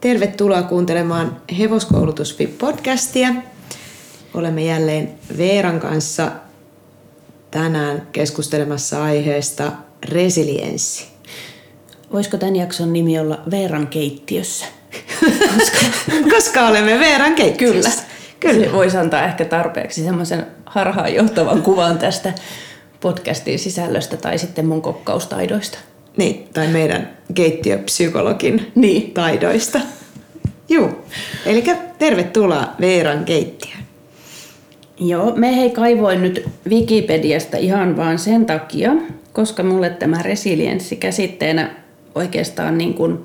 Tervetuloa 0.00 0.62
kuuntelemaan 0.62 1.42
Hevoskoulutus 1.58 2.38
podcastia. 2.58 3.28
Olemme 4.34 4.64
jälleen 4.64 5.14
Veeran 5.38 5.80
kanssa 5.80 6.32
tänään 7.50 8.08
keskustelemassa 8.12 9.04
aiheesta 9.04 9.72
resilienssi. 10.08 11.08
Voisiko 12.12 12.36
tämän 12.36 12.56
jakson 12.56 12.92
nimi 12.92 13.18
olla 13.18 13.40
Veeran 13.50 13.86
keittiössä? 13.86 14.66
Koska, 15.58 15.78
koska 16.34 16.66
olemme 16.66 16.98
Veeran 16.98 17.34
keittiössä. 17.34 17.90
Kyllä. 18.40 18.54
Kyllä. 18.54 18.66
Se 18.66 18.72
voisi 18.72 18.96
antaa 18.96 19.24
ehkä 19.24 19.44
tarpeeksi 19.44 20.04
semmoisen 20.04 20.46
harhaanjohtavan 20.66 21.62
kuvan 21.62 21.98
tästä 21.98 22.32
podcastin 23.00 23.58
sisällöstä 23.58 24.16
tai 24.16 24.38
sitten 24.38 24.66
mun 24.66 24.82
kokkaustaidoista. 24.82 25.78
Niin, 26.16 26.48
tai 26.54 26.68
meidän 26.68 27.16
keittiöpsykologin 27.34 28.72
Niin. 28.74 29.10
taidoista. 29.10 29.80
Juu, 30.68 30.88
eli 31.46 31.64
tervetuloa 31.98 32.64
Veeran 32.80 33.24
keittiöön. 33.24 33.80
Joo, 35.00 35.32
me 35.36 35.56
hei 35.56 35.70
kaivoin 35.70 36.22
nyt 36.22 36.48
Wikipediasta 36.68 37.56
ihan 37.56 37.96
vaan 37.96 38.18
sen 38.18 38.46
takia, 38.46 38.92
koska 39.32 39.62
mulle 39.62 39.90
tämä 39.90 40.22
resilienssi 40.22 40.96
käsitteenä 40.96 41.70
oikeastaan 42.14 42.78
niin 42.78 42.94
kuin 42.94 43.18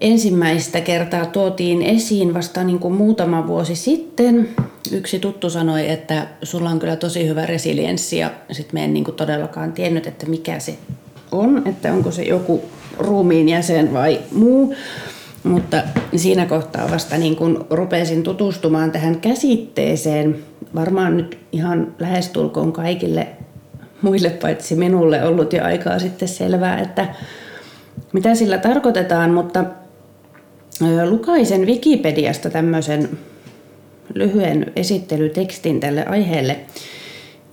ensimmäistä 0.00 0.80
kertaa 0.80 1.26
tuotiin 1.26 1.82
esiin 1.82 2.34
vasta 2.34 2.64
niin 2.64 2.78
kuin 2.78 2.94
muutama 2.94 3.46
vuosi 3.46 3.76
sitten. 3.76 4.48
Yksi 4.92 5.18
tuttu 5.18 5.50
sanoi, 5.50 5.90
että 5.90 6.26
sulla 6.42 6.70
on 6.70 6.78
kyllä 6.78 6.96
tosi 6.96 7.28
hyvä 7.28 7.46
resilienssi 7.46 8.18
ja 8.18 8.30
sitten 8.52 8.80
me 8.80 8.84
en 8.84 8.94
niin 8.94 9.04
kuin 9.04 9.14
todellakaan 9.14 9.72
tiennyt, 9.72 10.06
että 10.06 10.26
mikä 10.26 10.58
se 10.58 10.74
on, 11.32 11.62
että 11.66 11.92
onko 11.92 12.10
se 12.10 12.22
joku 12.22 12.62
ruumiin 12.98 13.48
jäsen 13.48 13.92
vai 13.92 14.20
muu. 14.32 14.74
Mutta 15.44 15.82
siinä 16.16 16.46
kohtaa 16.46 16.90
vasta 16.90 17.18
niin 17.18 17.36
kun 17.36 17.66
rupesin 17.70 18.22
tutustumaan 18.22 18.90
tähän 18.90 19.20
käsitteeseen, 19.20 20.38
varmaan 20.74 21.16
nyt 21.16 21.38
ihan 21.52 21.94
lähestulkoon 21.98 22.72
kaikille 22.72 23.28
muille 24.02 24.30
paitsi 24.30 24.74
minulle 24.74 25.24
ollut 25.24 25.52
jo 25.52 25.64
aikaa 25.64 25.98
sitten 25.98 26.28
selvää, 26.28 26.80
että 26.80 27.14
mitä 28.12 28.34
sillä 28.34 28.58
tarkoitetaan, 28.58 29.30
mutta 29.30 29.64
lukaisen 31.04 31.66
Wikipediasta 31.66 32.50
tämmöisen 32.50 33.18
lyhyen 34.14 34.72
esittelytekstin 34.76 35.80
tälle 35.80 36.06
aiheelle. 36.06 36.60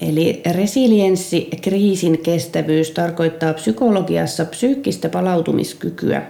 Eli 0.01 0.41
resilienssi, 0.51 1.49
kriisin 1.61 2.17
kestävyys 2.17 2.91
tarkoittaa 2.91 3.53
psykologiassa 3.53 4.45
psyykkistä 4.45 5.09
palautumiskykyä. 5.09 6.21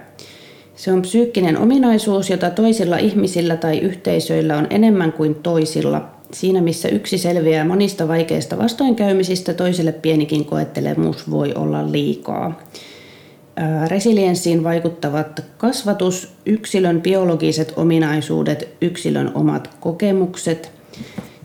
Se 0.76 0.92
on 0.92 1.02
psyykkinen 1.02 1.58
ominaisuus, 1.58 2.30
jota 2.30 2.50
toisilla 2.50 2.98
ihmisillä 2.98 3.56
tai 3.56 3.78
yhteisöillä 3.78 4.56
on 4.56 4.66
enemmän 4.70 5.12
kuin 5.12 5.34
toisilla. 5.34 6.10
Siinä 6.32 6.60
missä 6.60 6.88
yksi 6.88 7.18
selviää 7.18 7.64
monista 7.64 8.08
vaikeista 8.08 8.58
vastoinkäymisistä, 8.58 9.54
toiselle 9.54 9.92
pienikin 9.92 10.44
koettelemus 10.44 11.30
voi 11.30 11.54
olla 11.54 11.92
liikaa. 11.92 12.60
Resilienssiin 13.88 14.64
vaikuttavat 14.64 15.44
kasvatus, 15.58 16.28
yksilön 16.46 17.02
biologiset 17.02 17.72
ominaisuudet, 17.76 18.68
yksilön 18.80 19.30
omat 19.34 19.70
kokemukset 19.80 20.72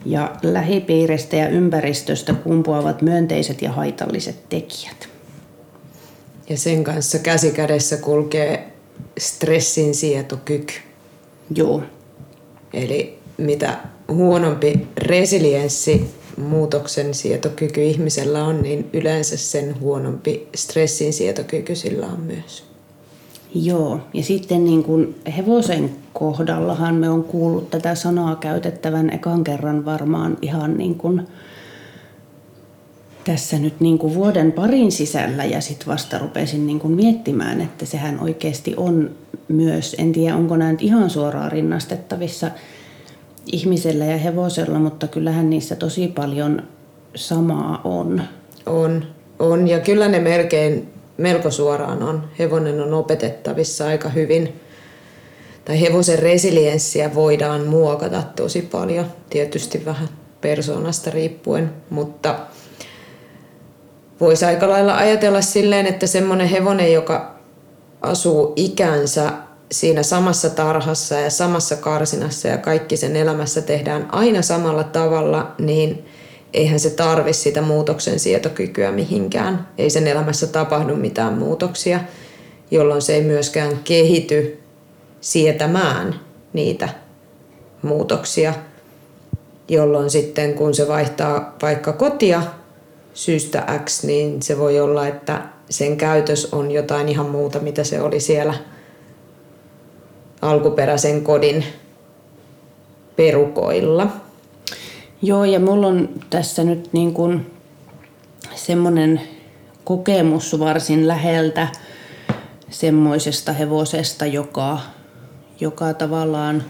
ja 0.06 0.36
lähipiiristä 0.44 1.36
ja 1.36 1.50
ympäristöstä 1.50 2.34
kumpuavat 2.34 3.02
myönteiset 3.02 3.62
ja 3.62 3.72
haitalliset 3.72 4.50
tekijät. 4.50 5.10
Ja 6.50 6.58
sen 6.58 6.84
kanssa 6.84 7.20
käsi 7.20 7.52
kädessä 7.52 7.98
kulkee 7.98 8.72
stressin 9.18 9.96
sietokyky. 9.96 10.74
Joo. 11.56 11.84
Eli 12.74 13.20
mitä 13.38 13.78
huonompi 14.08 14.88
resilienssi 14.98 16.10
muutoksen 16.38 17.14
sietokyky 17.14 17.84
ihmisellä 17.84 18.44
on, 18.44 18.62
niin 18.62 18.90
yleensä 18.94 19.38
sen 19.38 19.80
huonompi 19.80 20.48
stressin 20.56 21.14
sietokyky 21.14 21.76
sillä 21.76 22.06
on 22.06 22.20
myös. 22.20 22.64
Joo, 23.56 24.00
ja 24.14 24.24
sitten 24.24 24.66
niin 24.66 24.84
kuin 24.84 25.16
hevosen 25.38 25.96
kohdallahan 26.20 26.96
me 26.96 27.10
on 27.10 27.24
kuullut 27.24 27.70
tätä 27.70 27.96
sanaa 27.96 28.36
käytettävän 28.36 29.10
ekan 29.10 29.44
kerran 29.44 29.86
varmaan 29.86 30.38
ihan 30.42 30.78
niin 30.78 30.96
kuin 30.96 31.28
tässä 33.24 33.60
nyt 33.60 33.80
niin 33.80 33.98
kuin 33.98 34.14
vuoden 34.14 34.52
parin 34.52 34.92
sisällä 34.92 35.46
ja 35.46 35.62
sitten 35.62 35.88
vasta 35.88 36.18
rupesin 36.18 36.68
niin 36.68 36.80
kuin 36.80 36.94
miettimään, 36.94 37.62
että 37.62 37.86
sehän 37.86 38.20
oikeasti 38.20 38.74
on 38.78 39.12
myös, 39.48 39.96
en 40.00 40.12
tiedä 40.12 40.36
onko 40.36 40.58
nyt 40.58 40.82
ihan 40.82 41.10
suoraan 41.10 41.52
rinnastettavissa 41.52 42.52
ihmisellä 43.46 44.06
ja 44.06 44.18
hevosella, 44.18 44.80
mutta 44.80 45.08
kyllähän 45.08 45.50
niissä 45.50 45.76
tosi 45.76 46.08
paljon 46.08 46.64
samaa 47.16 47.82
on. 47.84 48.22
On, 48.66 49.06
on 49.40 49.68
ja 49.68 49.80
kyllä 49.80 50.08
ne 50.08 50.20
melkein 50.20 50.88
melko 51.18 51.52
suoraan 51.52 52.04
on. 52.04 52.24
Hevonen 52.40 52.82
on 52.82 52.94
opetettavissa 52.94 53.88
aika 53.88 54.10
hyvin. 54.10 54.54
Tai 55.66 55.82
hevosen 55.82 56.20
resilienssiä 56.20 57.16
voidaan 57.16 57.68
muokata 57.68 58.24
tosi 58.36 58.62
paljon, 58.62 59.06
tietysti 59.30 59.86
vähän 59.86 60.10
persoonasta 60.42 61.12
riippuen, 61.12 61.74
mutta 61.90 62.40
voisi 64.20 64.46
aika 64.46 64.70
lailla 64.70 64.98
ajatella 64.98 65.42
silleen, 65.42 65.86
että 65.86 66.08
semmoinen 66.08 66.48
hevonen, 66.48 66.94
joka 66.94 67.36
asuu 68.02 68.54
ikänsä 68.56 69.32
siinä 69.72 70.04
samassa 70.04 70.50
tarhassa 70.50 71.16
ja 71.16 71.30
samassa 71.30 71.76
karsinassa 71.76 72.48
ja 72.48 72.58
kaikki 72.58 72.98
sen 72.98 73.16
elämässä 73.16 73.62
tehdään 73.62 74.08
aina 74.12 74.42
samalla 74.42 74.84
tavalla, 74.84 75.52
niin 75.60 76.06
eihän 76.54 76.80
se 76.80 76.90
tarvi 76.90 77.34
sitä 77.34 77.62
muutoksen 77.62 78.20
sietokykyä 78.20 78.92
mihinkään. 78.92 79.68
Ei 79.78 79.90
sen 79.90 80.08
elämässä 80.08 80.48
tapahdu 80.48 80.96
mitään 80.96 81.34
muutoksia, 81.34 82.00
jolloin 82.72 83.02
se 83.02 83.16
ei 83.16 83.22
myöskään 83.22 83.80
kehity 83.84 84.65
sietämään 85.26 86.20
niitä 86.54 86.90
muutoksia, 87.82 88.54
jolloin 89.70 90.10
sitten 90.10 90.54
kun 90.54 90.74
se 90.74 90.88
vaihtaa 90.88 91.56
vaikka 91.62 91.94
kotia 91.94 92.44
syystä 93.14 93.80
X, 93.86 94.04
niin 94.04 94.42
se 94.42 94.60
voi 94.60 94.80
olla, 94.80 95.08
että 95.08 95.42
sen 95.70 95.98
käytös 95.98 96.54
on 96.54 96.72
jotain 96.72 97.10
ihan 97.10 97.26
muuta, 97.26 97.60
mitä 97.60 97.84
se 97.84 98.02
oli 98.02 98.20
siellä 98.20 98.54
alkuperäisen 100.42 101.22
kodin 101.22 101.66
perukoilla. 103.16 104.08
Joo, 105.22 105.46
ja 105.46 105.60
mulla 105.60 105.88
on 105.88 106.10
tässä 106.30 106.64
nyt 106.64 106.90
niin 106.94 107.14
kuin 107.14 107.52
semmoinen 108.56 109.22
kokemus 109.84 110.60
varsin 110.60 111.08
läheltä 111.08 111.68
semmoisesta 112.70 113.54
hevosesta, 113.54 114.26
joka, 114.26 114.80
joka 115.60 115.94
tavallaan 115.94 116.64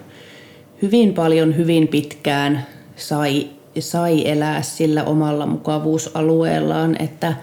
hyvin 0.82 1.14
paljon, 1.14 1.58
hyvin 1.58 1.88
pitkään 1.88 2.66
sai, 2.96 3.48
sai 3.80 4.30
elää 4.30 4.62
sillä 4.62 5.04
omalla 5.04 5.46
mukavuusalueellaan, 5.46 6.96
että, 7.02 7.34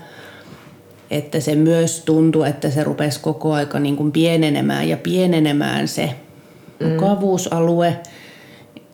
että 1.10 1.40
se 1.40 1.54
myös 1.54 2.02
tuntui, 2.04 2.48
että 2.48 2.70
se 2.70 2.84
rupesi 2.84 3.20
koko 3.20 3.52
aika 3.52 3.78
niin 3.78 3.96
kuin 3.96 4.12
pienenemään 4.12 4.88
ja 4.88 4.96
pienenemään 4.96 5.88
se 5.88 6.10
mm. 6.80 6.88
mukavuusalue. 6.88 7.96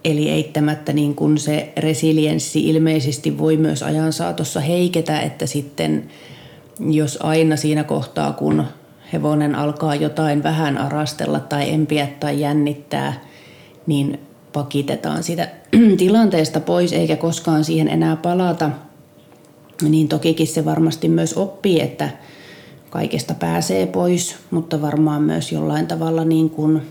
Eli 0.05 0.31
eittämättä 0.31 0.93
niin 0.93 1.15
kuin 1.15 1.39
se 1.39 1.73
resilienssi 1.77 2.69
ilmeisesti 2.69 3.39
voi 3.39 3.57
myös 3.57 3.83
ajan 3.83 4.13
saatossa 4.13 4.61
heiketä, 4.61 5.21
että 5.21 5.47
sitten 5.47 6.11
jos 6.81 7.19
aina 7.23 7.57
siinä 7.57 7.85
kohtaa, 7.85 8.33
kun 8.33 8.65
hevonen 9.13 9.55
alkaa 9.55 9.95
jotain 9.95 10.43
vähän 10.43 10.79
arastella 10.79 11.41
tai 11.41 11.73
empiä 11.73 12.09
tai 12.21 12.41
jännittää, 12.41 13.21
niin 13.87 14.21
pakitetaan 14.53 15.23
sitä 15.23 15.49
tilanteesta 15.99 16.61
pois 16.61 16.93
eikä 16.93 17.17
koskaan 17.17 17.65
siihen 17.65 17.89
enää 17.89 18.17
palata, 18.17 18.71
niin 19.89 20.09
tokikin 20.09 20.47
se 20.47 20.65
varmasti 20.65 21.09
myös 21.09 21.35
oppii, 21.35 21.81
että 21.81 22.11
kaikesta 22.91 23.35
pääsee 23.35 23.87
pois, 23.87 24.37
mutta 24.51 24.83
varmaan 24.83 25.23
myös 25.23 25.53
jollain 25.53 25.87
tavalla 25.87 26.25
niin 26.25 26.51
kuin 26.51 26.83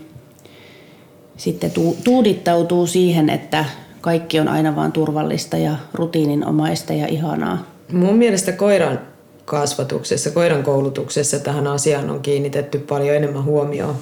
sitten 1.36 1.70
tuudittautuu 2.04 2.86
siihen, 2.86 3.30
että 3.30 3.64
kaikki 4.00 4.40
on 4.40 4.48
aina 4.48 4.76
vaan 4.76 4.92
turvallista 4.92 5.56
ja 5.56 5.76
rutiininomaista 5.94 6.92
ja 6.92 7.06
ihanaa. 7.06 7.66
Mun 7.92 8.16
mielestä 8.16 8.52
koiran 8.52 9.00
kasvatuksessa, 9.48 10.30
koiran 10.30 10.62
koulutuksessa 10.62 11.38
tähän 11.38 11.66
asiaan 11.66 12.10
on 12.10 12.20
kiinnitetty 12.20 12.78
paljon 12.78 13.16
enemmän 13.16 13.44
huomioon 13.44 13.96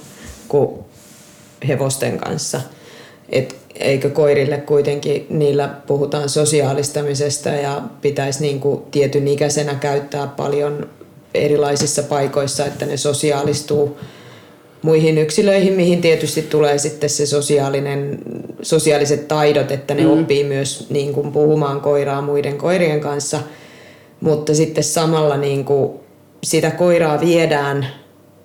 kuin 0.48 0.78
hevosten 1.69 2.19
kanssa. 2.19 2.60
Et 3.28 3.56
eikö 3.75 4.10
koirille 4.10 4.58
kuitenkin, 4.58 5.26
niillä 5.31 5.69
puhutaan 5.87 6.28
sosiaalistamisesta 6.28 7.48
ja 7.48 7.82
pitäisi 8.00 8.40
niin 8.40 8.60
kuin 8.60 8.82
tietyn 8.90 9.28
ikäisenä 9.28 9.75
käyttää 9.75 10.26
paljon 10.26 10.88
erilaisissa 11.34 12.02
paikoissa, 12.02 12.66
että 12.66 12.87
ne 12.87 12.96
sosiaalistuu 12.96 13.98
muihin 14.82 15.19
yksilöihin, 15.19 15.72
mihin 15.72 16.00
tietysti 16.00 16.43
tulee 16.43 16.78
sitten 16.78 17.10
se 17.10 17.26
sosiaalinen, 17.26 18.19
sosiaaliset 18.62 19.28
taidot, 19.28 19.70
että 19.70 19.94
ne 19.94 20.02
mm. 20.02 20.10
oppii 20.10 20.44
myös 20.44 20.87
niin 20.90 21.12
kuin 21.12 21.32
puhumaan 21.32 21.81
koiraa 21.81 22.22
muiden 22.22 22.58
koirien 22.58 23.00
kanssa, 23.00 23.40
mutta 24.21 24.55
sitten 24.55 24.85
samalla 24.85 25.37
niin 25.37 25.65
kuin 25.65 25.91
sitä 26.45 26.71
koiraa 26.71 27.21
viedään 27.21 27.87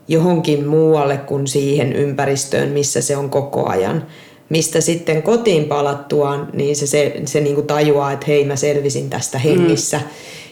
johonkin 0.08 0.68
muualle 0.68 1.18
kuin 1.18 1.48
siihen 1.48 1.94
ympäristöön, 1.94 2.70
missä 2.70 3.02
se 3.02 3.18
on 3.18 3.30
koko 3.30 3.70
ajan. 3.70 4.08
Mistä 4.50 4.82
sitten 4.82 5.24
kotiin 5.24 5.66
palattuaan, 5.66 6.50
niin 6.54 6.76
se, 6.76 6.88
se, 6.88 7.22
se 7.26 7.40
niin 7.40 7.56
kuin 7.56 7.68
tajuaa, 7.68 8.12
että 8.12 8.26
hei 8.28 8.46
mä 8.46 8.56
selvisin 8.56 9.10
tästä 9.10 9.40
hengissä. 9.40 9.98
Mm. 9.98 10.04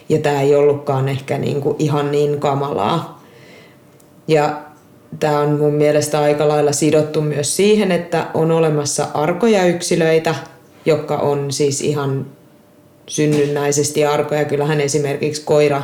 Ja 0.08 0.18
tämä 0.18 0.40
ei 0.40 0.54
ollutkaan 0.54 1.08
ehkä 1.08 1.38
niin 1.38 1.60
kuin 1.60 1.76
ihan 1.78 2.12
niin 2.12 2.40
kamalaa. 2.40 3.22
Ja 4.28 4.60
tämä 5.20 5.40
on 5.40 5.58
mun 5.58 5.74
mielestä 5.74 6.20
aika 6.20 6.48
lailla 6.48 6.72
sidottu 6.72 7.20
myös 7.20 7.56
siihen, 7.56 7.92
että 7.92 8.26
on 8.34 8.50
olemassa 8.50 9.06
arkoja 9.14 9.66
yksilöitä, 9.66 10.34
jotka 10.86 11.16
on 11.16 11.52
siis 11.52 11.80
ihan 11.80 12.26
synnynnäisesti 13.10 14.04
arkoja. 14.04 14.44
Kyllähän 14.44 14.80
esimerkiksi 14.80 15.42
koira 15.44 15.82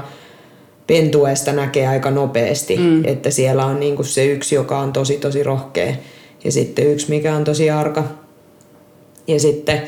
pentueesta 0.87 1.53
näkee 1.53 1.89
aika 1.89 2.11
nopeasti, 2.11 2.77
mm. 2.77 3.05
että 3.05 3.31
siellä 3.31 3.67
on 3.67 3.81
niinku 3.81 4.03
se 4.03 4.27
yksi, 4.27 4.55
joka 4.55 4.79
on 4.79 4.93
tosi 4.93 5.17
tosi 5.17 5.43
rohkea 5.43 5.95
ja 6.45 6.53
sitten 6.53 6.87
yksi, 6.87 7.11
mikä 7.11 7.37
on 7.37 7.45
tosi 7.45 7.71
arka. 7.71 8.05
Ja 9.29 9.41
sitten 9.41 9.83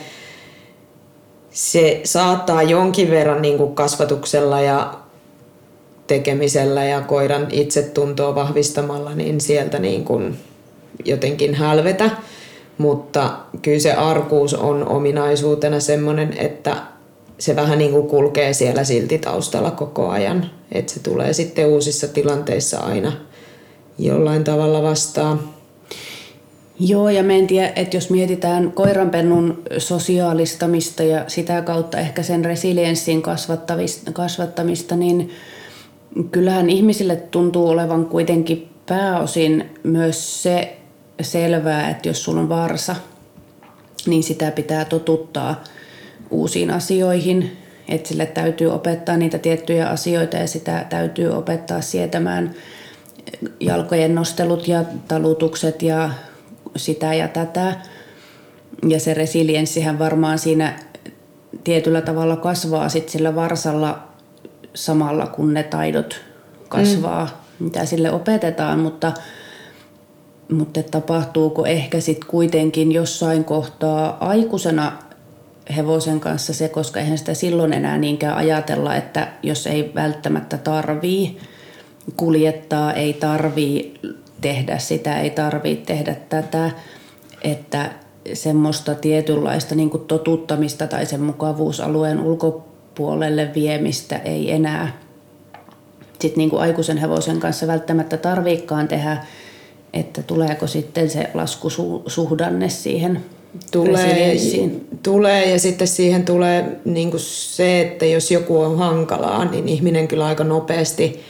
se 1.50 2.00
saattaa 2.04 2.62
jonkin 2.62 3.10
verran 3.10 3.42
niinku 3.42 3.66
kasvatuksella 3.66 4.60
ja 4.60 4.94
tekemisellä 6.06 6.84
ja 6.84 7.00
koiran 7.00 7.46
itsetuntoa 7.50 8.34
vahvistamalla, 8.34 9.14
niin 9.14 9.40
sieltä 9.40 9.78
niin 9.78 10.04
kuin 10.04 10.38
jotenkin 11.04 11.54
hälvetä. 11.54 12.10
Mutta 12.78 13.30
kyllä 13.62 13.78
se 13.78 13.92
arkuus 13.92 14.54
on 14.54 14.88
ominaisuutena 14.88 15.80
semmoinen, 15.80 16.36
että 16.38 16.76
se 17.38 17.56
vähän 17.56 17.78
niin 17.78 17.90
kuin 17.90 18.06
kulkee 18.06 18.52
siellä 18.52 18.84
silti 18.84 19.18
taustalla 19.18 19.70
koko 19.70 20.08
ajan. 20.08 20.50
Että 20.72 20.92
se 20.92 21.00
tulee 21.00 21.32
sitten 21.32 21.66
uusissa 21.66 22.08
tilanteissa 22.08 22.78
aina 22.78 23.12
jollain 23.98 24.44
tavalla 24.44 24.82
vastaan. 24.82 25.40
Joo, 26.80 27.08
ja 27.08 27.22
mä 27.22 27.32
en 27.32 27.46
tiedä, 27.46 27.72
että 27.76 27.96
jos 27.96 28.10
mietitään 28.10 28.72
koiranpennun 28.72 29.62
sosiaalistamista 29.78 31.02
ja 31.02 31.24
sitä 31.26 31.62
kautta 31.62 31.98
ehkä 31.98 32.22
sen 32.22 32.44
resilienssin 32.44 33.22
kasvattamista, 34.12 34.96
niin 34.96 35.30
kyllähän 36.30 36.70
ihmisille 36.70 37.16
tuntuu 37.16 37.68
olevan 37.68 38.06
kuitenkin 38.06 38.68
pääosin 38.86 39.70
myös 39.82 40.42
se 40.42 40.76
selvää, 41.20 41.90
että 41.90 42.08
jos 42.08 42.24
sulla 42.24 42.40
on 42.40 42.48
varsa, 42.48 42.96
niin 44.06 44.22
sitä 44.22 44.50
pitää 44.50 44.84
totuttaa 44.84 45.64
uusiin 46.30 46.70
asioihin, 46.70 47.56
että 47.88 48.08
sille 48.08 48.26
täytyy 48.26 48.68
opettaa 48.72 49.16
niitä 49.16 49.38
tiettyjä 49.38 49.88
asioita 49.88 50.36
ja 50.36 50.46
sitä 50.46 50.86
täytyy 50.88 51.28
opettaa 51.28 51.80
sietämään 51.80 52.54
jalkojen 53.60 54.14
nostelut 54.14 54.68
ja 54.68 54.84
talutukset 55.08 55.82
ja 55.82 56.10
sitä 56.76 57.14
ja 57.14 57.28
tätä. 57.28 57.76
Ja 58.88 59.00
se 59.00 59.14
resilienssihän 59.14 59.98
varmaan 59.98 60.38
siinä 60.38 60.78
tietyllä 61.64 62.00
tavalla 62.00 62.36
kasvaa 62.36 62.88
sitten 62.88 63.12
sillä 63.12 63.34
varsalla 63.34 64.08
samalla 64.74 65.26
kun 65.26 65.54
ne 65.54 65.62
taidot 65.62 66.20
kasvaa, 66.68 67.24
mm. 67.24 67.64
mitä 67.64 67.84
sille 67.84 68.10
opetetaan, 68.10 68.78
mutta, 68.78 69.12
mutta 70.52 70.82
tapahtuuko 70.82 71.66
ehkä 71.66 72.00
sitten 72.00 72.28
kuitenkin 72.30 72.92
jossain 72.92 73.44
kohtaa 73.44 74.16
aikuisena 74.20 74.92
hevosen 75.76 76.20
kanssa 76.20 76.54
se, 76.54 76.68
koska 76.68 77.00
eihän 77.00 77.18
sitä 77.18 77.34
silloin 77.34 77.72
enää 77.72 77.98
niinkään 77.98 78.36
ajatella, 78.36 78.96
että 78.96 79.28
jos 79.42 79.66
ei 79.66 79.92
välttämättä 79.94 80.58
tarvii 80.58 81.38
kuljettaa, 82.16 82.92
ei 82.92 83.12
tarvii 83.12 83.94
tehdä 84.40 84.78
sitä, 84.78 85.20
ei 85.20 85.30
tarvii 85.30 85.76
tehdä 85.76 86.16
tätä, 86.28 86.70
että 87.42 87.90
semmoista 88.34 88.94
tietynlaista 88.94 89.74
niin 89.74 89.90
totuttamista 89.90 90.86
tai 90.86 91.06
sen 91.06 91.20
mukavuusalueen 91.20 92.20
ulkopuolella 92.20 92.68
puolelle 92.98 93.50
viemistä 93.54 94.16
ei 94.16 94.50
enää 94.52 94.92
sit 96.20 96.36
niin 96.36 96.50
kuin 96.50 96.62
aikuisen 96.62 96.96
hevosen 96.96 97.40
kanssa 97.40 97.66
välttämättä 97.66 98.16
tarviikaan 98.16 98.88
tehdä, 98.88 99.24
että 99.92 100.22
tuleeko 100.22 100.66
sitten 100.66 101.10
se 101.10 101.30
laskusuhdanne 101.34 102.68
siihen 102.68 103.24
tulee, 103.70 104.36
tulee 105.02 105.50
ja 105.50 105.58
sitten 105.58 105.88
siihen 105.88 106.24
tulee 106.24 106.64
niin 106.84 107.10
kuin 107.10 107.20
se, 107.20 107.80
että 107.80 108.06
jos 108.06 108.30
joku 108.30 108.60
on 108.60 108.78
hankalaa, 108.78 109.44
niin 109.44 109.68
ihminen 109.68 110.08
kyllä 110.08 110.26
aika 110.26 110.44
nopeasti 110.44 111.20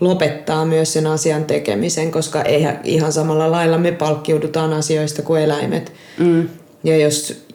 lopettaa 0.00 0.64
myös 0.64 0.92
sen 0.92 1.06
asian 1.06 1.44
tekemisen, 1.44 2.10
koska 2.10 2.42
eihän 2.42 2.80
ihan 2.84 3.12
samalla 3.12 3.50
lailla 3.50 3.78
me 3.78 3.92
palkkiudutaan 3.92 4.72
asioista 4.72 5.22
kuin 5.22 5.42
eläimet. 5.42 5.92
Mm. 6.18 6.48
Ja 6.84 6.96
jos 6.96 7.46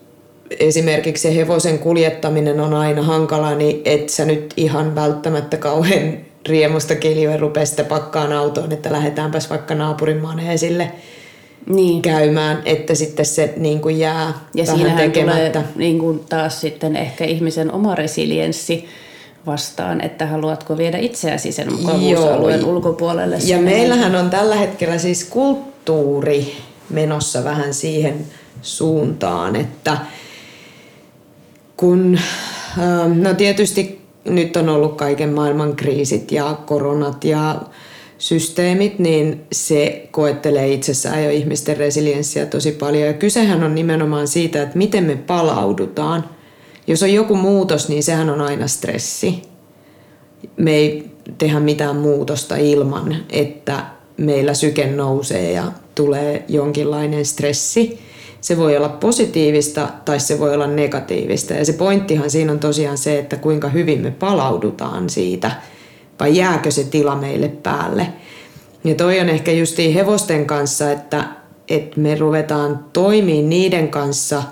esimerkiksi 0.60 1.22
se 1.24 1.36
hevosen 1.36 1.80
kuljettaminen 1.80 2.60
on 2.60 2.74
aina 2.74 3.04
hankalaa, 3.04 3.56
niin 3.56 3.82
et 3.86 4.10
sä 4.10 4.26
nyt 4.26 4.54
ihan 4.58 4.96
välttämättä 4.96 5.58
kauhean 5.58 6.18
riemusta 6.50 6.96
kiljoen 6.96 7.40
rupea 7.40 7.64
pakkaan 7.90 8.34
autoon, 8.34 8.72
että 8.72 8.92
lähdetäänpäs 8.92 9.50
vaikka 9.50 9.76
naapurin 9.76 10.18
maneesille 10.18 10.92
niin. 11.70 12.02
käymään, 12.02 12.62
että 12.66 12.96
sitten 12.96 13.26
se 13.26 13.54
niin 13.58 13.82
kuin 13.82 14.00
jää 14.00 14.34
ja 14.54 14.66
vähän 14.68 14.98
tekemättä. 14.98 15.60
Tulee 15.62 15.74
niin 15.76 16.00
kuin 16.00 16.20
taas 16.30 16.62
sitten 16.62 16.96
ehkä 16.96 17.26
ihmisen 17.26 17.72
oma 17.72 17.96
resilienssi 17.96 18.86
vastaan, 19.46 20.02
että 20.02 20.26
haluatko 20.26 20.78
viedä 20.78 20.98
itseäsi 20.98 21.52
sen 21.52 21.74
mukavuusalueen 21.74 22.66
ulkopuolelle. 22.66 23.38
Ja 23.46 23.58
meillähän 23.58 24.16
on 24.16 24.30
tällä 24.30 24.56
hetkellä 24.56 24.98
siis 24.98 25.24
kulttuuri 25.24 26.58
menossa 26.90 27.44
vähän 27.44 27.74
siihen 27.74 28.26
suuntaan, 28.62 29.56
että 29.56 29.98
kun, 31.78 32.20
ähm, 32.80 33.22
no 33.22 33.34
tietysti 33.34 34.02
nyt 34.26 34.56
on 34.56 34.70
ollut 34.70 34.98
kaiken 34.98 35.30
maailman 35.30 35.76
kriisit 35.76 36.32
ja 36.32 36.58
koronat 36.66 37.24
ja 37.24 37.62
systeemit, 38.22 39.00
niin 39.00 39.42
se 39.52 40.08
koettelee 40.12 40.74
itsessään 40.74 41.24
jo 41.24 41.30
ihmisten 41.30 41.78
resilienssiä 41.78 42.46
tosi 42.46 42.72
paljon. 42.72 43.08
Ja 43.08 43.14
kysehän 43.14 43.64
on 43.64 43.76
nimenomaan 43.76 44.28
siitä, 44.28 44.62
että 44.62 44.78
miten 44.78 45.04
me 45.04 45.16
palaudutaan. 45.16 46.30
Jos 46.88 47.04
on 47.04 47.14
joku 47.14 47.36
muutos, 47.36 47.90
niin 47.90 48.04
sehän 48.04 48.30
on 48.30 48.42
aina 48.42 48.68
stressi. 48.68 49.42
Me 50.58 50.72
ei 50.72 51.12
tehdä 51.38 51.60
mitään 51.60 51.96
muutosta 51.96 52.56
ilman, 52.56 53.16
että 53.30 53.86
meillä 54.18 54.54
syke 54.54 54.88
nousee 54.88 55.52
ja 55.52 55.72
tulee 55.96 56.46
jonkinlainen 56.48 57.26
stressi 57.26 58.00
se 58.42 58.58
voi 58.58 58.78
olla 58.78 58.90
positiivista 58.90 59.90
tai 60.06 60.20
se 60.20 60.40
voi 60.40 60.54
olla 60.54 60.68
negatiivista. 60.68 61.54
Ja 61.54 61.66
se 61.66 61.74
pointtihan 61.74 62.30
siinä 62.30 62.52
on 62.52 62.60
tosiaan 62.60 62.98
se, 62.98 63.20
että 63.20 63.36
kuinka 63.36 63.70
hyvin 63.70 64.02
me 64.02 64.12
palaudutaan 64.12 65.10
siitä 65.10 65.52
vai 66.22 66.38
jääkö 66.38 66.72
se 66.72 66.84
tila 66.84 67.16
meille 67.16 67.48
päälle. 67.48 68.08
Ja 68.84 68.96
toi 68.96 69.20
on 69.20 69.30
ehkä 69.30 69.52
justiin 69.52 69.94
hevosten 69.94 70.46
kanssa, 70.46 70.92
että, 70.92 71.24
että 71.70 72.00
me 72.00 72.16
ruvetaan 72.16 72.86
toimimaan 72.94 73.50
niiden 73.50 73.90
kanssa 73.90 74.44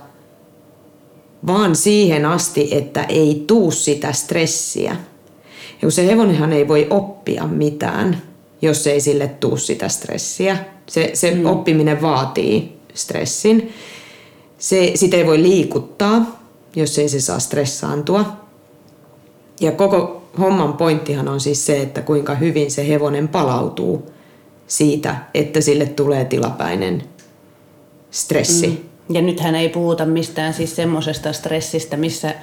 vaan 1.47 1.75
siihen 1.75 2.25
asti, 2.25 2.69
että 2.71 3.03
ei 3.03 3.43
tuu 3.47 3.71
sitä 3.71 4.11
stressiä. 4.11 4.91
Ja 4.91 5.81
kun 5.81 5.91
se 5.91 6.07
hevonenhan 6.07 6.53
ei 6.53 6.67
voi 6.67 6.87
oppia 6.89 7.47
mitään, 7.47 8.21
jos 8.61 8.87
ei 8.87 9.01
sille 9.01 9.27
tuu 9.27 9.57
sitä 9.57 9.89
stressiä. 9.89 10.57
Se, 10.87 11.11
se 11.13 11.31
mm. 11.31 11.45
oppiminen 11.45 12.01
vaatii 12.01 12.77
stressin. 12.93 13.73
Se, 14.57 14.91
sitä 14.95 15.17
ei 15.17 15.25
voi 15.25 15.41
liikuttaa, 15.41 16.43
jos 16.75 16.99
ei 16.99 17.09
se 17.09 17.19
saa 17.19 17.39
stressaantua. 17.39 18.25
Ja 19.61 19.71
koko 19.71 20.18
homman 20.39 20.73
pointtihan 20.73 21.27
on 21.27 21.39
siis 21.39 21.65
se, 21.65 21.81
että 21.81 22.01
kuinka 22.01 22.35
hyvin 22.35 22.71
se 22.71 22.87
hevonen 22.87 23.27
palautuu 23.27 24.11
siitä, 24.67 25.15
että 25.33 25.61
sille 25.61 25.85
tulee 25.85 26.25
tilapäinen 26.25 27.03
stressi. 28.11 28.67
Mm. 28.67 29.15
Ja 29.15 29.21
nythän 29.21 29.55
ei 29.55 29.69
puhuta 29.69 30.05
mistään 30.05 30.53
siis 30.53 30.75
semmoisesta 30.75 31.33
stressistä, 31.33 31.97
missä, 31.97 32.35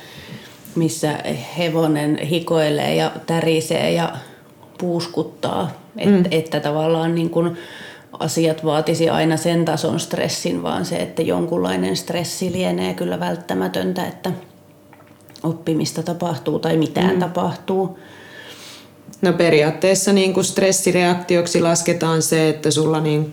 missä 0.75 1.19
hevonen 1.59 2.19
hikoilee 2.19 2.95
ja 2.95 3.12
tärisee 3.26 3.93
ja 3.93 4.12
puuskuttaa. 4.78 5.71
Et, 5.99 6.09
mm. 6.09 6.25
Että 6.31 6.61
tavallaan 6.61 7.14
niin 7.14 7.31
kuin 7.31 7.57
asiat 8.19 8.64
vaatisi 8.64 9.09
aina 9.09 9.37
sen 9.37 9.64
tason 9.64 10.00
stressin, 10.00 10.62
vaan 10.62 10.85
se, 10.85 10.97
että 10.97 11.23
jonkunlainen 11.23 11.97
stressi 11.97 12.52
lienee 12.52 12.95
kyllä 12.95 13.21
välttämätöntä, 13.21 14.07
että 14.07 14.33
oppimista 15.47 16.03
tapahtuu 16.03 16.59
tai 16.59 16.76
mitään 16.76 17.15
mm. 17.15 17.21
tapahtuu. 17.21 17.99
No 19.23 19.33
periaatteessa 19.33 20.12
niin 20.12 20.35
kuin 20.35 20.45
stressireaktioksi 20.45 21.61
lasketaan 21.61 22.23
se, 22.23 22.49
että 22.49 22.71
sulla 22.71 23.00
niin 23.00 23.33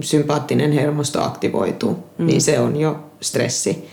sympaattinen 0.00 0.72
hermosto 0.72 1.22
aktivoituu, 1.22 1.98
mm. 2.18 2.26
niin 2.26 2.40
se 2.40 2.58
on 2.58 2.76
jo 2.76 2.96
stressi. 3.20 3.88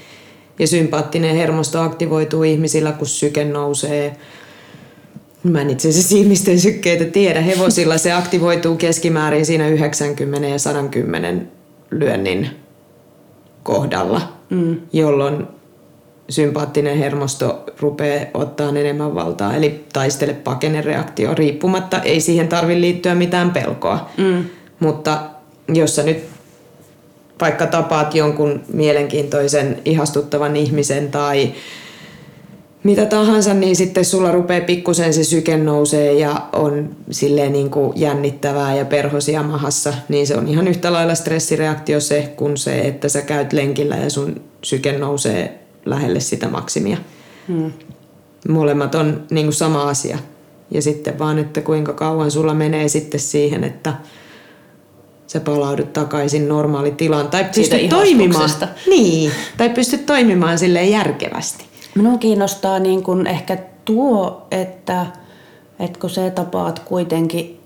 Ja 0.60 0.68
sympaattinen 0.68 1.36
hermosto 1.36 1.82
aktivoituu 1.82 2.44
ihmisillä, 2.44 2.92
kun 2.92 3.08
syke 3.08 3.46
nousee. 3.46 4.18
Mä 5.44 5.62
en 5.62 5.70
itse 5.70 5.90
asiassa 5.90 6.16
ihmisten 6.16 6.60
sykkeitä 6.60 7.06
tiedä. 7.06 7.42
Hevosilla 7.42 7.98
se 7.98 8.12
aktivoituu 8.12 8.76
keskimäärin 8.76 9.46
siinä 9.46 9.68
90 9.68 10.48
ja 10.48 10.60
110 10.60 11.52
lyönnin 11.92 12.50
kohdalla, 13.64 14.22
mm. 14.50 14.78
jolloin 14.94 15.48
sympaattinen 16.32 16.98
hermosto 16.98 17.64
rupeaa 17.80 18.26
ottaa 18.34 18.70
enemmän 18.70 19.16
valtaa, 19.16 19.56
eli 19.56 19.86
taistele 19.94 20.34
pakene 20.34 20.82
reaktio 20.82 21.36
riippumatta. 21.36 22.02
Ei 22.02 22.22
siihen 22.22 22.48
tarvi 22.48 22.82
liittyä 22.82 23.16
mitään 23.16 23.52
pelkoa. 23.52 24.10
Mm. 24.18 24.44
Mutta 24.80 25.22
jos 25.74 25.96
sä 25.96 26.04
nyt 26.04 26.24
vaikka 27.42 27.68
tapaat 27.68 28.16
jonkun 28.16 28.62
mielenkiintoisen, 28.74 29.82
ihastuttavan 29.86 30.56
ihmisen 30.56 31.12
tai 31.12 31.54
mitä 32.84 33.06
tahansa, 33.06 33.54
niin 33.54 33.76
sitten 33.76 34.06
sulla 34.06 34.32
rupeaa 34.32 34.66
pikkusen 34.66 35.14
se 35.14 35.24
syke 35.24 35.58
nousee 35.58 36.14
ja 36.14 36.48
on 36.54 36.96
silleen 37.12 37.54
niin 37.54 37.70
kuin 37.70 37.94
jännittävää 37.96 38.76
ja 38.76 38.86
perhosia 38.86 39.44
mahassa, 39.44 39.94
niin 40.10 40.28
se 40.28 40.36
on 40.36 40.48
ihan 40.48 40.68
yhtä 40.68 40.94
lailla 40.94 41.16
stressireaktio 41.16 42.00
se 42.00 42.34
kuin 42.36 42.58
se, 42.58 42.80
että 42.80 43.10
sä 43.10 43.22
käyt 43.22 43.54
lenkillä 43.54 43.96
ja 43.96 44.10
sun 44.10 44.42
syke 44.64 44.92
nousee 44.92 45.61
lähelle 45.86 46.20
sitä 46.20 46.50
maksimia. 46.50 46.98
Hmm. 47.48 47.72
Molemmat 48.50 48.96
on 48.96 49.24
niin 49.32 49.46
kuin 49.46 49.54
sama 49.54 49.84
asia. 49.90 50.18
Ja 50.72 50.82
sitten 50.82 51.20
vaan, 51.20 51.40
että 51.40 51.62
kuinka 51.62 51.94
kauan 51.94 52.32
sulla 52.32 52.54
menee 52.54 52.88
sitten 52.88 53.20
siihen, 53.20 53.64
että 53.64 53.94
sä 55.28 55.40
palaudut 55.40 55.94
takaisin 55.94 56.48
normaalitilaan. 56.48 57.28
Tai 57.28 57.46
pystyt 57.56 57.90
toimimaan. 57.90 58.50
Niin, 58.90 59.32
tai 59.58 59.70
pystyt 59.70 60.06
toimimaan 60.06 60.60
silleen 60.60 60.92
järkevästi. 60.92 61.66
Minua 61.96 62.18
kiinnostaa 62.18 62.80
niin 62.80 63.04
kuin 63.04 63.28
ehkä 63.28 63.58
tuo, 63.86 64.48
että, 64.52 65.06
että 65.80 66.00
kun 66.00 66.10
sä 66.10 66.30
tapaat 66.30 66.80
kuitenkin 66.80 67.60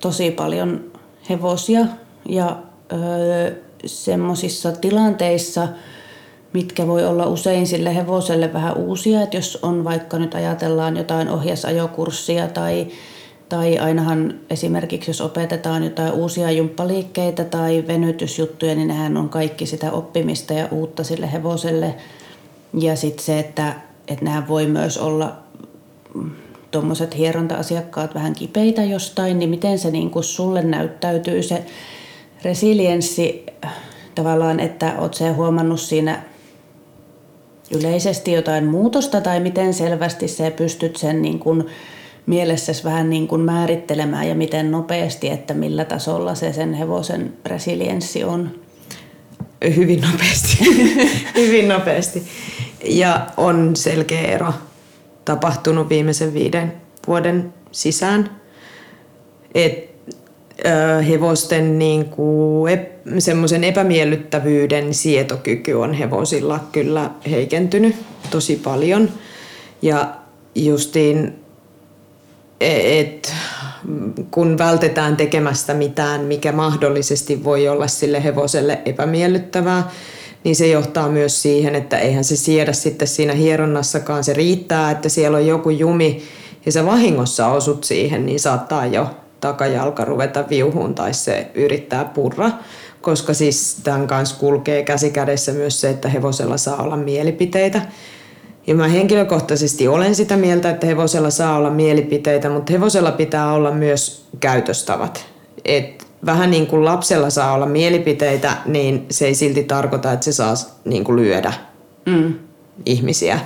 tosi 0.00 0.30
paljon 0.30 0.84
hevosia 1.30 1.86
ja 2.28 2.56
öö, 2.92 3.52
semmoisissa 3.86 4.72
tilanteissa, 4.72 5.68
mitkä 6.52 6.86
voi 6.86 7.04
olla 7.04 7.26
usein 7.26 7.66
sille 7.66 7.94
hevoselle 7.96 8.52
vähän 8.52 8.76
uusia, 8.76 9.22
että 9.22 9.36
jos 9.36 9.58
on 9.62 9.84
vaikka 9.84 10.18
nyt 10.18 10.34
ajatellaan 10.34 10.96
jotain 10.96 11.28
ohjasajokurssia 11.28 12.48
tai, 12.48 12.86
tai 13.48 13.78
ainahan 13.78 14.34
esimerkiksi 14.50 15.10
jos 15.10 15.20
opetetaan 15.20 15.84
jotain 15.84 16.12
uusia 16.12 16.50
jumppaliikkeitä 16.50 17.44
tai 17.44 17.84
venytysjuttuja, 17.86 18.74
niin 18.74 18.88
nehän 18.88 19.16
on 19.16 19.28
kaikki 19.28 19.66
sitä 19.66 19.92
oppimista 19.92 20.52
ja 20.52 20.68
uutta 20.70 21.04
sille 21.04 21.32
hevoselle– 21.32 21.94
ja 22.74 22.96
sitten 22.96 23.24
se, 23.24 23.38
että, 23.38 23.74
että 24.08 24.24
nämä 24.24 24.48
voi 24.48 24.66
myös 24.66 24.98
olla 24.98 25.32
tuommoiset 26.70 27.16
hieronta-asiakkaat 27.16 28.14
vähän 28.14 28.34
kipeitä 28.34 28.84
jostain, 28.84 29.38
niin 29.38 29.50
miten 29.50 29.78
se 29.78 29.90
niin 29.90 30.10
kuin 30.10 30.24
sulle 30.24 30.62
näyttäytyy 30.62 31.42
se 31.42 31.64
resilienssi 32.42 33.46
tavallaan, 34.14 34.60
että 34.60 34.94
oot 34.98 35.14
se 35.14 35.30
huomannut 35.30 35.80
siinä 35.80 36.22
yleisesti 37.70 38.32
jotain 38.32 38.64
muutosta 38.64 39.20
tai 39.20 39.40
miten 39.40 39.74
selvästi 39.74 40.28
se 40.28 40.50
pystyt 40.50 40.96
sen 40.96 41.22
niin 41.22 41.38
kuin 41.38 41.66
mielessäsi 42.26 42.84
vähän 42.84 43.10
niin 43.10 43.28
kuin 43.28 43.40
määrittelemään 43.40 44.28
ja 44.28 44.34
miten 44.34 44.70
nopeasti, 44.70 45.28
että 45.30 45.54
millä 45.54 45.84
tasolla 45.84 46.34
se 46.34 46.52
sen 46.52 46.74
hevosen 46.74 47.32
resilienssi 47.46 48.24
on? 48.24 48.50
Hyvin 49.76 50.00
nopeasti. 50.00 50.58
Hyvin 51.46 51.68
nopeasti. 51.68 52.22
Ja 52.84 53.26
on 53.36 53.76
selkeä 53.76 54.20
ero 54.20 54.52
tapahtunut 55.24 55.88
viimeisen 55.88 56.34
viiden 56.34 56.72
vuoden 57.06 57.54
sisään. 57.72 58.40
Et, 59.54 59.87
hevosten 61.08 61.78
niinku, 61.78 62.66
ep, 62.66 62.90
semmoisen 63.18 63.64
epämiellyttävyyden 63.64 64.94
sietokyky 64.94 65.72
on 65.72 65.94
hevosilla 65.94 66.60
kyllä 66.72 67.10
heikentynyt 67.30 67.96
tosi 68.30 68.60
paljon. 68.64 69.10
Ja 69.82 70.14
justiin, 70.54 71.34
e, 72.60 73.00
et, 73.00 73.32
kun 74.30 74.58
vältetään 74.58 75.16
tekemästä 75.16 75.74
mitään, 75.74 76.20
mikä 76.20 76.52
mahdollisesti 76.52 77.44
voi 77.44 77.68
olla 77.68 77.86
sille 77.86 78.24
hevoselle 78.24 78.78
epämiellyttävää, 78.84 79.90
niin 80.44 80.56
se 80.56 80.66
johtaa 80.66 81.08
myös 81.08 81.42
siihen, 81.42 81.74
että 81.74 81.98
eihän 81.98 82.24
se 82.24 82.36
siedä 82.36 82.72
sitten 82.72 83.08
siinä 83.08 83.32
hieronnassakaan. 83.32 84.24
Se 84.24 84.32
riittää, 84.32 84.90
että 84.90 85.08
siellä 85.08 85.38
on 85.38 85.46
joku 85.46 85.70
jumi 85.70 86.22
ja 86.66 86.72
sä 86.72 86.86
vahingossa 86.86 87.46
osut 87.46 87.84
siihen, 87.84 88.26
niin 88.26 88.40
saattaa 88.40 88.86
jo 88.86 89.06
takajalka 89.40 90.04
ruveta 90.04 90.44
viuhuun 90.50 90.94
tai 90.94 91.14
se 91.14 91.50
yrittää 91.54 92.04
purra. 92.04 92.50
Koska 93.00 93.34
siis 93.34 93.80
tämän 93.84 94.06
kanssa 94.06 94.36
kulkee 94.38 94.82
käsi 94.82 95.10
kädessä 95.10 95.52
myös 95.52 95.80
se, 95.80 95.90
että 95.90 96.08
hevosella 96.08 96.56
saa 96.56 96.82
olla 96.82 96.96
mielipiteitä. 96.96 97.82
Ja 98.66 98.74
mä 98.74 98.88
henkilökohtaisesti 98.88 99.88
olen 99.88 100.14
sitä 100.14 100.36
mieltä, 100.36 100.70
että 100.70 100.86
hevosella 100.86 101.30
saa 101.30 101.56
olla 101.56 101.70
mielipiteitä, 101.70 102.50
mutta 102.50 102.72
hevosella 102.72 103.12
pitää 103.12 103.52
olla 103.52 103.70
myös 103.70 104.26
käytöstavat. 104.40 105.26
Et 105.64 106.06
vähän 106.26 106.50
niin 106.50 106.66
kuin 106.66 106.84
lapsella 106.84 107.30
saa 107.30 107.52
olla 107.52 107.66
mielipiteitä, 107.66 108.56
niin 108.66 109.06
se 109.10 109.26
ei 109.26 109.34
silti 109.34 109.64
tarkoita, 109.64 110.12
että 110.12 110.24
se 110.24 110.32
saa 110.32 110.54
niin 110.84 111.04
kuin 111.04 111.16
lyödä 111.16 111.52
mm. 112.06 112.34
ihmisiä 112.86 113.40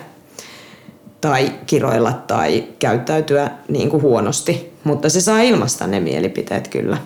tai 1.22 1.52
kiroilla 1.66 2.12
tai 2.12 2.64
käyttäytyä 2.78 3.50
niin 3.68 3.90
kuin 3.90 4.02
huonosti. 4.02 4.72
Mutta 4.84 5.08
se 5.08 5.20
saa 5.20 5.40
ilmaista 5.40 5.86
ne 5.86 6.00
mielipiteet 6.00 6.68
kyllä 6.68 6.98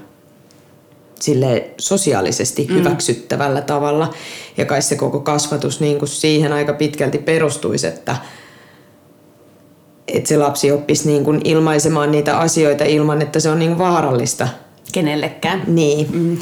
sille 1.20 1.70
sosiaalisesti 1.78 2.66
mm. 2.68 2.74
hyväksyttävällä 2.74 3.60
tavalla. 3.60 4.14
Ja 4.56 4.64
kai 4.64 4.82
se 4.82 4.96
koko 4.96 5.20
kasvatus 5.20 5.80
niin 5.80 5.98
kuin 5.98 6.08
siihen 6.08 6.52
aika 6.52 6.72
pitkälti 6.72 7.18
perustuisi, 7.18 7.86
että, 7.86 8.16
että 10.08 10.28
se 10.28 10.36
lapsi 10.36 10.72
oppisi 10.72 11.08
niin 11.08 11.24
kuin 11.24 11.40
ilmaisemaan 11.44 12.10
niitä 12.10 12.38
asioita 12.38 12.84
ilman, 12.84 13.22
että 13.22 13.40
se 13.40 13.48
on 13.48 13.58
niin 13.58 13.78
vaarallista– 13.78 14.48
kenellekään. 14.92 15.62
Niin. 15.66 16.08
Mm. 16.12 16.38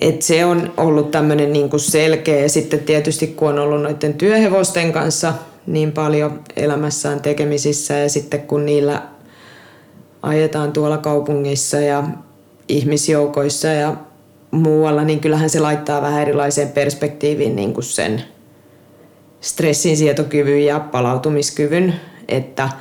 Et 0.00 0.22
se 0.22 0.44
on 0.44 0.72
ollut 0.76 1.10
tämmöinen 1.10 1.52
niinku 1.52 1.78
selkeä. 1.78 2.48
Sitten 2.48 2.80
tietysti 2.80 3.26
kun 3.26 3.48
on 3.48 3.58
ollut 3.58 3.82
noiden 3.82 4.14
työhevosten 4.14 4.92
kanssa 4.92 5.34
niin 5.68 5.92
paljon 5.92 6.40
elämässään 6.56 7.20
tekemisissä 7.20 7.94
ja 7.94 8.08
sitten 8.08 8.42
kun 8.42 8.66
niillä 8.66 9.02
ajetaan 10.22 10.72
tuolla 10.72 10.98
kaupungissa 10.98 11.76
ja 11.76 12.04
ihmisjoukoissa 12.68 13.68
ja 13.68 13.96
muualla, 14.50 15.04
niin 15.04 15.20
kyllähän 15.20 15.50
se 15.50 15.60
laittaa 15.60 16.02
vähän 16.02 16.22
erilaiseen 16.22 16.68
perspektiiviin 16.68 17.56
niin 17.56 17.74
kuin 17.74 17.84
sen 17.84 18.22
stressinsietokyvyn 19.40 20.64
ja 20.64 20.80
palautumiskyvyn, 20.80 21.94
että– 22.28 22.68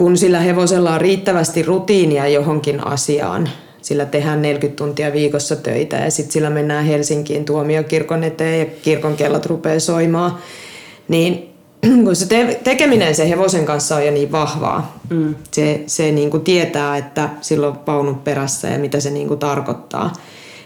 kun 0.00 0.16
sillä 0.16 0.40
hevosella 0.40 0.94
on 0.94 1.00
riittävästi 1.00 1.62
rutiinia 1.62 2.28
johonkin 2.28 2.86
asiaan, 2.86 3.48
sillä 3.82 4.06
tehdään 4.06 4.42
40 4.42 4.76
tuntia 4.76 5.12
viikossa 5.12 5.56
töitä 5.56 5.96
ja 5.96 6.10
sitten 6.10 6.32
sillä 6.32 6.50
mennään 6.50 6.84
Helsinkiin 6.84 7.44
tuomiokirkon 7.44 8.24
eteen 8.24 8.58
ja 8.60 8.66
kirkon 8.82 9.16
kellot 9.16 9.46
rupeaa 9.46 9.80
soimaan, 9.80 10.38
niin 11.08 11.49
kun 12.04 12.16
se 12.16 12.26
te- 12.26 12.60
tekeminen 12.64 13.14
se 13.14 13.28
hevosen 13.28 13.64
kanssa 13.64 13.96
on 13.96 14.06
jo 14.06 14.12
niin 14.12 14.32
vahvaa, 14.32 14.98
mm. 15.10 15.34
se, 15.50 15.84
se 15.86 16.12
niin 16.12 16.30
kuin 16.30 16.44
tietää, 16.44 16.96
että 16.96 17.28
silloin 17.40 17.76
paunun 17.76 18.18
perässä 18.18 18.68
ja 18.68 18.78
mitä 18.78 19.00
se 19.00 19.10
niin 19.10 19.28
kuin 19.28 19.40
tarkoittaa, 19.40 20.12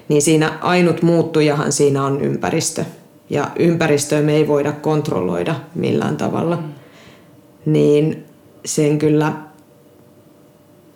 niin 0.09 0.23
siinä 0.23 0.59
ainut 0.61 1.03
muuttujahan 1.03 1.73
siinä 1.73 2.05
on 2.05 2.21
ympäristö. 2.21 2.85
Ja 3.31 3.51
ympäristöä 3.59 4.23
me 4.23 4.37
ei 4.37 4.49
voida 4.49 4.73
kontrolloida 4.73 5.55
millään 5.75 6.17
tavalla. 6.17 6.57
Mm. 6.57 6.73
Niin 7.73 8.25
sen 8.65 8.99
kyllä, 8.99 9.33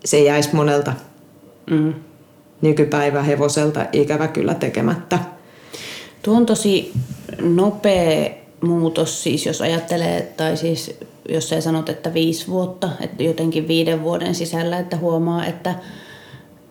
se 0.04 0.18
jäisi 0.22 0.54
monelta 0.56 0.92
mm. 1.70 1.94
nykypäivän 2.60 3.25
hevoselta 3.25 3.87
ikävä 3.92 4.28
kyllä 4.28 4.54
tekemättä. 4.54 5.18
Tuo 6.22 6.37
on 6.37 6.46
tosi 6.46 6.92
nopea 7.40 8.30
muutos, 8.60 9.22
siis 9.22 9.46
jos 9.46 9.60
ajattelee, 9.60 10.32
tai 10.36 10.56
siis 10.56 10.98
jos 11.28 11.48
sä 11.48 11.60
sanot, 11.60 11.88
että 11.88 12.14
viisi 12.14 12.46
vuotta, 12.48 12.88
että 13.00 13.22
jotenkin 13.22 13.68
viiden 13.68 14.02
vuoden 14.02 14.34
sisällä, 14.34 14.78
että 14.78 14.96
huomaa, 14.96 15.46
että, 15.46 15.74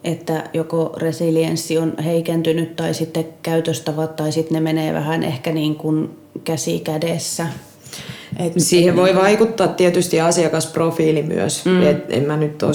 että 0.04 0.44
joko 0.54 0.94
resilienssi 0.98 1.78
on 1.78 1.94
heikentynyt 2.06 2.76
tai 2.76 2.94
sitten 2.94 3.26
käytöstavat 3.44 4.16
tai 4.16 4.32
sitten 4.32 4.56
ne 4.56 4.60
menee 4.60 4.94
vähän 4.94 5.24
ehkä 5.24 5.52
niin 5.52 5.76
kuin 5.76 6.10
käsi 6.44 6.80
kädessä. 6.80 7.48
Et, 8.40 8.54
Siihen 8.58 8.96
voi 8.96 9.16
vaikuttaa 9.16 9.68
tietysti 9.68 10.22
asiakasprofiili 10.22 11.24
myös. 11.24 11.66
Mm. 11.66 11.84
Et 11.84 11.98
en 12.10 12.24
mä 12.24 12.38
nyt 12.38 12.64
ole 12.64 12.74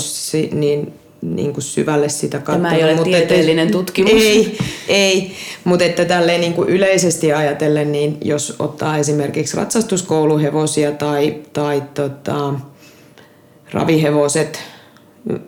niin, 0.53 0.93
niin 1.23 1.53
kuin 1.53 1.65
syvälle 1.65 2.09
sitä 2.09 2.39
katsonut. 2.39 2.63
Tämä 2.63 2.77
ei 2.77 2.85
ole 2.85 2.95
mutta 2.95 3.11
tieteellinen 3.11 3.67
että, 3.67 3.79
tutkimus. 3.79 4.13
Ei, 4.13 4.59
ei. 4.93 5.33
mutta 5.65 5.85
että 5.85 6.05
tälleen 6.05 6.41
niin 6.41 6.55
kuin 6.55 6.69
yleisesti 6.69 7.33
ajatellen, 7.33 7.93
niin 7.93 8.19
jos 8.21 8.57
ottaa 8.59 8.99
esimerkiksi 8.99 9.57
ratsastuskouluhevosia 9.57 10.93
tai, 10.93 11.35
tai 11.53 11.83
tota, 11.95 12.55
ravihevoset 13.73 14.61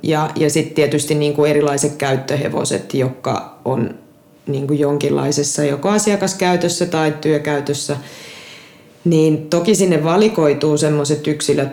ja, 0.02 0.30
ja 0.36 0.50
sitten 0.50 0.74
tietysti 0.74 1.14
niin 1.14 1.34
kuin 1.34 1.50
erilaiset 1.50 1.96
käyttöhevoset, 1.96 2.94
jotka 2.94 3.58
on 3.64 3.94
niin 4.46 4.66
kuin 4.66 4.78
jonkinlaisessa 4.78 5.64
joko 5.64 5.88
asiakaskäytössä 5.88 6.86
tai 6.86 7.14
työkäytössä, 7.20 7.96
niin 9.04 9.50
toki 9.50 9.74
sinne 9.74 10.04
valikoituu 10.04 10.76
sellaiset 10.76 11.26
yksilöt, 11.26 11.68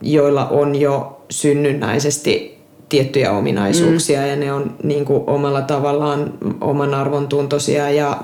joilla 0.00 0.48
on 0.48 0.74
jo 0.74 1.24
synnynnäisesti 1.30 2.51
tiettyjä 2.92 3.32
ominaisuuksia 3.32 4.20
mm. 4.20 4.26
ja 4.26 4.36
ne 4.36 4.52
on 4.52 4.74
niin 4.82 5.04
kuin 5.04 5.22
omalla 5.26 5.62
tavallaan 5.62 6.32
oman 6.60 6.94
arvon 6.94 7.28
tuntoisia 7.28 7.90
ja, 7.90 8.20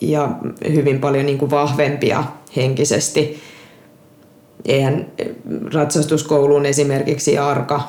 ja 0.00 0.28
hyvin 0.72 1.00
paljon 1.00 1.26
niin 1.26 1.38
kuin 1.38 1.50
vahvempia 1.50 2.24
henkisesti. 2.56 3.42
Eihän 4.64 5.06
ratsastuskouluun 5.74 6.66
esimerkiksi 6.66 7.38
arka, 7.38 7.80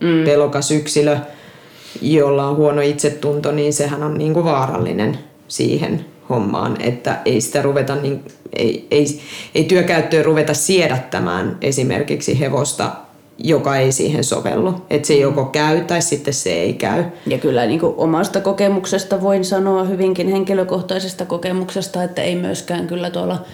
mm. 0.00 0.24
pelokas 0.24 0.70
yksilö, 0.70 1.16
jolla 2.02 2.46
on 2.46 2.56
huono 2.56 2.80
itsetunto, 2.80 3.52
niin 3.52 3.72
sehän 3.72 4.02
on 4.02 4.18
niin 4.18 4.34
kuin 4.34 4.44
vaarallinen 4.44 5.18
siihen 5.48 6.04
hommaan, 6.28 6.76
että 6.80 7.18
ei 7.24 7.40
sitä 7.40 7.62
ruveta 7.62 7.96
niin, 7.96 8.24
ei, 8.52 8.86
ei, 8.90 9.20
ei 9.54 9.64
työkäyttöön 9.64 10.24
ruveta 10.24 10.54
siedättämään 10.54 11.56
esimerkiksi 11.60 12.40
hevosta, 12.40 12.92
joka 13.44 13.76
ei 13.76 13.92
siihen 13.92 14.24
sovellu. 14.24 14.74
Että 14.90 15.08
se 15.08 15.14
joko 15.14 15.44
käy 15.44 15.84
tai 15.84 16.02
sitten 16.02 16.34
se 16.34 16.52
ei 16.52 16.72
käy. 16.72 17.04
Ja 17.26 17.38
kyllä 17.38 17.66
niin 17.66 17.80
kuin 17.80 17.94
omasta 17.96 18.40
kokemuksesta 18.40 19.22
voin 19.22 19.44
sanoa 19.44 19.84
hyvinkin 19.84 20.28
henkilökohtaisesta 20.28 21.24
kokemuksesta, 21.24 22.02
että 22.02 22.22
ei 22.22 22.36
myöskään 22.36 22.86
kyllä 22.86 23.10
tuolla 23.10 23.44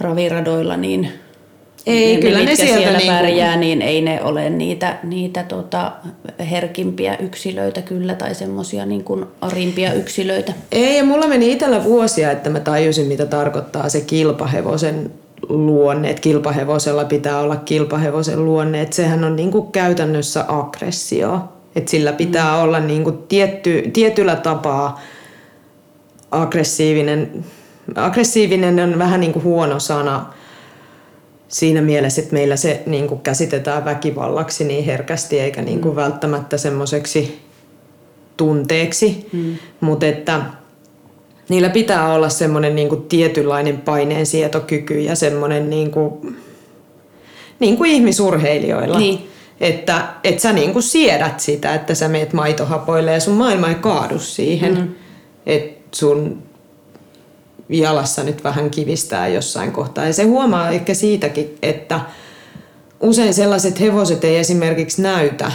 raviradoilla 0.00 0.76
niin 0.76 1.12
ei, 1.86 2.14
ne, 2.14 2.20
kyllä 2.20 2.38
ne, 2.38 2.44
mitkä 2.44 2.56
sieltä 2.56 2.78
siellä 2.78 2.98
niinku- 2.98 3.12
pärjää, 3.12 3.56
niin 3.56 3.82
ei 3.82 4.02
ne 4.02 4.22
ole 4.22 4.50
niitä, 4.50 4.98
niitä 5.02 5.42
tota 5.42 5.92
herkimpiä 6.50 7.16
yksilöitä 7.16 7.82
kyllä 7.82 8.14
tai 8.14 8.34
semmoisia 8.34 8.86
niin 8.86 9.04
kuin 9.04 9.24
arimpia 9.40 9.92
yksilöitä. 9.92 10.52
Ei, 10.72 10.96
ja 10.96 11.04
mulla 11.04 11.26
meni 11.26 11.52
itsellä 11.52 11.84
vuosia, 11.84 12.30
että 12.30 12.50
mä 12.50 12.60
tajusin, 12.60 13.06
mitä 13.06 13.26
tarkoittaa 13.26 13.88
se 13.88 14.00
kilpahevosen 14.00 15.10
luonne, 15.48 16.10
että 16.10 16.20
kilpahevosella 16.20 17.04
pitää 17.04 17.40
olla 17.40 17.56
kilpahevosen 17.56 18.44
luonne, 18.44 18.82
että 18.82 18.96
sehän 18.96 19.24
on 19.24 19.36
niin 19.36 19.50
kuin 19.50 19.72
käytännössä 19.72 20.44
aggressio, 20.48 21.40
että 21.76 21.90
sillä 21.90 22.12
pitää 22.12 22.56
mm. 22.56 22.62
olla 22.62 22.80
niin 22.80 23.04
kuin 23.04 23.18
tietty, 23.28 23.90
tietyllä 23.92 24.36
tapaa 24.36 25.00
aggressiivinen. 26.30 27.44
Aggressiivinen 27.94 28.80
on 28.80 28.98
vähän 28.98 29.20
niin 29.20 29.32
kuin 29.32 29.44
huono 29.44 29.80
sana 29.80 30.34
siinä 31.48 31.82
mielessä, 31.82 32.22
että 32.22 32.34
meillä 32.34 32.56
se 32.56 32.82
niin 32.86 33.08
kuin 33.08 33.20
käsitetään 33.20 33.84
väkivallaksi 33.84 34.64
niin 34.64 34.84
herkästi 34.84 35.40
eikä 35.40 35.62
niin 35.62 35.80
kuin 35.80 35.92
mm. 35.92 35.96
välttämättä 35.96 36.56
semmoiseksi 36.56 37.40
tunteeksi, 38.36 39.28
mm. 39.32 39.56
mutta 39.80 40.06
että 40.06 40.40
niillä 41.48 41.68
pitää 41.68 42.14
olla 42.14 42.28
semmoinen 42.28 42.76
niin 42.76 42.88
kuin 42.88 43.02
tietynlainen 43.02 43.78
paineensietokyky 43.78 45.00
ja 45.00 45.14
semmoinen 45.14 45.70
niin 45.70 45.90
kuin, 45.90 46.36
niin 47.58 47.76
kuin 47.76 47.90
ihmisurheilijoilla. 47.90 48.98
Niin. 48.98 49.28
Että 49.60 50.08
et 50.24 50.40
sä 50.40 50.52
niin 50.52 50.72
kuin 50.72 50.82
siedät 50.82 51.40
sitä, 51.40 51.74
että 51.74 51.94
sä 51.94 52.08
meet 52.08 52.32
maitohapoille 52.32 53.12
ja 53.12 53.20
sun 53.20 53.34
maailma 53.34 53.68
ei 53.68 53.74
kaadu 53.74 54.18
siihen. 54.18 54.74
Mm. 54.74 54.88
Että 55.46 55.96
sun 55.98 56.42
jalassa 57.68 58.24
nyt 58.24 58.44
vähän 58.44 58.70
kivistää 58.70 59.28
jossain 59.28 59.72
kohtaa. 59.72 60.06
Ja 60.06 60.12
se 60.12 60.22
huomaa 60.22 60.70
ehkä 60.70 60.94
siitäkin, 60.94 61.58
että 61.62 62.00
usein 63.00 63.34
sellaiset 63.34 63.80
hevoset 63.80 64.24
ei 64.24 64.36
esimerkiksi 64.36 65.02
näytä. 65.02 65.52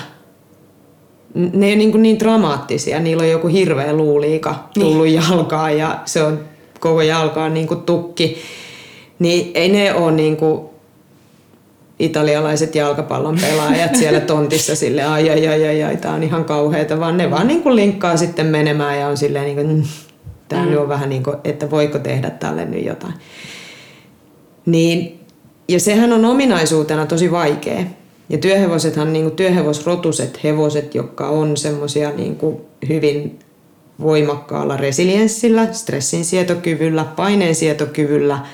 Ne 1.33 1.67
ei 1.67 1.75
niin, 1.75 2.01
niin 2.01 2.19
dramaattisia. 2.19 2.99
Niillä 2.99 3.23
on 3.23 3.29
joku 3.29 3.47
hirveä 3.47 3.93
luuliika 3.93 4.69
tullut 4.73 5.05
niin. 5.05 5.21
jalkaan 5.29 5.77
ja 5.77 5.99
se 6.05 6.23
on 6.23 6.39
koko 6.79 7.01
jalkaan 7.01 7.53
niin 7.53 7.67
kuin 7.67 7.81
tukki. 7.81 8.37
Niin 9.19 9.51
ei 9.53 9.69
ne 9.69 9.93
ole 9.93 10.11
niin 10.11 10.37
kuin 10.37 10.61
italialaiset 11.99 12.75
jalkapallon 12.75 13.37
pelaajat 13.41 13.95
siellä 13.95 14.19
tontissa 14.31 14.75
sille 14.75 15.03
ai 15.03 15.29
ai 15.29 15.47
ai 15.47 15.67
ai, 15.67 15.83
ai 15.83 15.97
tämä 15.97 16.13
on 16.13 16.23
ihan 16.23 16.45
kauheata, 16.45 16.99
vaan 16.99 17.17
ne 17.17 17.31
vaan 17.31 17.47
niin 17.47 17.63
kuin 17.63 17.75
linkkaa 17.75 18.17
sitten 18.17 18.45
menemään 18.45 18.99
ja 18.99 19.07
on 19.07 19.17
silleen 19.17 19.45
niin 19.45 19.55
kuin, 19.55 19.87
Tämä 20.51 20.65
mm. 20.65 20.77
on 20.77 20.89
vähän 20.89 21.09
niin 21.09 21.23
kuin, 21.23 21.37
että 21.43 21.71
voiko 21.71 21.99
tehdä 21.99 22.29
tälle 22.29 22.65
nyt 22.65 22.85
jotain. 22.85 23.13
Niin, 24.65 25.19
ja 25.67 25.79
sehän 25.79 26.13
on 26.13 26.25
ominaisuutena 26.25 27.05
tosi 27.05 27.31
vaikea. 27.31 27.83
Ja 28.31 28.37
työhevosethan, 28.37 29.13
niin 29.13 29.25
kuin 29.25 29.35
työhevosrotuset 29.35 30.43
hevoset, 30.43 30.95
jotka 30.95 31.29
on 31.29 31.57
semmoisia 31.57 32.11
niin 32.11 32.37
hyvin 32.89 33.39
voimakkaalla 34.01 34.77
resilienssillä, 34.77 35.73
stressinsietokyvyllä, 35.73 37.05
paineensietokyvyllä– 37.15 38.39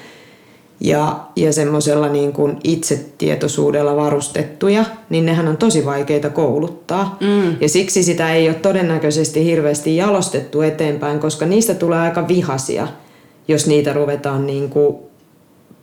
ja, 0.79 1.19
ja 1.35 1.53
semmoisella 1.53 2.09
niin 2.09 2.33
kuin 2.33 2.57
itsetietoisuudella 2.63 3.95
varustettuja, 3.95 4.85
niin 5.09 5.25
nehän 5.25 5.47
on 5.47 5.57
tosi 5.57 5.85
vaikeita 5.85 6.29
kouluttaa. 6.29 7.17
Mm. 7.21 7.55
Ja 7.61 7.69
siksi 7.69 8.03
sitä 8.03 8.33
ei 8.33 8.49
ole 8.49 8.55
todennäköisesti 8.55 9.45
hirveästi 9.45 9.95
jalostettu 9.95 10.61
eteenpäin, 10.61 11.19
koska 11.19 11.45
niistä 11.45 11.73
tulee 11.73 11.99
aika 11.99 12.27
vihasia, 12.27 12.87
jos 13.47 13.67
niitä 13.67 13.93
ruvetaan 13.93 14.47
niin 14.47 14.69
kuin 14.69 14.97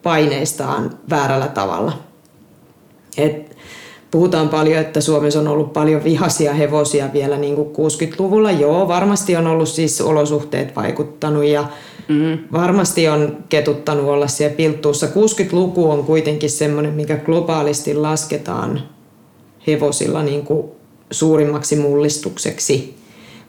paineistaan 0.02 0.98
väärällä 1.10 1.48
tavalla. 1.48 1.92
Et 3.16 3.53
puhutaan 4.14 4.48
paljon, 4.48 4.80
että 4.80 5.00
Suomessa 5.00 5.40
on 5.40 5.48
ollut 5.48 5.72
paljon 5.72 6.04
vihaisia 6.04 6.54
hevosia 6.54 7.12
vielä 7.12 7.36
niin 7.36 7.54
kuin 7.54 7.68
60-luvulla. 7.68 8.50
Joo, 8.50 8.88
varmasti 8.88 9.36
on 9.36 9.46
ollut 9.46 9.68
siis 9.68 10.00
olosuhteet 10.00 10.76
vaikuttanut 10.76 11.44
ja 11.44 11.64
Mm. 12.08 12.38
Varmasti 12.52 13.08
on 13.08 13.36
ketuttanut 13.48 14.04
olla 14.04 14.26
siellä 14.26 14.56
pilttuussa. 14.56 15.06
60-luku 15.06 15.90
on 15.90 16.04
kuitenkin 16.04 16.50
semmoinen, 16.50 16.92
mikä 16.92 17.16
globaalisti 17.16 17.94
lasketaan 17.94 18.82
hevosilla 19.66 20.22
niin 20.22 20.44
kuin 20.44 20.66
suurimmaksi 21.10 21.76
mullistukseksi, 21.76 22.96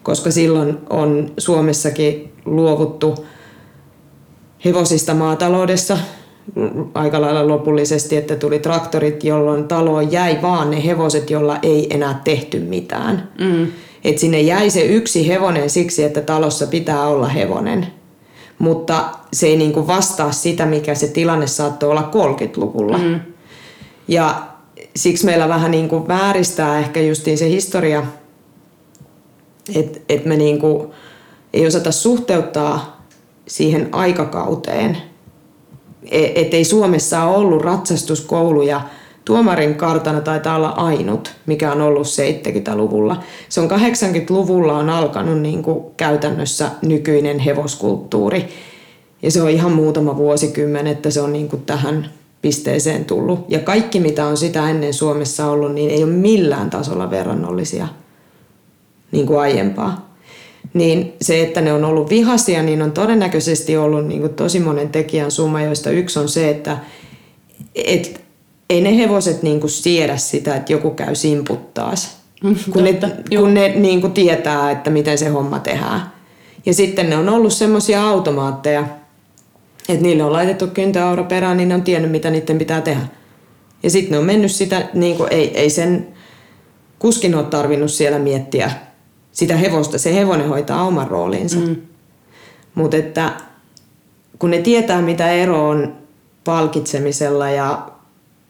koska 0.04 0.32
silloin 0.32 0.78
on 0.90 1.32
Suomessakin 1.38 2.34
luovuttu 2.46 3.26
hevosista 4.66 5.14
maataloudessa 5.14 5.98
aika 6.94 7.22
lailla 7.22 7.48
lopullisesti, 7.48 8.18
että 8.18 8.36
tuli 8.36 8.60
traktorit, 8.60 9.24
jolloin 9.24 9.68
taloon 9.68 10.12
jäi 10.12 10.42
vaan 10.42 10.72
ne 10.72 10.86
hevoset, 10.86 11.30
jolla 11.30 11.58
ei 11.62 11.88
enää 11.90 12.22
tehty 12.24 12.60
mitään. 12.60 13.30
Mm. 13.40 13.68
Et 14.04 14.20
sinne 14.20 14.42
jäi 14.42 14.70
se 14.70 14.86
yksi 14.86 15.28
hevonen 15.28 15.70
siksi, 15.70 16.04
että 16.04 16.22
talossa 16.22 16.68
pitää 16.68 17.08
olla 17.08 17.28
hevonen 17.28 17.88
mutta 18.60 19.10
se 19.34 19.48
ei 19.48 19.58
niin 19.58 19.74
kuin 19.74 19.88
vastaa 19.88 20.32
sitä, 20.32 20.66
mikä 20.66 20.96
se 20.96 21.08
tilanne 21.08 21.48
saattoi 21.48 21.90
olla 21.90 22.12
30-luvulla. 22.14 22.98
Mm. 22.98 23.20
Ja 24.08 24.48
siksi 24.96 25.26
meillä 25.26 25.50
vähän 25.50 25.72
niin 25.72 25.90
kuin 25.90 26.08
vääristää 26.08 26.80
ehkä 26.80 27.02
justiin 27.02 27.38
se 27.38 27.50
historia, 27.50 28.04
että 29.76 30.00
et 30.10 30.26
me 30.26 30.38
niin 30.38 30.60
kuin 30.60 30.88
ei 31.54 31.68
osata 31.68 31.92
suhteuttaa 31.92 33.02
siihen 33.48 33.90
aikakauteen. 33.92 34.98
E, 36.12 36.42
että 36.42 36.58
ei 36.58 36.64
Suomessa 36.64 37.24
ole 37.24 37.38
ollut 37.38 37.62
ratsastuskouluja. 37.62 38.82
Tuomarin 39.26 39.76
kartana 39.76 40.22
taitaa 40.22 40.56
olla 40.56 40.70
ainut, 40.70 41.34
mikä 41.46 41.72
on 41.72 41.82
ollut 41.82 42.08
70-luvulla. 42.08 43.24
Se 43.50 43.62
on 43.62 43.72
80-luvulla 43.72 44.78
on 44.78 44.90
alkanut 44.90 45.42
niin 45.42 45.64
kuin 45.64 45.86
käytännössä 45.98 46.72
nykyinen 46.82 47.40
hevoskulttuuri. 47.40 48.48
Ja 49.22 49.32
se 49.32 49.42
on 49.42 49.50
ihan 49.50 49.72
muutama 49.72 50.18
vuosikymmen, 50.18 50.88
että 50.88 51.10
se 51.10 51.22
on 51.22 51.34
niin 51.34 51.50
kuin 51.50 51.62
tähän 51.62 52.10
pisteeseen 52.42 53.06
tullut. 53.06 53.46
Ja 53.48 53.60
kaikki, 53.60 54.00
mitä 54.00 54.26
on 54.26 54.38
sitä 54.38 54.70
ennen 54.70 54.94
Suomessa 54.94 55.48
ollut, 55.48 55.74
niin 55.74 55.90
ei 55.90 56.04
ole 56.04 56.12
millään 56.12 56.70
tasolla 56.70 57.12
verrannollisia 57.12 57.88
niin 59.12 59.28
kuin 59.28 59.40
aiempaa. 59.40 60.05
Niin 60.76 61.14
se, 61.22 61.42
että 61.42 61.62
ne 61.62 61.74
on 61.74 61.86
ollut 61.86 62.10
vihasia, 62.10 62.64
niin 62.64 62.82
on 62.82 62.92
todennäköisesti 62.92 63.78
ollut 63.78 64.08
niin 64.08 64.22
kuin 64.22 64.34
tosi 64.34 64.60
monen 64.60 64.90
tekijän 64.90 65.32
summa, 65.32 65.62
joista 65.62 65.90
yksi 65.90 66.20
on 66.20 66.30
se, 66.30 66.50
että 66.50 66.78
et, 67.76 68.22
ei 68.70 68.82
ne 68.82 68.98
hevoset 68.98 69.44
niin 69.44 69.60
kuin 69.60 69.72
siedä 69.72 70.18
sitä, 70.18 70.56
että 70.56 70.74
joku 70.74 70.90
käy 70.92 71.16
simputtaas. 71.16 72.18
Mm, 72.44 72.56
kun 72.72 72.84
ne, 72.84 73.00
kun 73.40 73.54
ne 73.54 73.70
niin 73.76 74.02
kuin 74.02 74.14
tietää, 74.14 74.72
että 74.72 74.90
miten 74.90 75.18
se 75.18 75.30
homma 75.30 75.60
tehdään. 75.60 76.02
Ja 76.66 76.74
sitten 76.74 77.10
ne 77.10 77.18
on 77.18 77.30
ollut 77.30 77.54
semmoisia 77.54 78.08
automaatteja, 78.08 78.88
Että 79.90 80.04
niille 80.04 80.24
on 80.24 80.34
laitettu 80.34 80.68
kyntöaura 80.68 81.24
perään, 81.24 81.58
niin 81.58 81.70
ne 81.70 81.76
on 81.76 81.82
tiennyt, 81.82 82.12
mitä 82.12 82.30
niiden 82.30 82.58
pitää 82.58 82.82
tehdä. 82.82 83.02
Ja 83.84 83.90
sitten 83.90 84.12
ne 84.12 84.18
on 84.18 84.26
mennyt 84.26 84.52
sitä, 84.52 84.90
niin 84.94 85.18
kuin, 85.18 85.34
ei, 85.34 85.58
ei 85.58 85.70
sen 85.70 86.08
kuskin 87.00 87.36
ole 87.36 87.44
tarvinnut 87.44 87.92
siellä 87.92 88.20
miettiä 88.20 88.72
sitä 89.36 89.58
hevosta. 89.58 89.98
Se 89.98 90.16
hevonen 90.16 90.50
hoitaa 90.50 90.84
oman 90.84 91.08
roolinsa. 91.08 91.58
Mm. 91.58 91.76
Mutta 92.76 92.98
että 92.98 93.32
kun 94.40 94.52
ne 94.52 94.58
tietää, 94.58 95.02
mitä 95.02 95.30
ero 95.30 95.70
on 95.70 95.96
palkitsemisella 96.44 97.50
ja 97.50 97.88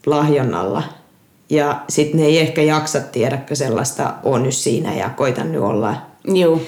lahjonnalla, 0.06 0.84
ja 1.50 1.82
sitten 1.90 2.20
ne 2.20 2.26
ei 2.26 2.40
ehkä 2.40 2.62
jaksa 2.62 3.00
tiedäkö 3.00 3.56
sellaista, 3.56 4.14
on 4.24 4.44
nyt 4.44 4.54
siinä 4.54 4.94
ja 4.94 5.10
koitan 5.10 5.52
nyt 5.52 5.62
olla. 5.62 5.96
Joo. 6.26 6.62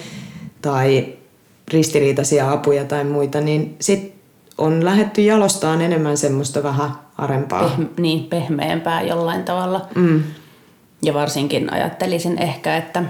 Tai 0.62 1.06
ristiriitaisia 1.72 2.52
apuja 2.52 2.84
tai 2.84 3.04
muita, 3.04 3.40
niin 3.40 3.76
sitten 3.80 4.12
on 4.58 4.84
lähetty 4.84 5.22
jalostaan 5.22 5.80
enemmän 5.80 6.16
semmoista 6.16 6.62
vähän 6.62 6.90
arempaa. 7.18 7.68
Pehm, 7.68 7.82
niin, 7.98 8.24
pehmeämpää 8.24 9.02
jollain 9.02 9.42
tavalla. 9.42 9.86
Mm. 9.94 10.22
Ja 11.02 11.14
varsinkin 11.14 11.72
ajattelisin 11.72 12.38
ehkä, 12.38 12.76
että, 12.76 13.02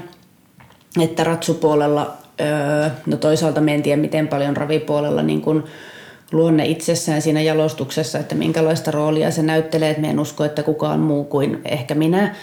että 1.01 1.25
ratsupuolella, 1.25 2.17
no 3.07 3.17
toisaalta 3.17 3.61
me 3.61 3.75
en 3.75 3.83
tiedä 3.83 4.01
miten 4.01 4.29
paljon 4.29 4.57
ravipuolella 4.57 5.23
niin 5.23 5.41
kun 5.41 5.65
luonne 6.33 6.67
itsessään 6.67 7.23
siinä 7.23 7.41
jalostuksessa, 7.41 8.19
että 8.19 8.35
minkälaista 8.35 8.91
roolia 8.91 9.31
se 9.31 9.43
näyttelee, 9.43 9.91
että 9.91 10.03
me 10.03 10.11
en 10.11 10.21
usko, 10.21 10.45
että 10.45 10.63
kukaan 10.63 11.01
muu 11.01 11.25
kuin 11.25 11.61
ehkä 11.65 11.95
minä 11.95 12.35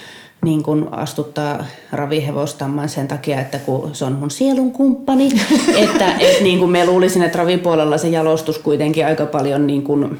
niin 0.46 0.63
kun 0.63 0.88
astuttaa 0.91 1.65
ravihevostamman 1.91 2.89
sen 2.89 3.08
takia, 3.08 3.41
että 3.41 3.60
kun 3.60 3.89
se 3.94 4.06
on 4.06 4.13
mun 4.13 4.32
sielun 4.32 4.72
kumppani, 4.72 5.30
että 5.84 6.15
et 6.20 6.41
niin 6.41 6.60
kun 6.60 6.72
me 6.72 6.86
luulisin, 6.86 7.24
että 7.24 7.38
ravipuolella 7.38 7.98
se 7.98 8.08
jalostus 8.08 8.58
kuitenkin 8.58 9.06
aika 9.06 9.26
paljon 9.26 9.68
niin 9.68 9.84
kun 9.84 10.18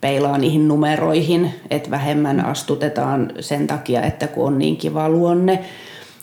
peilaa 0.00 0.38
niihin 0.38 0.68
numeroihin, 0.68 1.54
että 1.70 1.90
vähemmän 1.90 2.44
astutetaan 2.44 3.32
sen 3.40 3.66
takia, 3.66 4.02
että 4.02 4.26
kun 4.26 4.46
on 4.46 4.58
niin 4.58 4.76
kiva 4.76 5.08
luonne. 5.08 5.64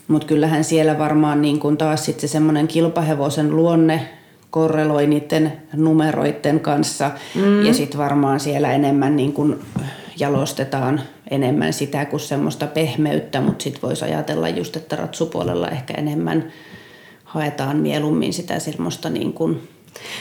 Mutta 0.08 0.26
kyllähän 0.26 0.64
siellä 0.64 0.98
varmaan 0.98 1.42
niin 1.42 1.58
kun 1.58 1.76
taas 1.78 2.04
sit 2.04 2.20
se 2.20 2.28
semmoinen 2.28 2.68
kilpahevosen 2.68 3.56
luonne 3.56 4.08
korreloi 4.50 5.06
niiden 5.06 5.52
numeroiden 5.76 6.60
kanssa. 6.60 7.10
Mm. 7.34 7.66
Ja 7.66 7.74
sitten 7.74 7.98
varmaan 7.98 8.40
siellä 8.40 8.72
enemmän 8.72 9.16
niin 9.16 9.32
kun 9.32 9.60
jalostetaan 10.18 11.00
enemmän 11.30 11.72
sitä 11.72 12.04
kuin 12.04 12.20
semmoista 12.20 12.66
pehmeyttä, 12.66 13.40
mutta 13.40 13.62
sitten 13.62 13.82
voisi 13.82 14.04
ajatella 14.04 14.48
just, 14.48 14.76
että 14.76 14.96
ratsupuolella 14.96 15.68
ehkä 15.68 15.94
enemmän 15.94 16.52
haetaan 17.24 17.76
mieluummin 17.76 18.32
sitä 18.32 18.58
semmoista 18.58 19.10
niin 19.10 19.32
kuin 19.32 19.68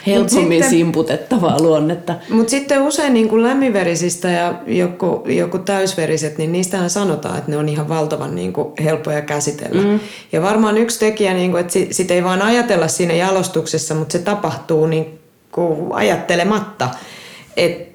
helpommin 0.07 0.51
sitten, 0.51 0.69
simputettavaa 0.69 1.61
luonnetta. 1.61 2.15
Mutta 2.29 2.51
sitten 2.51 2.81
usein 2.81 3.13
niin 3.13 3.29
kuin 3.29 3.43
lämminverisistä 3.43 4.29
ja 4.29 4.53
joku, 4.67 5.23
joku 5.25 5.59
täysveriset, 5.59 6.37
niin 6.37 6.51
niistähän 6.51 6.89
sanotaan, 6.89 7.37
että 7.37 7.51
ne 7.51 7.57
on 7.57 7.69
ihan 7.69 7.89
valtavan 7.89 8.35
niin 8.35 8.53
kuin 8.53 8.67
helppoja 8.83 9.21
käsitellä. 9.21 9.81
Mm. 9.81 9.99
Ja 10.31 10.41
varmaan 10.41 10.77
yksi 10.77 10.99
tekijä, 10.99 11.33
niin 11.33 11.51
kuin, 11.51 11.61
että 11.61 11.79
sitä 11.91 12.13
ei 12.13 12.23
vaan 12.23 12.41
ajatella 12.41 12.87
siinä 12.87 13.13
jalostuksessa, 13.13 13.95
mutta 13.95 14.11
se 14.11 14.19
tapahtuu 14.19 14.87
niin 14.87 15.19
kuin 15.51 15.93
ajattelematta. 15.93 16.89
Että 17.57 17.94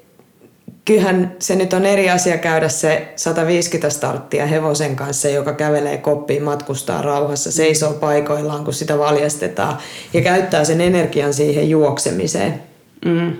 kyllähän 0.85 1.37
se 1.39 1.57
nyt 1.57 1.73
on 1.73 1.87
eri 1.87 2.11
asia 2.11 2.39
käydä 2.39 2.69
se 2.69 3.13
150 3.17 3.91
starttia 3.91 4.47
hevosen 4.47 4.97
kanssa, 4.97 5.29
joka 5.29 5.53
kävelee 5.53 5.99
koppiin, 5.99 6.43
matkustaa 6.43 7.03
rauhassa, 7.03 7.53
seisoo 7.53 7.93
paikoillaan, 7.93 8.65
kun 8.65 8.75
sitä 8.75 8.99
valjastetaan 8.99 9.79
ja 10.13 10.21
käyttää 10.21 10.65
sen 10.65 10.81
energian 10.81 11.35
siihen 11.35 11.71
juoksemiseen. 11.71 12.63
Mm. 13.05 13.33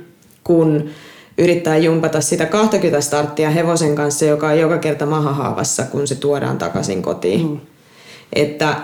Kun 0.45 0.91
yrittää 1.39 1.77
jumpata 1.77 2.21
sitä 2.21 2.47
20 2.47 3.01
starttia 3.01 3.51
hevosen 3.51 3.95
kanssa, 3.95 4.25
joka 4.25 4.49
on 4.49 4.59
joka 4.59 4.79
kerta 4.79 5.07
mahahaavassa, 5.07 5.83
kun 5.83 6.09
se 6.09 6.15
tuodaan 6.15 6.59
takaisin 6.59 7.03
kotiin. 7.03 7.47
Mm. 7.47 7.61
Että, 8.33 8.77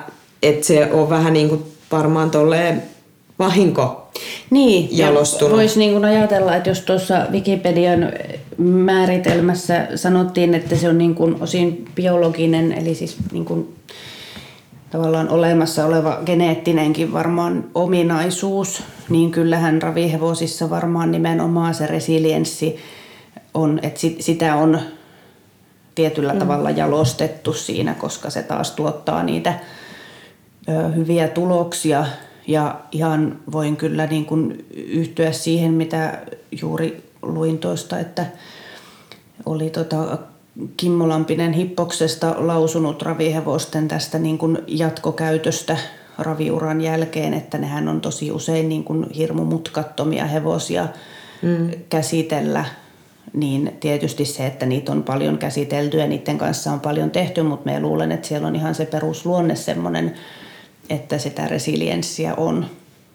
että 0.42 0.66
se 0.66 0.92
on 0.92 1.10
vähän 1.10 1.32
niin 1.32 1.48
kuin 1.48 1.64
varmaan 1.92 2.30
tolleen 2.30 2.82
vahinko 3.38 4.08
niin, 4.50 4.98
jalostunut. 4.98 5.56
Voisi 5.56 5.78
niin 5.78 6.04
ajatella, 6.04 6.56
että 6.56 6.70
jos 6.70 6.80
tuossa 6.80 7.26
Wikipedian 7.32 8.12
määritelmässä 8.58 9.88
sanottiin, 9.94 10.54
että 10.54 10.76
se 10.76 10.88
on 10.88 10.98
niin 10.98 11.14
kuin 11.14 11.36
osin 11.40 11.84
biologinen, 11.94 12.72
eli 12.72 12.94
siis 12.94 13.16
niin 13.32 13.44
kuin 13.44 13.76
tavallaan 14.90 15.28
olemassa 15.28 15.86
oleva 15.86 16.18
geneettinenkin 16.26 17.12
varmaan 17.12 17.64
ominaisuus, 17.74 18.82
niin 19.08 19.30
kyllähän 19.30 19.82
ravihevosissa 19.82 20.70
varmaan 20.70 21.10
nimenomaan 21.10 21.74
se 21.74 21.86
resilienssi 21.86 22.76
on, 23.54 23.80
että 23.82 24.00
sitä 24.20 24.56
on 24.56 24.80
tietyllä 25.94 26.32
mm. 26.32 26.38
tavalla 26.38 26.70
jalostettu 26.70 27.52
siinä, 27.52 27.94
koska 27.94 28.30
se 28.30 28.42
taas 28.42 28.70
tuottaa 28.70 29.22
niitä 29.22 29.54
ö, 30.68 30.88
hyviä 30.88 31.28
tuloksia. 31.28 32.06
Ja 32.46 32.80
ihan 32.92 33.38
voin 33.52 33.76
kyllä 33.76 34.06
niin 34.06 34.26
kuin 34.26 34.64
yhtyä 34.74 35.32
siihen, 35.32 35.72
mitä 35.72 36.18
juuri 36.62 37.04
luin 37.22 37.58
tuosta, 37.58 37.98
että 37.98 38.26
oli 39.46 39.70
tota 39.70 40.18
Kimmo 40.76 41.08
Lampinen 41.08 41.52
Hippoksesta 41.52 42.34
lausunut 42.38 43.02
ravihevosten 43.02 43.88
tästä 43.88 44.18
niin 44.18 44.38
kuin 44.38 44.58
jatkokäytöstä 44.66 45.76
raviuran 46.18 46.80
jälkeen, 46.80 47.34
että 47.34 47.58
nehän 47.58 47.88
on 47.88 48.00
tosi 48.00 48.32
usein 48.32 48.68
niin 48.68 48.84
kuin 48.84 49.10
hirmu 49.10 49.44
mutkattomia 49.44 50.24
hevosia 50.24 50.88
mm. 51.42 51.70
käsitellä. 51.88 52.64
Niin 53.32 53.76
tietysti 53.80 54.24
se, 54.24 54.46
että 54.46 54.66
niitä 54.66 54.92
on 54.92 55.02
paljon 55.02 55.38
käsitelty 55.38 55.98
ja 55.98 56.06
niiden 56.06 56.38
kanssa 56.38 56.72
on 56.72 56.80
paljon 56.80 57.10
tehty, 57.10 57.42
mutta 57.42 57.70
me 57.70 57.80
luulen, 57.80 58.12
että 58.12 58.28
siellä 58.28 58.48
on 58.48 58.56
ihan 58.56 58.74
se 58.74 58.86
perusluonne 58.86 59.56
semmoinen, 59.56 60.14
että 60.90 61.18
sitä 61.18 61.48
resilienssiä 61.48 62.34
on 62.34 62.66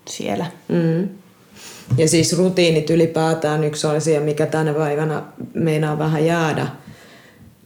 siellä. 0.10 0.46
Mm. 0.68 1.10
Ja 1.98 2.08
siis 2.08 2.38
rutiinit 2.38 2.90
ylipäätään 2.90 3.64
yksi 3.64 3.88
asia, 3.88 4.22
mikä 4.22 4.46
tänä 4.46 4.74
päivänä 4.74 5.24
meinaa 5.54 6.00
vähän 6.00 6.26
jäädä, 6.26 6.68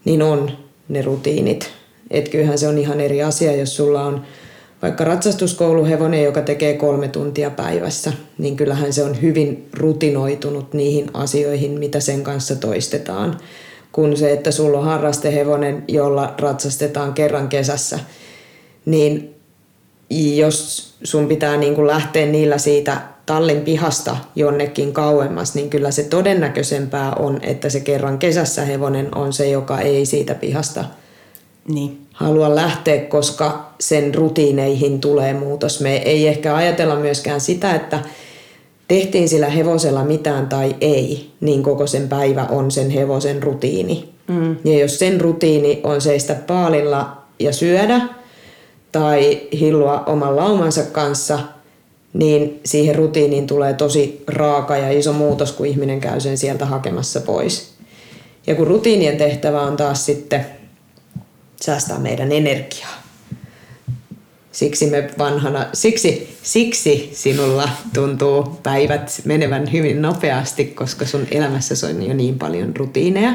niin 0.06 0.22
on 0.22 0.52
ne 0.90 1.02
rutiinit. 1.02 1.72
Että 2.12 2.32
kyllähän 2.32 2.58
se 2.58 2.68
on 2.68 2.78
ihan 2.78 3.02
eri 3.02 3.24
asia, 3.24 3.56
jos 3.56 3.76
sulla 3.76 4.04
on 4.04 4.22
vaikka 4.82 5.04
ratsastuskouluhevonen, 5.04 6.24
joka 6.24 6.42
tekee 6.42 6.74
kolme 6.74 7.08
tuntia 7.08 7.50
päivässä, 7.50 8.14
niin 8.38 8.56
kyllähän 8.56 8.94
se 8.94 9.04
on 9.04 9.22
hyvin 9.22 9.70
rutinoitunut 9.74 10.74
niihin 10.74 11.10
asioihin, 11.14 11.72
mitä 11.72 12.00
sen 12.00 12.24
kanssa 12.24 12.56
toistetaan. 12.56 13.38
Kun 13.92 14.18
se, 14.18 14.32
että 14.32 14.52
sulla 14.52 14.78
on 14.78 14.86
harrastehevonen, 14.86 15.84
jolla 15.88 16.34
ratsastetaan 16.38 17.14
kerran 17.14 17.48
kesässä, 17.48 18.00
niin 18.86 19.35
jos 20.10 20.94
sun 21.04 21.28
pitää 21.28 21.58
niin 21.58 21.76
kuin 21.76 21.88
lähteä 21.88 22.26
niillä 22.26 22.58
siitä 22.58 22.98
tallin 23.26 23.62
pihasta 23.62 24.18
jonnekin 24.36 24.94
kauemmas, 24.94 25.56
niin 25.56 25.70
kyllä 25.70 25.92
se 25.92 26.04
todennäköisempää 26.04 27.14
on, 27.14 27.40
että 27.42 27.70
se 27.70 27.80
kerran 27.80 28.18
kesässä 28.18 28.66
hevonen 28.66 29.18
on 29.18 29.34
se, 29.34 29.50
joka 29.50 29.80
ei 29.80 30.06
siitä 30.06 30.36
pihasta 30.36 30.86
niin. 31.68 32.00
halua 32.14 32.56
lähteä, 32.56 33.02
koska 33.02 33.74
sen 33.80 34.16
rutiineihin 34.16 35.02
tulee 35.02 35.34
muutos. 35.34 35.82
Me 35.82 35.96
ei 35.96 36.28
ehkä 36.28 36.56
ajatella 36.56 36.96
myöskään 36.96 37.42
sitä, 37.42 37.76
että 37.76 38.00
tehtiin 38.88 39.30
sillä 39.30 39.50
hevosella 39.50 40.04
mitään 40.04 40.48
tai 40.48 40.76
ei, 40.82 41.32
niin 41.42 41.64
koko 41.64 41.88
sen 41.88 42.10
päivä 42.10 42.46
on 42.50 42.72
sen 42.72 42.90
hevosen 42.90 43.44
rutiini. 43.44 44.10
Mm. 44.28 44.58
Ja 44.66 44.80
jos 44.80 45.00
sen 45.00 45.22
rutiini 45.22 45.82
on 45.84 46.02
seistä 46.02 46.36
paalilla 46.48 47.18
ja 47.40 47.54
syödä 47.54 48.02
tai 49.00 49.42
hillua 49.60 50.04
oman 50.06 50.36
laumansa 50.36 50.84
kanssa– 50.84 51.40
niin 52.16 52.60
siihen 52.66 52.96
rutiiniin 52.96 53.48
tulee 53.48 53.74
tosi 53.74 54.24
raaka 54.28 54.78
ja 54.78 54.92
iso 54.92 55.14
muutos, 55.14 55.52
kun 55.52 55.66
ihminen 55.66 56.00
käy 56.00 56.20
sen 56.20 56.38
sieltä 56.38 56.66
hakemassa 56.66 57.22
pois. 57.22 57.74
Ja 58.48 58.56
kun 58.56 58.68
rutiinien 58.68 59.18
tehtävä 59.18 59.62
on 59.62 59.78
taas 59.78 60.06
sitten 60.06 60.46
säästää 61.62 62.00
meidän 62.00 62.32
energiaa. 62.32 62.94
Siksi 64.52 64.86
me 64.86 65.10
vanhana, 65.18 65.66
siksi, 65.74 66.38
siksi 66.44 67.10
sinulla 67.14 67.70
tuntuu 67.94 68.60
päivät 68.64 69.22
menevän 69.26 69.72
hyvin 69.72 70.02
nopeasti, 70.02 70.66
koska 70.66 71.06
sun 71.06 71.28
elämässä 71.32 71.88
on 71.88 72.04
jo 72.04 72.14
niin 72.14 72.40
paljon 72.40 72.76
rutiineja. 72.76 73.34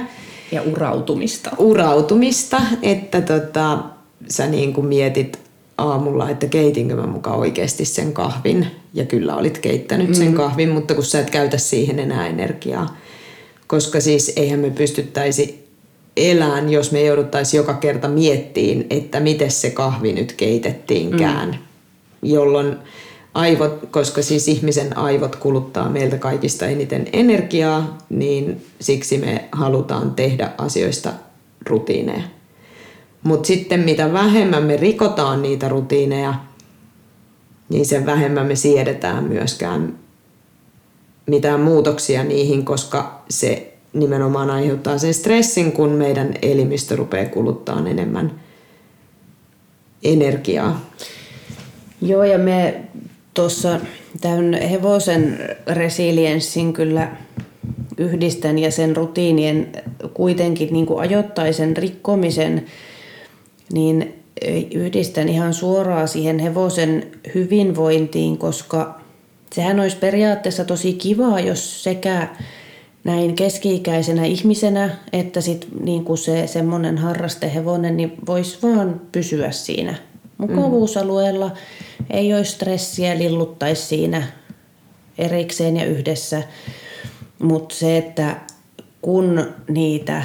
Ja 0.53 0.63
urautumista. 0.63 1.51
Urautumista, 1.59 2.61
että 2.83 3.21
tota, 3.21 3.79
sä 4.29 4.47
niin 4.47 4.73
kuin 4.73 4.87
mietit 4.87 5.50
aamulla, 5.81 6.31
että 6.31 6.47
keitinkö 6.47 6.97
mä 6.97 7.07
mukaan 7.07 7.39
oikeasti 7.39 7.85
sen 7.85 8.13
kahvin. 8.13 8.67
Ja 8.95 9.05
kyllä 9.05 9.37
olit 9.37 9.59
keittänyt 9.59 10.09
mm. 10.09 10.15
sen 10.15 10.35
kahvin, 10.35 10.69
mutta 10.69 10.95
kun 10.95 11.05
sä 11.05 11.21
et 11.21 11.31
käytä 11.31 11.59
siihen 11.59 11.99
enää 11.99 12.27
energiaa. 12.27 12.97
Koska 13.67 14.01
siis 14.01 14.33
eihän 14.37 14.61
me 14.61 14.71
pystyttäisi 14.71 15.69
elään, 16.17 16.71
jos 16.71 16.93
me 16.93 17.03
jouduttaisiin 17.03 17.59
joka 17.59 17.75
kerta 17.75 18.09
miettiin, 18.09 18.87
että 18.91 19.21
miten 19.21 19.51
se 19.51 19.71
kahvi 19.71 20.13
nyt 20.13 20.33
keitettiinkään. 20.33 21.49
Mm. 21.49 21.59
Jolloin 22.29 22.77
aivot, 23.35 23.79
koska 23.91 24.23
siis 24.23 24.49
ihmisen 24.49 24.99
aivot 24.99 25.37
kuluttaa 25.37 25.89
meiltä 25.89 26.19
kaikista 26.19 26.67
eniten 26.67 27.07
energiaa, 27.13 27.99
niin 28.09 28.65
siksi 28.81 29.19
me 29.19 29.49
halutaan 29.53 30.15
tehdä 30.15 30.51
asioista 30.59 31.13
rutiineja. 31.67 32.23
Mutta 33.23 33.47
sitten 33.47 33.81
mitä 33.81 34.13
vähemmän 34.13 34.63
me 34.63 34.77
rikotaan 34.77 35.43
niitä 35.43 35.69
rutiineja, 35.69 36.35
niin 37.69 37.87
sen 37.87 38.07
vähemmän 38.07 38.47
me 38.47 38.57
siedetään 38.57 39.25
myöskään 39.25 39.99
mitään 41.27 41.61
muutoksia 41.61 42.25
niihin, 42.25 42.65
koska 42.65 43.23
se 43.31 43.75
nimenomaan 43.93 44.51
aiheuttaa 44.51 44.99
sen 44.99 45.15
stressin, 45.15 45.73
kun 45.73 45.91
meidän 45.91 46.35
elimistö 46.43 46.97
rupeaa 46.97 47.29
kuluttaa 47.29 47.89
enemmän 47.89 48.41
energiaa. 50.03 50.81
Joo, 52.03 52.25
ja 52.25 52.39
me 52.39 52.83
tuossa 53.35 53.81
tämän 54.21 54.55
hevosen 54.55 55.39
resilienssin 55.67 56.73
kyllä 56.73 57.17
yhdistän 57.99 58.59
ja 58.59 58.71
sen 58.71 58.97
rutiinien 58.97 59.69
kuitenkin 60.15 60.73
niin 60.73 60.87
kuin 60.87 61.01
ajoittaisen 61.01 61.77
rikkomisen, 61.77 62.67
niin 63.73 64.15
yhdistän 64.75 65.29
ihan 65.29 65.55
suoraan 65.55 66.09
siihen 66.09 66.39
hevosen 66.39 67.11
hyvinvointiin, 67.35 68.39
koska 68.39 69.01
sehän 69.53 69.81
olisi 69.81 69.97
periaatteessa 69.97 70.65
tosi 70.65 70.93
kivaa, 70.93 71.41
jos 71.41 71.83
sekä 71.83 72.29
näin 73.05 73.35
keski-ikäisenä 73.35 74.25
ihmisenä, 74.25 74.91
että 75.13 75.41
sitten 75.41 75.71
niin 75.81 76.05
kuin 76.05 76.19
se 76.19 76.47
semmoinen 76.47 76.99
harrastehevonen, 76.99 77.97
niin 77.97 78.13
voisi 78.27 78.59
vaan 78.63 79.01
pysyä 79.13 79.51
siinä 79.51 79.95
mukavuusalueella. 80.39 81.49
Mm. 81.49 82.07
Ei 82.11 82.35
olisi 82.35 82.53
stressiä, 82.53 83.19
lilluttaisi 83.19 83.87
siinä 83.87 84.23
erikseen 85.19 85.77
ja 85.77 85.85
yhdessä. 85.85 86.43
Mutta 87.43 87.75
se, 87.75 87.97
että 87.97 88.37
kun 89.03 89.47
niitä 89.69 90.23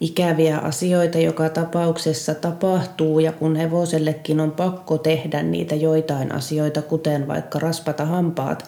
ikäviä 0.00 0.58
asioita 0.58 1.18
joka 1.18 1.48
tapauksessa 1.48 2.34
tapahtuu 2.34 3.20
ja 3.20 3.32
kun 3.32 3.56
hevosellekin 3.56 4.40
on 4.40 4.50
pakko 4.50 4.98
tehdä 4.98 5.42
niitä 5.42 5.74
joitain 5.74 6.32
asioita, 6.32 6.82
kuten 6.82 7.28
vaikka 7.28 7.58
raspata 7.58 8.04
hampaat, 8.04 8.64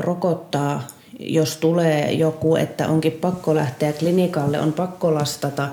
rokottaa, 0.00 0.86
jos 1.18 1.56
tulee 1.56 2.12
joku, 2.12 2.56
että 2.56 2.88
onkin 2.88 3.12
pakko 3.12 3.54
lähteä 3.54 3.92
klinikalle, 3.92 4.60
on 4.60 4.72
pakko 4.72 5.14
lastata, 5.14 5.68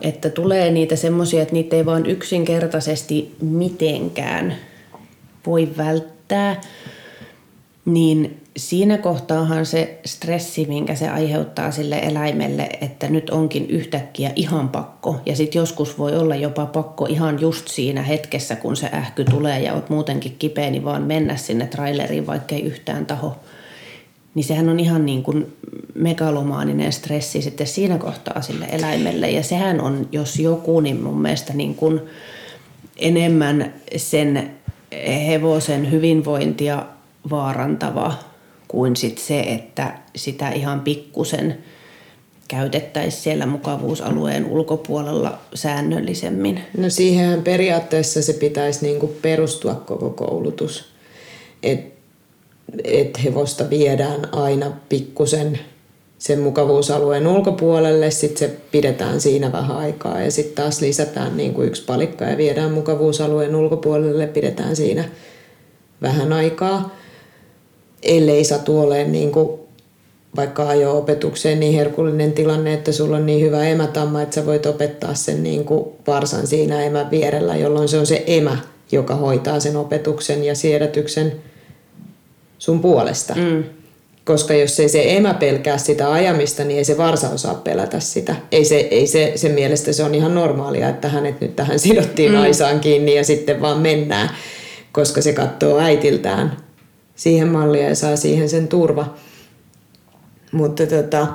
että 0.00 0.30
tulee 0.30 0.70
niitä 0.70 0.96
semmoisia, 0.96 1.42
että 1.42 1.54
niitä 1.54 1.76
ei 1.76 1.86
vaan 1.86 2.06
yksinkertaisesti 2.06 3.36
mitenkään 3.40 4.54
voi 5.46 5.68
välttää, 5.76 6.60
niin 7.84 8.40
siinä 8.58 8.98
kohtaahan 8.98 9.66
se 9.66 9.98
stressi, 10.06 10.66
minkä 10.68 10.94
se 10.94 11.08
aiheuttaa 11.08 11.70
sille 11.70 11.98
eläimelle, 11.98 12.68
että 12.80 13.08
nyt 13.08 13.30
onkin 13.30 13.70
yhtäkkiä 13.70 14.32
ihan 14.36 14.68
pakko. 14.68 15.20
Ja 15.26 15.36
sitten 15.36 15.60
joskus 15.60 15.98
voi 15.98 16.16
olla 16.16 16.36
jopa 16.36 16.66
pakko 16.66 17.06
ihan 17.06 17.40
just 17.40 17.68
siinä 17.68 18.02
hetkessä, 18.02 18.56
kun 18.56 18.76
se 18.76 18.90
ähky 18.94 19.24
tulee 19.24 19.60
ja 19.60 19.74
oot 19.74 19.90
muutenkin 19.90 20.36
kipeä, 20.38 20.70
niin 20.70 20.84
vaan 20.84 21.02
mennä 21.02 21.36
sinne 21.36 21.66
traileriin, 21.66 22.26
vaikka 22.26 22.54
ei 22.54 22.62
yhtään 22.62 23.06
taho. 23.06 23.36
Niin 24.34 24.44
sehän 24.44 24.68
on 24.68 24.80
ihan 24.80 25.06
niin 25.06 25.22
kuin 25.22 25.56
megalomaaninen 25.94 26.92
stressi 26.92 27.42
sitten 27.42 27.66
siinä 27.66 27.98
kohtaa 27.98 28.42
sille 28.42 28.66
eläimelle. 28.72 29.30
Ja 29.30 29.42
sehän 29.42 29.80
on, 29.80 30.08
jos 30.12 30.38
joku, 30.38 30.80
niin 30.80 31.02
mun 31.02 31.20
mielestä 31.20 31.52
niin 31.52 31.74
kuin 31.74 32.00
enemmän 32.96 33.74
sen 33.96 34.50
hevosen 35.26 35.90
hyvinvointia 35.90 36.86
vaarantava 37.30 38.14
kuin 38.68 38.96
sit 38.96 39.18
se, 39.18 39.40
että 39.40 39.98
sitä 40.16 40.50
ihan 40.50 40.80
pikkusen 40.80 41.58
käytettäisiin 42.48 43.22
siellä 43.22 43.46
mukavuusalueen 43.46 44.46
ulkopuolella 44.46 45.38
säännöllisemmin? 45.54 46.60
No 46.76 46.90
siihenhän 46.90 47.42
periaatteessa 47.42 48.22
se 48.22 48.32
pitäisi 48.32 48.86
niinku 48.86 49.16
perustua 49.22 49.74
koko 49.74 50.10
koulutus. 50.10 50.84
Että 51.62 51.98
et 52.84 53.24
hevosta 53.24 53.70
viedään 53.70 54.34
aina 54.34 54.72
pikkusen 54.88 55.58
sen 56.18 56.40
mukavuusalueen 56.40 57.26
ulkopuolelle, 57.26 58.10
sitten 58.10 58.48
se 58.48 58.56
pidetään 58.70 59.20
siinä 59.20 59.52
vähän 59.52 59.76
aikaa 59.76 60.20
ja 60.20 60.30
sitten 60.30 60.54
taas 60.54 60.80
lisätään 60.80 61.36
niin 61.36 61.54
kuin 61.54 61.68
yksi 61.68 61.84
palikka 61.84 62.24
ja 62.24 62.36
viedään 62.36 62.72
mukavuusalueen 62.72 63.56
ulkopuolelle, 63.56 64.26
pidetään 64.26 64.76
siinä 64.76 65.04
vähän 66.02 66.32
aikaa 66.32 66.97
ellei 68.02 68.44
satu 68.44 68.80
olemaan 68.80 69.12
niin 69.12 69.32
kuin 69.32 69.60
vaikka 70.36 70.68
ajo-opetukseen 70.68 71.60
niin 71.60 71.74
herkullinen 71.74 72.32
tilanne, 72.32 72.74
että 72.74 72.92
sulla 72.92 73.16
on 73.16 73.26
niin 73.26 73.40
hyvä 73.40 73.64
emätamma, 73.64 74.22
että 74.22 74.34
sä 74.34 74.46
voit 74.46 74.66
opettaa 74.66 75.14
sen 75.14 75.42
niin 75.42 75.64
kuin 75.64 75.88
varsan 76.06 76.46
siinä 76.46 76.82
emän 76.82 77.10
vierellä, 77.10 77.56
jolloin 77.56 77.88
se 77.88 77.98
on 77.98 78.06
se 78.06 78.24
emä, 78.26 78.56
joka 78.92 79.14
hoitaa 79.14 79.60
sen 79.60 79.76
opetuksen 79.76 80.44
ja 80.44 80.54
siedätyksen 80.54 81.32
sun 82.58 82.80
puolesta. 82.80 83.34
Mm. 83.34 83.64
Koska 84.24 84.54
jos 84.54 84.80
ei 84.80 84.88
se 84.88 85.16
emä 85.16 85.34
pelkää 85.34 85.78
sitä 85.78 86.12
ajamista, 86.12 86.64
niin 86.64 86.78
ei 86.78 86.84
se 86.84 86.98
varsa 86.98 87.28
osaa 87.28 87.54
pelätä 87.54 88.00
sitä. 88.00 88.36
Ei 88.52 88.64
se, 88.64 88.76
ei 88.76 89.06
se, 89.06 89.32
sen 89.36 89.52
mielestä 89.52 89.92
se 89.92 90.04
on 90.04 90.14
ihan 90.14 90.34
normaalia, 90.34 90.88
että 90.88 91.08
hänet 91.08 91.40
nyt 91.40 91.56
tähän 91.56 91.78
sidottiin 91.78 92.32
mm. 92.32 92.40
aisaan 92.40 92.80
kiinni 92.80 93.16
ja 93.16 93.24
sitten 93.24 93.60
vaan 93.60 93.80
mennään, 93.80 94.30
koska 94.92 95.22
se 95.22 95.32
katsoo 95.32 95.78
äitiltään 95.78 96.67
siihen 97.18 97.48
mallia 97.48 97.88
ja 97.88 97.94
saa 97.94 98.16
siihen 98.16 98.48
sen 98.48 98.68
turva. 98.68 99.14
Mutta 100.52 100.86
tota, 100.86 101.26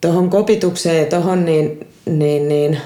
tuohon 0.00 0.30
kopitukseen 0.30 0.98
ja 0.98 1.06
tuohon 1.06 1.44
niin, 1.44 1.86
niin, 2.06 2.48
niin 2.48 2.78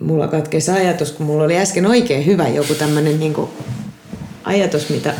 mulla 0.00 0.28
katkesi 0.28 0.70
ajatus, 0.70 1.12
kun 1.12 1.26
mulla 1.26 1.44
oli 1.44 1.58
äsken 1.58 1.86
oikein 1.86 2.26
hyvä 2.26 2.48
joku 2.48 2.74
tämmöinen 2.74 3.20
niin 3.20 3.34
ajatus, 4.44 4.90
mitä... 4.90 5.14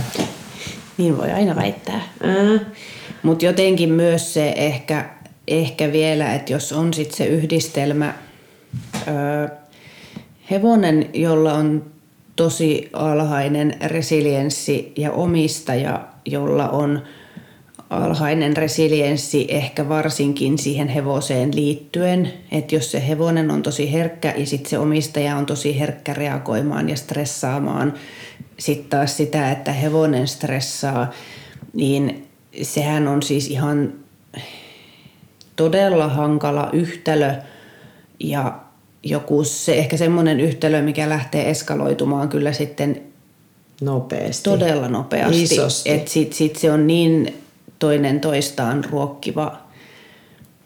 Niin 0.99 1.19
voi 1.19 1.33
aina 1.33 1.57
väittää. 1.57 2.01
Mutta 3.23 3.45
jotenkin 3.45 3.92
myös 3.92 4.35
se 4.35 4.53
ehkä, 4.57 5.11
ehkä 5.49 5.92
vielä, 5.92 6.35
että 6.35 6.53
jos 6.53 6.73
on 6.73 6.95
sitten 6.95 7.16
se 7.16 7.27
yhdistelmä, 7.27 8.14
öö, 9.09 9.49
hevonen, 10.51 11.11
jolla 11.14 11.55
on 11.55 11.96
tosi 12.37 12.90
alhainen 12.92 13.75
resilienssi 13.85 14.92
ja 14.96 15.12
omistaja, 15.12 16.09
jolla 16.25 16.68
on 16.68 17.03
alhainen 17.90 18.57
resilienssi 18.57 19.46
ehkä 19.49 19.88
varsinkin 19.88 20.59
siihen 20.59 20.88
hevoseen 20.88 21.57
liittyen. 21.57 22.33
Että 22.53 22.75
jos 22.75 22.90
se 22.90 23.09
hevonen 23.09 23.51
on 23.51 23.62
tosi 23.62 23.92
herkkä 23.92 24.35
ja 24.37 24.46
sitten 24.46 24.70
se 24.70 24.79
omistaja 24.79 25.37
on 25.37 25.46
tosi 25.46 25.81
herkkä 25.81 26.14
reagoimaan 26.14 26.88
ja 26.88 26.96
stressaamaan 26.96 27.94
sitten 28.59 28.90
taas 28.90 29.16
sitä, 29.16 29.51
että 29.51 29.72
hevonen 29.72 30.29
stressaa, 30.29 31.11
niin 31.72 32.29
sehän 32.62 33.09
on 33.09 33.22
siis 33.22 33.49
ihan 33.49 33.92
todella 35.57 36.09
hankala 36.09 36.70
yhtälö 36.72 37.35
ja 38.20 38.65
joku 39.09 39.45
se, 39.45 39.75
ehkä 39.75 39.97
semmoinen 39.97 40.40
yhtälö, 40.40 40.83
mikä 40.83 41.09
lähtee 41.09 41.51
eskaloitumaan 41.51 42.29
kyllä 42.29 42.53
sitten 42.53 43.03
nopeasti. 43.81 44.51
Todella 44.51 44.88
nopeasti. 44.88 45.42
Isosti. 45.42 45.90
Että 45.90 46.11
sit, 46.11 46.33
sit 46.33 46.57
se 46.57 46.73
on 46.73 46.87
niin 46.87 47.35
toinen 47.79 48.21
toistaan 48.21 48.85
ruokkiva 48.85 49.59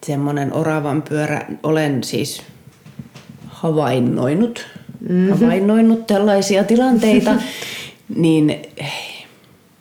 semmoinen 0.07 0.53
oravan 0.53 1.03
pyörä. 1.03 1.47
Olen 1.63 2.05
siis 2.05 2.43
havainnoinut, 3.47 4.67
mm-hmm. 5.01 5.31
havainnoinut 5.31 6.07
tällaisia 6.07 6.65
tilanteita, 6.65 7.35
niin 8.17 8.63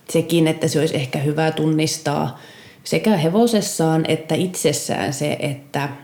sekin, 0.09 0.47
että 0.47 0.67
se 0.67 0.79
olisi 0.79 0.95
ehkä 0.95 1.19
hyvä 1.19 1.51
tunnistaa 1.51 2.39
sekä 2.83 3.17
hevosessaan 3.17 4.05
että 4.07 4.35
itsessään 4.35 5.13
se, 5.13 5.37
että– 5.39 5.89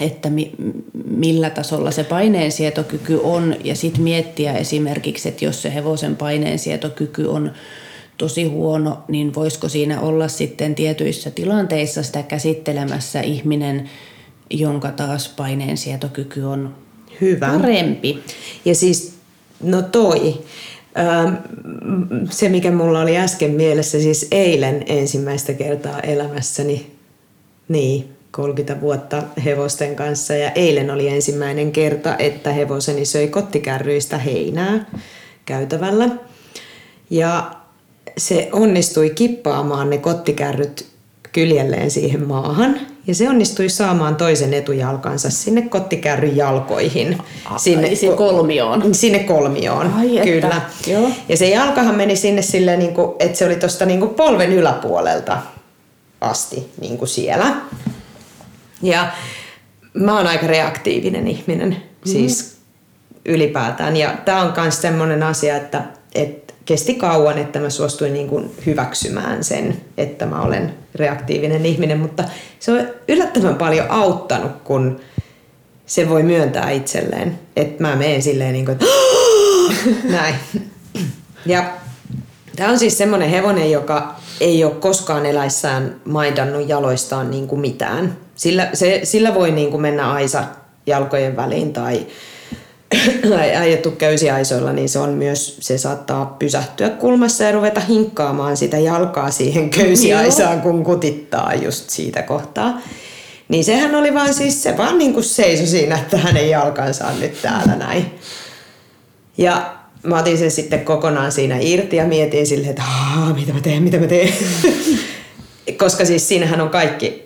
että 0.00 0.30
mi, 0.30 0.52
millä 1.04 1.50
tasolla 1.50 1.90
se 1.90 2.04
paineensietokyky 2.04 3.20
on 3.22 3.56
ja 3.64 3.76
sitten 3.76 4.02
miettiä 4.02 4.52
esimerkiksi, 4.52 5.28
että 5.28 5.44
jos 5.44 5.62
se 5.62 5.74
hevosen 5.74 6.16
paineensietokyky 6.16 7.26
on 7.26 7.52
tosi 8.16 8.44
huono, 8.44 8.98
niin 9.08 9.34
voisiko 9.34 9.68
siinä 9.68 10.00
olla 10.00 10.28
sitten 10.28 10.74
tietyissä 10.74 11.30
tilanteissa 11.30 12.02
sitä 12.02 12.22
käsittelemässä 12.22 13.20
ihminen, 13.20 13.90
jonka 14.50 14.90
taas 14.90 15.28
paineensietokyky 15.28 16.42
on 16.42 16.74
Hyvä. 17.20 17.48
parempi. 17.48 18.18
Ja 18.64 18.74
siis, 18.74 19.14
no 19.62 19.82
toi, 19.82 20.44
ähm, 20.98 21.34
se 22.30 22.48
mikä 22.48 22.70
mulla 22.70 23.00
oli 23.00 23.18
äsken 23.18 23.50
mielessä, 23.50 24.00
siis 24.00 24.26
eilen 24.30 24.84
ensimmäistä 24.86 25.52
kertaa 25.52 26.00
elämässäni, 26.00 26.90
niin 27.68 28.08
30 28.32 28.80
vuotta 28.80 29.22
hevosten 29.44 29.96
kanssa 29.96 30.34
ja 30.34 30.50
eilen 30.50 30.90
oli 30.90 31.08
ensimmäinen 31.08 31.72
kerta, 31.72 32.16
että 32.18 32.52
hevoseni 32.52 33.04
söi 33.04 33.28
kottikärryistä 33.28 34.18
heinää. 34.18 34.86
käytävällä. 35.44 36.08
Ja 37.10 37.50
se 38.18 38.48
onnistui 38.52 39.10
kippaamaan 39.10 39.90
ne 39.90 39.98
kottikärryt 39.98 40.86
kyljelleen 41.32 41.90
siihen 41.90 42.26
maahan. 42.28 42.80
Ja 43.06 43.14
se 43.14 43.28
onnistui 43.28 43.68
saamaan 43.68 44.16
toisen 44.16 44.54
etujalkansa 44.54 45.30
sinne 45.30 45.62
kottikärryn 45.62 46.36
jalkoihin. 46.36 47.18
Sinne, 47.56 47.94
sinne 47.94 48.16
kolmioon. 48.16 48.94
Sinne 48.94 49.18
kolmioon, 49.18 49.92
Ai 49.92 50.18
että, 50.18 50.30
kyllä. 50.30 50.62
joo. 50.86 51.10
Ja 51.28 51.36
se 51.36 51.48
jalkahan 51.48 51.94
meni 51.94 52.16
sinne 52.16 52.42
silleen, 52.42 52.78
niin 52.78 52.94
kuin, 52.94 53.12
että 53.18 53.38
se 53.38 53.46
oli 53.46 53.56
tuosta 53.56 53.86
niin 53.86 54.08
polven 54.08 54.52
yläpuolelta 54.52 55.38
asti 56.20 56.68
niin 56.80 56.98
kuin 56.98 57.08
siellä. 57.08 57.56
Ja 58.82 59.12
mä 59.94 60.16
oon 60.16 60.26
aika 60.26 60.46
reaktiivinen 60.46 61.28
ihminen, 61.28 61.68
mm. 61.68 62.12
siis 62.12 62.56
ylipäätään. 63.24 63.96
Ja 63.96 64.14
tämä 64.24 64.42
on 64.42 64.52
myös 64.56 64.82
semmoinen 64.82 65.22
asia, 65.22 65.56
että, 65.56 65.82
että 66.14 66.54
kesti 66.64 66.94
kauan, 66.94 67.38
että 67.38 67.58
mä 67.58 67.70
suostuin 67.70 68.12
niin 68.12 68.28
kuin 68.28 68.54
hyväksymään 68.66 69.44
sen, 69.44 69.80
että 69.96 70.26
mä 70.26 70.42
olen 70.42 70.74
reaktiivinen 70.94 71.66
ihminen, 71.66 71.98
mutta 71.98 72.24
se 72.60 72.72
on 72.72 72.86
yllättävän 73.08 73.54
paljon 73.54 73.90
auttanut, 73.90 74.52
kun 74.64 75.00
se 75.86 76.08
voi 76.08 76.22
myöntää 76.22 76.70
itselleen, 76.70 77.38
että 77.56 77.82
mä 77.82 77.96
menen 77.96 78.22
silleen 78.22 78.52
niin 78.52 78.64
kuin, 78.64 78.72
että 78.72 78.86
näin. 80.16 80.34
Ja 81.46 81.64
tämä 82.56 82.70
on 82.70 82.78
siis 82.78 82.98
semmoinen 82.98 83.30
hevonen, 83.30 83.70
joka 83.70 84.14
ei 84.40 84.64
ole 84.64 84.74
koskaan 84.74 85.26
eläissään 85.26 86.00
maidannut 86.04 86.68
jaloistaan 86.68 87.30
niin 87.30 87.48
kuin 87.48 87.60
mitään. 87.60 88.16
Sillä, 88.34 88.68
se, 88.74 89.00
sillä 89.04 89.34
voi 89.34 89.50
niin 89.50 89.70
kuin 89.70 89.80
mennä 89.80 90.12
aisa 90.12 90.44
jalkojen 90.86 91.36
väliin 91.36 91.72
tai 91.72 92.06
ajettu 93.60 93.90
köysiaisoilla, 93.90 94.72
niin 94.72 94.88
se 94.88 94.98
on 94.98 95.10
myös, 95.10 95.56
se 95.60 95.78
saattaa 95.78 96.36
pysähtyä 96.38 96.90
kulmassa 96.90 97.44
ja 97.44 97.52
ruveta 97.52 97.80
hinkkaamaan 97.80 98.56
sitä 98.56 98.78
jalkaa 98.78 99.30
siihen 99.30 99.70
köysiaisaan, 99.70 100.60
kun 100.60 100.84
kutittaa 100.84 101.54
just 101.54 101.90
siitä 101.90 102.22
kohtaa. 102.22 102.80
Niin 103.48 103.64
sehän 103.64 103.94
oli 103.94 104.14
vaan 104.14 104.34
siis, 104.34 104.62
se 104.62 104.76
vaan 104.76 104.98
niin 104.98 105.12
kuin 105.12 105.24
seisoi 105.24 105.66
siinä, 105.66 105.96
että 105.96 106.16
hänen 106.16 106.50
jalkansa 106.50 107.06
on 107.06 107.20
nyt 107.20 107.42
täällä 107.42 107.76
näin. 107.76 108.14
Ja 109.38 109.74
mä 110.02 110.18
otin 110.18 110.38
sen 110.38 110.50
sitten 110.50 110.84
kokonaan 110.84 111.32
siinä 111.32 111.58
irti 111.60 111.96
ja 111.96 112.04
mietin 112.04 112.46
silleen, 112.46 112.70
että 112.70 112.82
mitä 113.34 113.52
mä 113.52 113.60
teen, 113.60 113.82
mitä 113.82 113.98
mä 113.98 114.06
teen. 114.06 114.32
Koska 115.78 116.04
siis 116.04 116.28
siinähän 116.28 116.60
on 116.60 116.70
kaikki 116.70 117.21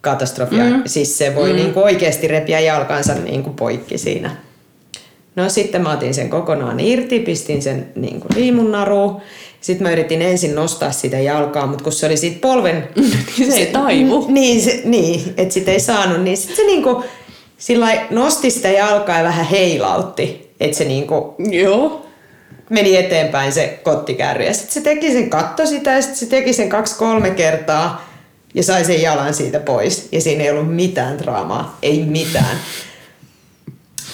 katastrofia. 0.00 0.64
Mm. 0.64 0.82
Siis 0.86 1.18
se 1.18 1.34
voi 1.34 1.50
mm. 1.50 1.56
niin 1.56 1.74
kuin 1.74 1.84
oikeasti 1.84 2.28
repiä 2.28 2.60
jalkansa 2.60 3.14
niin 3.14 3.42
kuin 3.42 3.56
poikki 3.56 3.98
siinä. 3.98 4.36
No 5.36 5.48
sitten 5.48 5.82
mä 5.82 5.92
otin 5.92 6.14
sen 6.14 6.30
kokonaan 6.30 6.80
irti, 6.80 7.20
pistin 7.20 7.62
sen 7.62 7.88
niin 7.94 8.20
kuin 8.20 8.30
riimun 8.30 8.72
naruun. 8.72 9.20
Sitten 9.60 9.86
mä 9.86 9.92
yritin 9.92 10.22
ensin 10.22 10.54
nostaa 10.54 10.92
sitä 10.92 11.18
jalkaa, 11.18 11.66
mutta 11.66 11.84
kun 11.84 11.92
se 11.92 12.06
oli 12.06 12.16
siitä 12.16 12.38
polven... 12.40 12.88
se 13.50 13.56
ei 13.56 13.66
taivu. 13.66 14.26
Niin, 14.28 14.62
se, 14.62 14.80
niin 14.84 15.34
että 15.36 15.54
sitä 15.54 15.70
ei 15.70 15.80
saanut, 15.80 16.22
niin 16.22 16.36
sitten 16.36 16.56
se 16.56 16.62
niin 16.62 16.82
kuin, 16.82 17.04
sillä 17.58 18.06
nosti 18.10 18.50
sitä 18.50 18.68
jalkaa 18.68 19.18
ja 19.18 19.24
vähän 19.24 19.46
heilautti. 19.46 20.52
Että 20.60 20.76
se 20.76 20.84
niin 20.84 21.06
kuin, 21.06 21.22
Joo. 21.38 22.06
meni 22.70 22.96
eteenpäin 22.96 23.52
se 23.52 23.80
kottikärry. 23.82 24.44
Ja 24.44 24.54
sitten 24.54 24.72
se 24.72 24.80
teki 24.80 25.12
sen, 25.12 25.30
katto 25.30 25.66
sitä 25.66 25.90
ja 25.90 26.02
sitten 26.02 26.18
se 26.18 26.26
teki 26.26 26.52
sen 26.52 26.68
kaksi-kolme 26.68 27.30
kertaa 27.30 28.07
ja 28.54 28.62
sai 28.62 28.84
sen 28.84 29.02
jalan 29.02 29.34
siitä 29.34 29.60
pois. 29.60 30.08
Ja 30.12 30.20
siinä 30.20 30.44
ei 30.44 30.50
ollut 30.50 30.74
mitään 30.74 31.18
draamaa, 31.18 31.78
ei 31.82 32.04
mitään. 32.04 32.56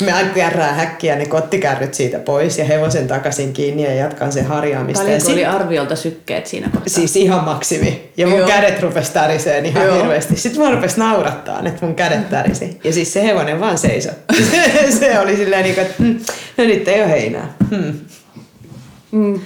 Me 0.01 0.13
kärrää 0.35 0.73
häkkiä 0.73 1.17
ne 1.17 1.27
kottikärryt 1.27 1.95
siitä 1.95 2.19
pois 2.19 2.59
ja 2.59 2.65
hevosen 2.65 3.07
takaisin 3.07 3.53
kiinni 3.53 3.83
ja 3.83 3.95
jatkan 3.95 4.33
sen 4.33 4.47
harjaamista. 4.47 5.03
Paljonko 5.05 5.25
sit, 5.27 5.35
oli 5.35 5.45
arviolta 5.45 5.97
sykkeet 5.97 6.47
siinä 6.47 6.67
kohtaa? 6.69 6.89
Siis 6.89 7.17
ihan 7.17 7.45
maksimi. 7.45 8.11
Ja 8.17 8.27
mun 8.27 8.39
Joo. 8.39 8.49
kädet 8.49 8.81
rupes 8.83 9.11
täriseen 9.11 9.67
ihan 9.67 9.87
Joo. 9.87 9.97
hirveästi. 9.97 10.37
Sitten 10.37 10.63
mä 10.63 10.71
rupes 10.71 10.97
naurattaa, 10.97 11.63
että 11.65 11.87
mun 11.87 11.95
kädet 11.95 12.31
tärisi. 12.31 12.81
Ja 12.85 12.93
siis 12.93 13.13
se 13.13 13.23
hevonen 13.23 13.61
vaan 13.61 13.79
seisoi. 13.79 14.13
se 15.01 15.19
oli 15.19 15.37
silleen 15.37 15.63
niin 15.63 15.75
kuin, 15.75 15.87
että 15.87 16.03
"Hmm, 16.03 16.21
no 16.59 16.65
nyt 16.65 16.89
ei 16.89 17.01
ole 17.03 17.11
heinää. 17.11 17.53
Hmm. 17.71 17.93
Mm. 19.11 19.41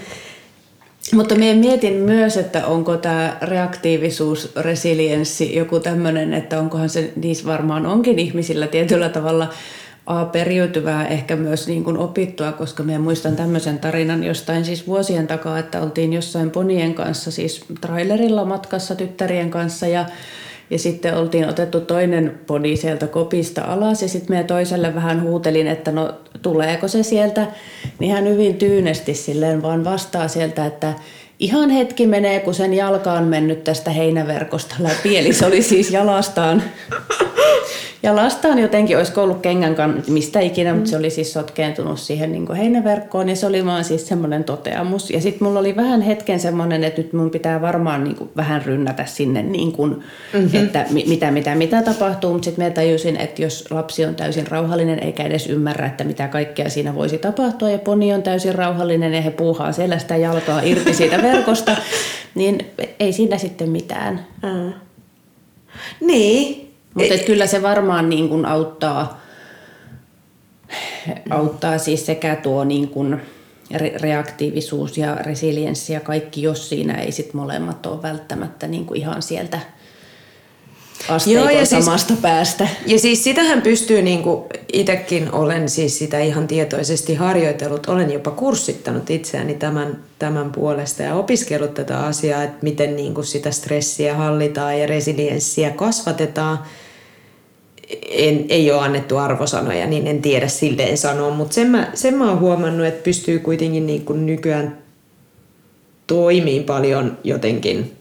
Mutta 1.14 1.34
minä 1.34 1.60
mietin 1.60 1.94
myös, 1.94 2.36
että 2.36 2.66
onko 2.66 2.96
tämä 2.96 3.36
reaktiivisuus, 3.42 4.52
resilienssi 4.56 5.56
joku 5.56 5.80
tämmöinen, 5.80 6.34
että 6.34 6.58
onkohan 6.60 6.88
se, 6.88 7.12
niissä 7.16 7.46
varmaan 7.46 7.86
onkin 7.86 8.18
ihmisillä 8.18 8.66
tietyllä 8.66 9.08
tavalla 9.08 9.48
A, 10.06 10.24
periytyvää, 10.24 11.06
ehkä 11.06 11.36
myös 11.36 11.68
niin 11.68 11.84
kuin 11.84 11.98
opittua, 11.98 12.52
koska 12.52 12.82
minä 12.82 12.98
muistan 12.98 13.36
tämmöisen 13.36 13.78
tarinan 13.78 14.24
jostain 14.24 14.64
siis 14.64 14.86
vuosien 14.86 15.26
takaa, 15.26 15.58
että 15.58 15.82
oltiin 15.82 16.12
jossain 16.12 16.50
ponien 16.50 16.94
kanssa, 16.94 17.30
siis 17.30 17.64
trailerilla 17.80 18.44
matkassa 18.44 18.94
tyttärien 18.94 19.50
kanssa 19.50 19.86
ja 19.86 20.06
ja 20.70 20.78
sitten 20.78 21.16
oltiin 21.16 21.48
otettu 21.48 21.80
toinen 21.80 22.40
podi 22.46 22.76
sieltä 22.76 23.06
kopista 23.06 23.62
alas 23.62 24.02
ja 24.02 24.08
sitten 24.08 24.36
me 24.36 24.44
toiselle 24.44 24.94
vähän 24.94 25.22
huutelin, 25.22 25.66
että 25.66 25.92
no 25.92 26.14
tuleeko 26.42 26.88
se 26.88 27.02
sieltä. 27.02 27.46
Niin 27.98 28.12
hän 28.12 28.28
hyvin 28.28 28.54
tyynesti 28.54 29.14
silleen 29.14 29.62
vaan 29.62 29.84
vastaa 29.84 30.28
sieltä, 30.28 30.66
että 30.66 30.94
ihan 31.38 31.70
hetki 31.70 32.06
menee, 32.06 32.40
kun 32.40 32.54
sen 32.54 32.74
jalka 32.74 33.12
on 33.12 33.24
mennyt 33.24 33.64
tästä 33.64 33.90
heinäverkosta 33.90 34.74
läpi. 34.78 35.18
Eli 35.18 35.32
se 35.32 35.46
oli 35.46 35.62
siis 35.62 35.90
jalastaan, 35.90 36.62
jalastaan 38.02 38.58
jotenkin, 38.58 38.96
olisiko 38.96 39.22
ollut 39.22 39.40
kengän 39.40 39.74
kan, 39.74 40.02
mistä 40.08 40.40
ikinä, 40.40 40.74
mutta 40.74 40.90
se 40.90 40.96
oli 40.96 41.10
siis 41.10 41.32
sotkeentunut 41.32 42.00
siihen 42.00 42.32
niin 42.32 42.54
heinäverkkoon 42.54 43.28
ja 43.28 43.36
se 43.36 43.46
oli 43.46 43.66
vaan 43.66 43.84
siis 43.84 44.08
semmoinen 44.08 44.44
toteamus. 44.44 45.10
Ja 45.10 45.20
sitten 45.20 45.48
mulla 45.48 45.60
oli 45.60 45.76
vähän 45.76 46.00
hetken 46.00 46.40
semmoinen, 46.40 46.84
että 46.84 47.02
nyt 47.02 47.12
mun 47.12 47.30
pitää 47.30 47.60
varmaan 47.60 48.04
niin 48.04 48.16
kuin 48.16 48.30
vähän 48.36 48.62
rynnätä 48.64 49.04
sinne, 49.04 49.42
niin 49.42 49.72
kuin, 49.72 49.90
mm-hmm. 50.32 50.64
että 50.64 50.86
mi- 50.90 51.04
mitä, 51.08 51.30
mitä, 51.30 51.54
mitä 51.54 51.82
tapahtuu. 51.82 52.32
Mutta 52.32 52.44
sitten 52.44 52.64
mä 52.64 52.70
tajusin, 52.70 53.16
että 53.16 53.42
jos 53.42 53.70
lapsi 53.70 54.04
on 54.04 54.14
täysin 54.14 54.46
rauhallinen 54.46 54.98
eikä 54.98 55.22
edes 55.22 55.46
ymmärrä, 55.46 55.86
että 55.86 56.04
mitä 56.04 56.28
kaikkea 56.28 56.70
siinä 56.70 56.94
voisi 56.94 57.18
tapahtua 57.18 57.70
ja 57.70 57.78
poni 57.78 58.14
on 58.14 58.22
täysin 58.22 58.54
rauhallinen 58.54 59.14
ja 59.14 59.20
he 59.20 59.30
puuhaa 59.30 59.72
siellä 59.72 59.98
sitä 59.98 60.16
jalkaa 60.16 60.60
irti 60.60 60.94
siitä 60.94 61.22
verkosta, 61.32 61.76
niin 62.34 62.66
ei 63.00 63.12
siinä 63.12 63.38
sitten 63.38 63.70
mitään. 63.70 64.26
Mm. 64.42 64.72
Niin. 66.00 66.67
Mutta 66.98 67.24
kyllä 67.26 67.46
se 67.46 67.62
varmaan 67.62 68.10
niin 68.10 68.28
kuin 68.28 68.46
auttaa, 68.46 69.20
auttaa 71.30 71.78
siis 71.78 72.06
sekä 72.06 72.36
tuo 72.36 72.64
niin 72.64 72.88
kuin 72.88 73.20
re- 73.74 74.02
reaktiivisuus 74.02 74.98
ja 74.98 75.14
resilienssi 75.14 75.92
ja 75.92 76.00
kaikki, 76.00 76.42
jos 76.42 76.68
siinä 76.68 76.94
ei 76.94 77.12
sit 77.12 77.34
molemmat 77.34 77.86
ole 77.86 78.02
välttämättä 78.02 78.66
niin 78.66 78.86
kuin 78.86 79.00
ihan 79.00 79.22
sieltä 79.22 79.60
Joo, 81.26 81.48
ja 81.48 81.66
siis- 81.66 81.84
samasta 81.84 82.14
päästä. 82.22 82.68
Ja 82.86 82.98
siis 82.98 83.24
sitähän 83.24 83.62
pystyy, 83.62 84.02
niin 84.02 84.22
kuin 84.22 84.44
itsekin 84.72 85.32
olen 85.32 85.68
siis 85.68 85.98
sitä 85.98 86.20
ihan 86.20 86.46
tietoisesti 86.46 87.14
harjoitellut, 87.14 87.86
olen 87.86 88.12
jopa 88.12 88.30
kurssittanut 88.30 89.10
itseäni 89.10 89.54
tämän, 89.54 90.04
tämän 90.18 90.52
puolesta 90.52 91.02
ja 91.02 91.14
opiskellut 91.14 91.74
tätä 91.74 91.98
asiaa, 91.98 92.42
että 92.42 92.58
miten 92.62 92.96
niin 92.96 93.14
kuin 93.14 93.24
sitä 93.24 93.50
stressiä 93.50 94.14
hallitaan 94.14 94.80
ja 94.80 94.86
resilienssiä 94.86 95.70
kasvatetaan. 95.70 96.58
En, 98.10 98.44
ei 98.48 98.70
ole 98.70 98.80
annettu 98.80 99.16
arvosanoja, 99.16 99.86
niin 99.86 100.06
en 100.06 100.22
tiedä 100.22 100.48
silleen 100.48 100.98
sanoa, 100.98 101.30
mutta 101.30 101.54
sen 101.54 101.70
mä, 101.70 101.90
sen 101.94 102.14
mä 102.14 102.28
oon 102.28 102.40
huomannut, 102.40 102.86
että 102.86 103.02
pystyy 103.02 103.38
kuitenkin 103.38 103.86
niin 103.86 104.04
kuin 104.04 104.26
nykyään 104.26 104.78
toimii 106.06 106.60
paljon 106.60 107.18
jotenkin 107.24 107.98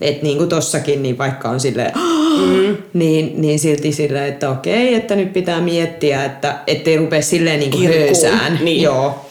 että 0.00 0.22
niin 0.22 0.38
kuin 0.38 0.48
tossakin, 0.48 1.02
niin 1.02 1.18
vaikka 1.18 1.48
on 1.48 1.60
silleen, 1.60 1.92
mm. 1.94 2.76
niin, 2.92 3.40
niin 3.40 3.58
silti 3.58 3.92
silleen, 3.92 4.28
että 4.28 4.50
okei, 4.50 4.94
että 4.94 5.16
nyt 5.16 5.32
pitää 5.32 5.60
miettiä, 5.60 6.24
että 6.24 6.58
ettei 6.66 6.96
rupea 6.96 7.22
silleen 7.22 7.60
niin 7.60 7.70
kuin 7.70 7.88
höysään. 7.88 8.58
niin. 8.62 8.82
Joo. 8.82 9.24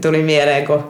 Tuli 0.00 0.22
mieleen, 0.22 0.66
kun 0.66 0.84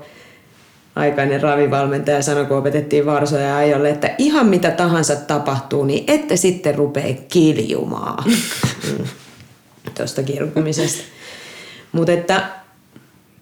aikainen 0.99 1.43
ravivalmentaja 1.43 2.23
sanoi, 2.23 2.47
kun 2.47 2.57
opetettiin 2.57 3.07
varsoja 3.07 3.57
ajolle, 3.57 3.91
että 3.91 4.15
ihan 4.19 4.47
mitä 4.47 4.71
tahansa 4.71 5.17
tapahtuu, 5.17 5.85
niin 5.85 6.05
ette 6.07 6.37
sitten 6.37 6.75
rupea 6.75 7.15
kiljumaan. 7.29 8.25
mm. 8.27 9.05
Tuosta 9.97 10.23
kirkumisesta. 10.23 11.03
Mutta 11.93 12.13
että 12.13 12.43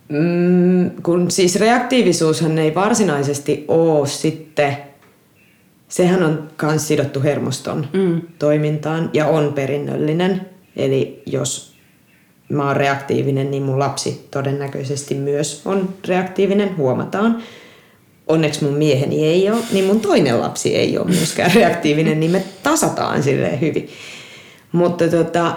mm, 0.09 0.91
kun 1.03 1.31
siis 1.31 1.57
reaktiivisuushan 1.57 2.59
ei 2.59 2.75
varsinaisesti 2.75 3.65
ole 3.69 4.07
sitten, 4.07 4.77
sehän 5.89 6.23
on 6.23 6.49
myös 6.63 6.89
sidottu 6.89 7.23
hermoston 7.23 7.89
mm. 7.93 8.21
toimintaan 8.39 9.11
ja 9.13 9.27
on 9.27 9.53
perinnöllinen. 9.53 10.41
Eli 10.77 11.23
jos 11.27 11.76
mä 12.49 12.67
oon 12.67 12.77
reaktiivinen, 12.77 13.51
niin 13.51 13.63
mun 13.63 13.79
lapsi 13.79 14.29
todennäköisesti 14.31 15.15
myös 15.15 15.63
on 15.65 15.89
reaktiivinen, 16.09 16.77
huomataan. 16.77 17.43
Onneksi 18.27 18.65
mun 18.65 18.75
mieheni 18.75 19.27
ei 19.27 19.51
ole, 19.51 19.61
niin 19.73 19.85
mun 19.85 20.01
toinen 20.01 20.41
lapsi 20.41 20.77
ei 20.77 20.99
ole 20.99 21.07
myöskään 21.07 21.55
reaktiivinen, 21.61 22.21
niin 22.21 22.33
me 22.33 22.45
tasataan 22.63 23.23
silleen 23.23 23.61
hyvin. 23.61 23.89
Mutta 24.73 25.09
tota, 25.09 25.57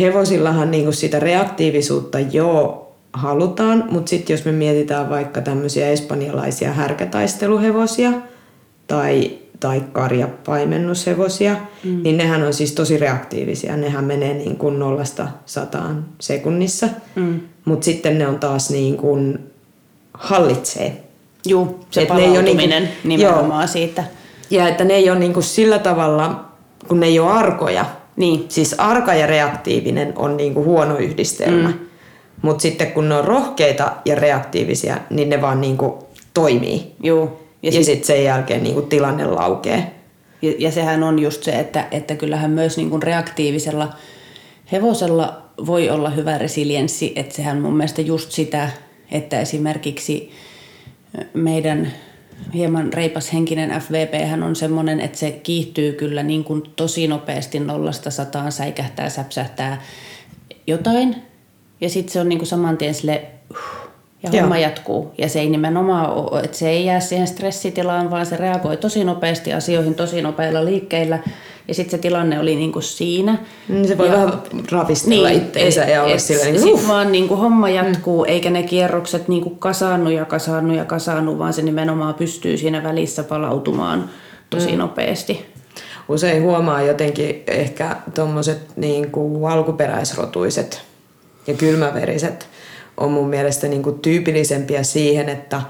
hevosillahan 0.00 0.70
niinku 0.70 0.92
sitä 0.92 1.20
reaktiivisuutta 1.20 2.20
joo 2.20 2.90
halutaan, 3.12 3.84
mutta 3.90 4.10
sitten 4.10 4.34
jos 4.34 4.44
me 4.44 4.52
mietitään 4.52 5.10
vaikka 5.10 5.40
tämmöisiä 5.40 5.88
espanjalaisia 5.88 6.72
härkätaisteluhevosia 6.72 8.12
tai, 8.86 9.38
tai 9.60 9.82
karjapaimennushevosia, 9.92 11.56
mm. 11.84 12.02
niin 12.02 12.16
nehän 12.16 12.42
on 12.42 12.54
siis 12.54 12.72
tosi 12.72 12.98
reaktiivisia. 12.98 13.76
Nehän 13.76 14.04
menee 14.04 14.34
niin 14.34 14.56
kuin 14.56 14.78
nollasta 14.78 15.28
sataan 15.46 16.04
sekunnissa, 16.20 16.88
mm. 17.14 17.40
mutta 17.64 17.84
sitten 17.84 18.18
ne 18.18 18.26
on 18.26 18.38
taas 18.38 18.70
niin 18.70 18.96
kuin 18.96 19.38
hallitsee. 20.14 21.04
Joo, 21.46 21.78
se 21.90 22.02
Et 22.02 22.08
palautuminen 22.08 22.82
niin 22.82 22.92
kuin, 23.02 23.08
nimenomaan 23.08 23.62
joo, 23.62 23.68
siitä. 23.68 24.04
Ja 24.50 24.68
että 24.68 24.84
ne 24.84 24.94
ei 24.94 25.10
ole 25.10 25.18
niin 25.18 25.32
kuin 25.32 25.44
sillä 25.44 25.78
tavalla, 25.78 26.44
kun 26.88 27.00
ne 27.00 27.06
ei 27.06 27.20
ole 27.20 27.30
arkoja. 27.30 27.84
Niin. 28.16 28.44
Siis 28.48 28.74
arka 28.78 29.14
ja 29.14 29.26
reaktiivinen 29.26 30.12
on 30.16 30.36
niin 30.36 30.54
kuin 30.54 30.66
huono 30.66 30.96
yhdistelmä. 30.96 31.68
Mm. 31.68 31.74
Mutta 32.42 32.62
sitten 32.62 32.92
kun 32.92 33.08
ne 33.08 33.14
on 33.14 33.24
rohkeita 33.24 33.92
ja 34.04 34.14
reaktiivisia, 34.14 34.96
niin 35.10 35.28
ne 35.28 35.40
vaan 35.40 35.60
niin 35.60 35.76
kuin 35.76 35.92
toimii. 36.34 36.92
Joo. 37.02 37.39
Ja, 37.62 37.68
ja 37.68 37.72
sitten 37.72 37.96
sit 37.96 38.04
sen 38.04 38.24
jälkeen 38.24 38.62
niin 38.62 38.74
kuin 38.74 38.86
tilanne 38.86 39.26
laukee. 39.26 39.94
Ja, 40.42 40.52
ja 40.58 40.70
sehän 40.70 41.02
on 41.02 41.18
just 41.18 41.42
se, 41.42 41.50
että, 41.50 41.88
että 41.90 42.14
kyllähän 42.14 42.50
myös 42.50 42.76
niin 42.76 42.90
kuin 42.90 43.02
reaktiivisella 43.02 43.94
hevosella 44.72 45.42
voi 45.66 45.90
olla 45.90 46.10
hyvä 46.10 46.38
resilienssi. 46.38 47.12
Että 47.16 47.34
sehän 47.34 47.60
mun 47.60 47.76
mielestä 47.76 48.02
just 48.02 48.32
sitä, 48.32 48.70
että 49.10 49.40
esimerkiksi 49.40 50.30
meidän 51.34 51.92
hieman 52.54 52.92
reipashenkinen 52.92 53.80
FVP 53.80 54.28
hän 54.28 54.42
on 54.42 54.56
semmoinen, 54.56 55.00
että 55.00 55.18
se 55.18 55.30
kiihtyy 55.30 55.92
kyllä 55.92 56.22
niin 56.22 56.44
kuin 56.44 56.62
tosi 56.76 57.08
nopeasti 57.08 57.60
nollasta 57.60 58.10
sataan, 58.10 58.52
säikähtää, 58.52 59.08
säpsähtää 59.08 59.82
jotain. 60.66 61.16
Ja 61.80 61.88
sitten 61.88 62.12
se 62.12 62.20
on 62.20 62.28
niin 62.28 62.38
kuin 62.38 62.48
saman 62.48 62.76
tien 62.76 62.94
sille, 62.94 63.22
ja 64.22 64.30
homma 64.40 64.58
Joo. 64.58 64.62
jatkuu. 64.62 65.14
Ja 65.18 65.28
se 65.28 65.40
ei 65.40 65.50
nimenomaan 65.50 66.10
ole, 66.10 66.40
että 66.40 66.56
se 66.56 66.70
ei 66.70 66.84
jää 66.84 67.00
siihen 67.00 67.26
stressitilaan, 67.26 68.10
vaan 68.10 68.26
se 68.26 68.36
reagoi 68.36 68.76
tosi 68.76 69.04
nopeasti 69.04 69.52
asioihin 69.52 69.94
tosi 69.94 70.22
nopeilla 70.22 70.64
liikkeillä. 70.64 71.18
Ja 71.68 71.74
sitten 71.74 71.90
se 71.90 71.98
tilanne 71.98 72.40
oli 72.40 72.56
niinku 72.56 72.80
siinä. 72.80 73.38
Mm, 73.68 73.84
se 73.84 73.98
voi 73.98 74.06
ja, 74.06 74.12
vähän 74.12 74.42
ravistella 74.70 75.28
niin, 75.28 75.42
itteensä 75.42 75.80
ja 75.80 76.02
olla 76.02 76.18
sillä 76.18 76.44
niin 76.44 76.60
Sitten 76.60 76.88
vaan 76.88 77.12
niinku 77.12 77.36
homma 77.36 77.68
jatkuu, 77.68 78.24
mm. 78.24 78.30
eikä 78.30 78.50
ne 78.50 78.62
kierrokset 78.62 79.28
niinku 79.28 79.50
kasaannu 79.50 80.10
ja 80.10 80.24
kasaannu 80.24 80.74
ja 80.74 80.84
kasaannu, 80.84 81.38
vaan 81.38 81.52
se 81.52 81.62
nimenomaan 81.62 82.14
pystyy 82.14 82.56
siinä 82.56 82.82
välissä 82.82 83.22
palautumaan 83.22 84.10
tosi 84.50 84.72
mm. 84.72 84.78
nopeasti. 84.78 85.46
Usein 86.08 86.42
huomaa 86.42 86.82
jotenkin 86.82 87.42
ehkä 87.46 87.96
tuommoiset 88.14 88.76
niinku 88.76 89.46
alkuperäisrotuiset 89.46 90.82
ja 91.46 91.54
kylmäveriset 91.54 92.48
on 93.00 93.12
mun 93.12 93.28
mielestä 93.28 93.68
niinku 93.68 93.92
tyypillisempiä 93.92 94.82
siihen, 94.82 95.28
että 95.28 95.62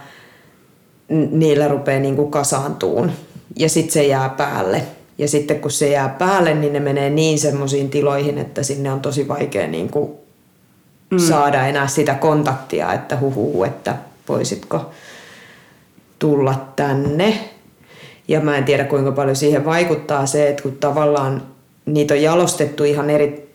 niillä 1.31 1.69
rupeaa 1.69 2.01
niinku 2.01 2.27
kasaantuun 2.27 3.13
ja 3.57 3.69
sitten 3.69 3.93
se 3.93 4.07
jää 4.07 4.29
päälle 4.29 4.83
ja 5.19 5.29
sitten 5.29 5.61
kun 5.61 5.71
se 5.71 5.89
jää 5.89 6.09
päälle, 6.09 6.55
niin 6.55 6.73
ne 6.73 6.81
menee 6.81 7.11
niin 7.11 7.39
semmoisiin 7.39 7.91
tiloihin, 7.91 8.39
että 8.39 8.63
sinne 8.63 8.93
on 8.93 9.01
tosi 9.01 9.29
vaikea 9.29 9.67
niin 9.67 9.91
kuin 9.91 10.11
mm. 11.11 11.19
saada 11.19 11.67
enää 11.67 11.87
sitä 11.87 12.15
kontaktia, 12.15 12.93
että 12.93 13.19
huhuu, 13.21 13.65
että 13.65 13.97
voisitko 14.29 14.91
tulla 16.19 16.67
tänne. 16.77 17.39
Ja 18.29 18.41
mä 18.41 18.57
en 18.57 18.65
tiedä 18.65 18.85
kuinka 18.85 19.13
paljon 19.13 19.37
siihen 19.37 19.65
vaikuttaa 19.65 20.27
se, 20.27 20.49
että 20.49 20.63
kun 20.63 20.77
tavallaan 20.77 21.43
niitä 21.87 22.15
on 22.15 22.23
jalostettu 22.23 22.85
ihan 22.85 23.11
eri, 23.11 23.50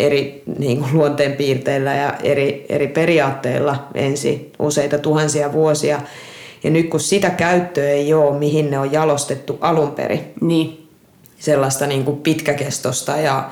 eri 0.00 0.42
niin 0.58 0.78
kuin 0.78 0.94
luonteenpiirteillä 0.94 1.94
ja 1.94 2.14
eri, 2.22 2.66
eri 2.68 2.88
periaatteilla 2.88 3.88
ensi 3.94 4.52
useita 4.58 4.98
tuhansia 4.98 5.52
vuosia, 5.52 6.00
ja 6.64 6.70
nyt 6.70 6.90
kun 6.90 7.00
sitä 7.00 7.30
käyttöä 7.30 7.88
ei 7.88 8.14
ole, 8.14 8.38
mihin 8.38 8.70
ne 8.70 8.78
on 8.78 8.92
jalostettu 8.92 9.58
alun 9.60 9.90
perin. 9.90 10.20
Niin. 10.40 10.88
Sellaista 11.38 11.86
niin 11.86 12.04
kuin 12.04 12.16
pitkäkestosta 12.16 13.16
ja 13.16 13.50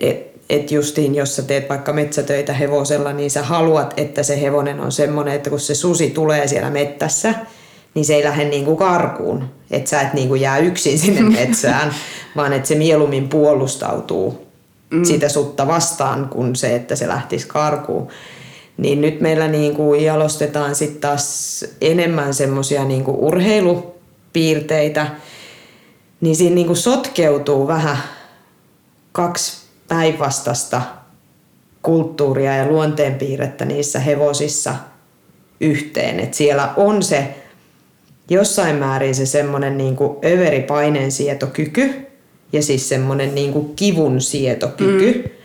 et, 0.00 0.26
et 0.50 0.72
justiin, 0.72 1.14
jos 1.14 1.36
sä 1.36 1.42
teet 1.42 1.68
vaikka 1.68 1.92
metsätöitä 1.92 2.52
hevosella, 2.52 3.12
niin 3.12 3.30
sä 3.30 3.42
haluat, 3.42 3.94
että 3.96 4.22
se 4.22 4.40
hevonen 4.40 4.80
on 4.80 4.92
semmoinen, 4.92 5.34
että 5.34 5.50
kun 5.50 5.60
se 5.60 5.74
susi 5.74 6.10
tulee 6.10 6.46
siellä 6.46 6.70
mettässä, 6.70 7.34
niin 7.94 8.04
se 8.04 8.14
ei 8.14 8.24
lähde 8.24 8.44
niin 8.44 8.64
kuin 8.64 8.76
karkuun. 8.76 9.44
Että 9.70 9.90
sä 9.90 10.00
et 10.00 10.14
niin 10.14 10.28
kuin 10.28 10.40
jää 10.40 10.58
yksin 10.58 10.98
sinne 10.98 11.20
metsään, 11.40 11.94
vaan 12.36 12.52
että 12.52 12.68
se 12.68 12.74
mieluummin 12.74 13.28
puolustautuu 13.28 14.47
mm. 14.90 15.04
sitä 15.04 15.28
sutta 15.28 15.66
vastaan, 15.66 16.28
kuin 16.28 16.56
se, 16.56 16.76
että 16.76 16.96
se 16.96 17.08
lähtisi 17.08 17.48
karkuun. 17.48 18.08
Niin 18.76 19.00
nyt 19.00 19.20
meillä 19.20 19.48
niin 19.48 19.76
kuin 19.76 20.04
jalostetaan 20.04 20.74
sitten 20.74 21.00
taas 21.00 21.64
enemmän 21.80 22.34
semmoisia 22.34 22.84
niin 22.84 23.04
urheilupiirteitä, 23.06 25.06
niin 26.20 26.36
siinä 26.36 26.54
niin 26.54 26.66
kuin 26.66 26.76
sotkeutuu 26.76 27.66
vähän 27.66 27.98
kaksi 29.12 29.62
päinvastasta 29.88 30.82
kulttuuria 31.82 32.56
ja 32.56 32.66
luonteenpiirrettä 32.66 33.64
niissä 33.64 33.98
hevosissa 33.98 34.74
yhteen. 35.60 36.20
Et 36.20 36.34
siellä 36.34 36.72
on 36.76 37.02
se 37.02 37.34
jossain 38.30 38.76
määrin 38.76 39.14
se 39.14 39.26
semmoinen 39.26 39.78
niin 39.78 39.96
överipaineen 40.24 41.12
sietokyky 41.12 42.07
ja 42.52 42.62
siis 42.62 42.88
semmoinen 42.88 43.34
niin 43.34 43.74
kivun 43.76 44.20
sietokyky. 44.20 45.22
Mm 45.24 45.38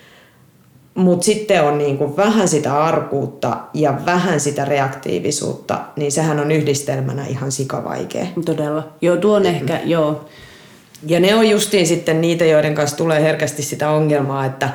mutta 0.95 1.25
sitten 1.25 1.63
on 1.63 1.77
niin 1.77 1.97
kuin 1.97 2.17
vähän 2.17 2.47
sitä 2.47 2.83
arkuutta 2.83 3.57
ja 3.73 3.97
vähän 4.05 4.39
sitä 4.39 4.65
reaktiivisuutta, 4.65 5.79
niin 5.95 6.11
sehän 6.11 6.39
on 6.39 6.51
yhdistelmänä 6.51 7.25
ihan 7.27 7.51
sikavaikea. 7.51 8.25
Todella. 8.45 8.87
Joo, 9.01 9.17
tuo 9.17 9.35
on 9.35 9.45
ehkä, 9.45 9.79
joo. 9.85 10.25
Ja 11.07 11.19
ne 11.19 11.35
on 11.35 11.49
justiin 11.49 11.87
sitten 11.87 12.21
niitä, 12.21 12.45
joiden 12.45 12.75
kanssa 12.75 12.97
tulee 12.97 13.21
herkästi 13.21 13.63
sitä 13.63 13.89
ongelmaa, 13.89 14.45
että 14.45 14.69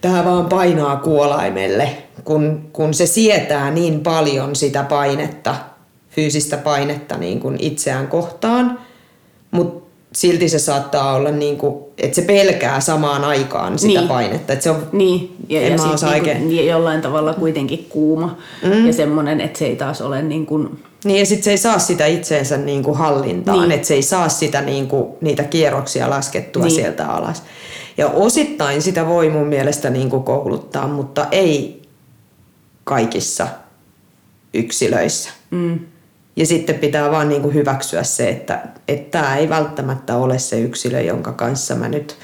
tämä 0.00 0.24
vaan 0.24 0.46
painaa 0.46 0.96
kuolaimelle, 0.96 1.90
kun, 2.24 2.68
kun 2.72 2.94
se 2.94 3.06
sietää 3.06 3.70
niin 3.70 4.00
paljon 4.00 4.56
sitä 4.56 4.82
painetta, 4.82 5.54
fyysistä 6.10 6.56
painetta 6.56 7.16
niin 7.16 7.40
kuin 7.40 7.56
itseään 7.60 8.08
kohtaan, 8.08 8.78
mutta 9.50 9.85
silti 10.16 10.48
se 10.48 10.58
saattaa 10.58 11.14
olla 11.14 11.30
niin 11.30 11.56
kuin, 11.56 11.84
että 11.98 12.14
se 12.14 12.22
pelkää 12.22 12.80
samaan 12.80 13.24
aikaan 13.24 13.78
sitä 13.78 14.00
niin. 14.00 14.08
painetta. 14.08 14.52
Että 14.52 14.62
se 14.62 14.70
on, 14.70 14.88
niin, 14.92 15.36
ja, 15.48 15.60
en 15.60 15.72
ja 15.72 15.78
sit 15.78 16.08
niin 16.12 16.24
kuin, 16.24 16.66
jollain 16.66 17.02
tavalla 17.02 17.34
kuitenkin 17.34 17.86
kuuma 17.88 18.38
mm. 18.62 18.86
ja 18.86 18.92
semmoinen, 18.92 19.40
että 19.40 19.58
se 19.58 19.66
ei 19.66 19.76
taas 19.76 20.00
ole 20.00 20.22
niin 20.22 20.46
kuin... 20.46 20.82
Niin 21.04 21.18
ja 21.18 21.26
sitten 21.26 21.44
se 21.44 21.50
ei 21.50 21.58
saa 21.58 21.78
sitä 21.78 22.06
itseensä 22.06 22.56
niin 22.56 22.82
kuin 22.82 22.96
hallintaan, 22.96 23.60
niin. 23.60 23.72
että 23.72 23.88
se 23.88 23.94
ei 23.94 24.02
saa 24.02 24.28
sitä 24.28 24.60
niin 24.60 24.88
kuin, 24.88 25.08
niitä 25.20 25.44
kierroksia 25.44 26.10
laskettua 26.10 26.62
niin. 26.62 26.74
sieltä 26.74 27.06
alas. 27.06 27.42
Ja 27.96 28.08
osittain 28.08 28.82
sitä 28.82 29.06
voi 29.06 29.28
mun 29.28 29.46
mielestä 29.46 29.90
niin 29.90 30.10
kuin 30.10 30.22
kouluttaa, 30.22 30.88
mutta 30.88 31.26
ei 31.30 31.82
kaikissa 32.84 33.46
yksilöissä. 34.54 35.30
Mm. 35.50 35.78
Ja 36.36 36.46
sitten 36.46 36.78
pitää 36.78 37.10
vaan 37.10 37.28
niin 37.28 37.42
kuin 37.42 37.54
hyväksyä 37.54 38.02
se, 38.02 38.28
että, 38.28 38.62
tämä 39.10 39.36
ei 39.36 39.48
välttämättä 39.48 40.16
ole 40.16 40.38
se 40.38 40.60
yksilö, 40.60 41.00
jonka 41.00 41.32
kanssa 41.32 41.74
mä 41.74 41.88
nyt 41.88 42.16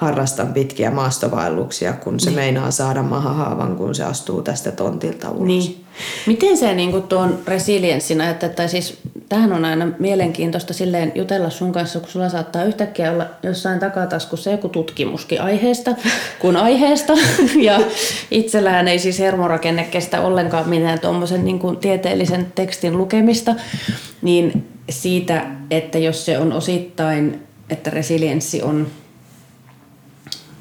harrastan 0.00 0.52
pitkiä 0.52 0.90
maastovaelluksia, 0.90 1.92
kun 1.92 2.20
se 2.20 2.30
niin. 2.30 2.38
meinaa 2.38 2.70
saada 2.70 3.02
mahahaavan, 3.02 3.76
kun 3.76 3.94
se 3.94 4.04
astuu 4.04 4.42
tästä 4.42 4.72
tontilta 4.72 5.30
ulos. 5.30 5.46
Niin. 5.46 5.84
Miten 6.26 6.56
se 6.56 6.74
niin 6.74 6.90
kuin 6.90 7.02
tuon 7.02 7.38
resilienssin 7.46 8.20
että, 8.20 8.48
tai 8.48 8.68
siis 8.68 8.98
tähän 9.28 9.52
on 9.52 9.64
aina 9.64 9.88
mielenkiintoista 9.98 10.72
silleen 10.72 11.12
jutella 11.14 11.50
sun 11.50 11.72
kanssa, 11.72 12.00
kun 12.00 12.08
sulla 12.08 12.28
saattaa 12.28 12.64
yhtäkkiä 12.64 13.12
olla 13.12 13.26
jossain 13.42 13.80
takataskussa 13.80 14.50
joku 14.50 14.68
tutkimuskin 14.68 15.42
aiheesta, 15.42 15.94
kun 16.38 16.56
aiheesta. 16.66 17.12
ja 17.62 17.80
itsellään 18.30 18.88
ei 18.88 18.98
siis 18.98 19.18
hermorakenne 19.18 19.84
kestä 19.84 20.20
ollenkaan 20.20 20.68
mitään 20.68 21.00
tuommoisen 21.00 21.44
niin 21.44 21.58
kuin 21.58 21.76
tieteellisen 21.76 22.52
tekstin 22.54 22.98
lukemista. 22.98 23.54
Niin 24.22 24.68
siitä, 24.90 25.46
että 25.70 25.98
jos 25.98 26.24
se 26.24 26.38
on 26.38 26.52
osittain, 26.52 27.42
että 27.70 27.90
resilienssi 27.90 28.62
on 28.62 28.86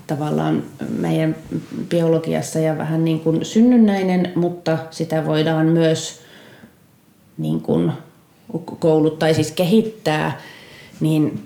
tavallaan 0.09 0.63
meidän 0.89 1.35
biologiassa 1.89 2.59
ja 2.59 2.77
vähän 2.77 3.05
niin 3.05 3.19
kuin 3.19 3.45
synnynnäinen, 3.45 4.31
mutta 4.35 4.77
sitä 4.91 5.25
voidaan 5.25 5.65
myös 5.65 6.19
niin 7.37 7.61
kuin 7.61 7.91
kouluttaa, 8.79 9.33
siis 9.33 9.51
kehittää, 9.51 10.41
niin 10.99 11.43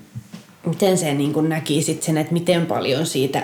miten 0.65 0.97
se 0.97 1.13
niin 1.13 1.33
kuin 1.33 1.49
näki 1.49 1.81
sen, 1.99 2.17
että 2.17 2.33
miten 2.33 2.65
paljon 2.65 3.05
siitä 3.05 3.43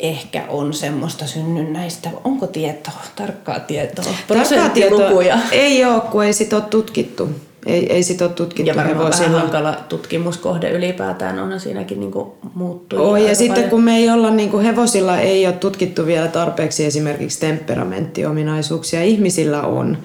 ehkä 0.00 0.44
on 0.48 0.74
semmoista 0.74 1.26
synnynnäistä. 1.26 2.10
Onko 2.24 2.46
tietoa, 2.46 3.02
tarkkaa 3.16 3.60
tietoa, 3.60 4.14
prosenttilukuja? 4.28 5.38
Ei 5.52 5.84
ole, 5.84 6.00
kun 6.00 6.24
ei 6.24 6.32
sitä 6.32 6.56
ole 6.56 6.64
tutkittu. 6.70 7.28
Ei, 7.66 7.92
ei 7.92 8.02
sit 8.02 8.22
ole 8.22 8.30
tutkittu 8.30 8.70
Ja 8.70 8.76
varmaan 8.76 8.98
vähän 8.98 9.12
hevosilla. 9.12 9.40
hankala 9.40 9.76
tutkimuskohde 9.88 10.70
ylipäätään 10.70 11.38
onhan 11.38 11.60
siinäkin 11.60 12.00
niinku 12.00 12.36
muuttujia. 12.54 13.02
Oh, 13.02 13.16
ja 13.16 13.34
sitten 13.34 13.54
paljon. 13.54 13.70
kun 13.70 13.82
me 13.82 13.96
ei 13.96 14.10
olla 14.10 14.30
niin 14.30 14.50
kuin 14.50 14.64
hevosilla 14.64 15.18
ei 15.18 15.46
ole 15.46 15.54
tutkittu 15.54 16.06
vielä 16.06 16.28
tarpeeksi 16.28 16.84
esimerkiksi 16.84 17.40
temperamenttiominaisuuksia, 17.40 19.02
ihmisillä 19.02 19.62
on. 19.62 19.98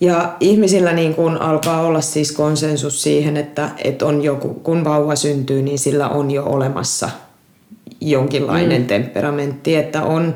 Ja 0.00 0.36
ihmisillä 0.40 0.92
niin 0.92 1.14
kuin 1.14 1.36
alkaa 1.36 1.80
olla 1.80 2.00
siis 2.00 2.32
konsensus 2.32 3.02
siihen, 3.02 3.36
että, 3.36 3.70
että 3.84 4.06
on 4.06 4.22
joku, 4.22 4.48
kun 4.48 4.84
vauva 4.84 5.16
syntyy, 5.16 5.62
niin 5.62 5.78
sillä 5.78 6.08
on 6.08 6.30
jo 6.30 6.44
olemassa 6.44 7.10
jonkinlainen 8.00 8.80
mm. 8.80 8.86
temperamentti, 8.86 9.76
että 9.76 10.02
on 10.02 10.34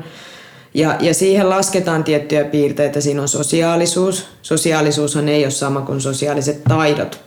ja, 0.73 0.95
ja 0.99 1.13
siihen 1.13 1.49
lasketaan 1.49 2.03
tiettyjä 2.03 2.43
piirteitä. 2.43 3.01
Siinä 3.01 3.21
on 3.21 3.27
sosiaalisuus. 3.27 4.25
Sosiaalisuushan 4.41 5.29
ei 5.29 5.43
ole 5.43 5.51
sama 5.51 5.81
kuin 5.81 6.01
sosiaaliset 6.01 6.63
taidot. 6.63 7.19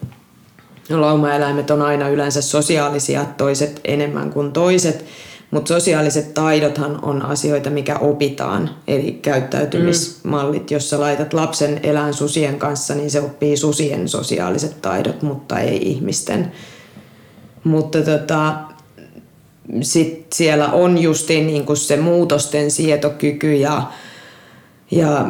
Laumaeläimet 0.90 1.70
on 1.70 1.82
aina 1.82 2.08
yleensä 2.08 2.42
sosiaalisia, 2.42 3.24
toiset 3.36 3.80
enemmän 3.84 4.30
kuin 4.30 4.52
toiset, 4.52 5.04
mutta 5.50 5.68
sosiaaliset 5.68 6.34
taidothan 6.34 6.98
on 7.04 7.22
asioita, 7.22 7.70
mikä 7.70 7.98
opitaan. 7.98 8.70
Eli 8.88 9.12
käyttäytymismallit, 9.12 10.70
jos 10.70 10.90
sä 10.90 11.00
laitat 11.00 11.32
lapsen 11.32 11.80
elään 11.82 12.14
susien 12.14 12.58
kanssa, 12.58 12.94
niin 12.94 13.10
se 13.10 13.20
oppii 13.20 13.56
susien 13.56 14.08
sosiaaliset 14.08 14.82
taidot, 14.82 15.22
mutta 15.22 15.58
ei 15.58 15.88
ihmisten. 15.90 16.52
Mutta 17.64 18.02
tota, 18.02 18.54
sit 19.80 20.26
siellä 20.32 20.68
on 20.68 20.98
justiin 20.98 21.46
niinku 21.46 21.76
se 21.76 21.96
muutosten 21.96 22.70
sietokyky 22.70 23.54
ja, 23.54 23.82
ja 24.90 25.26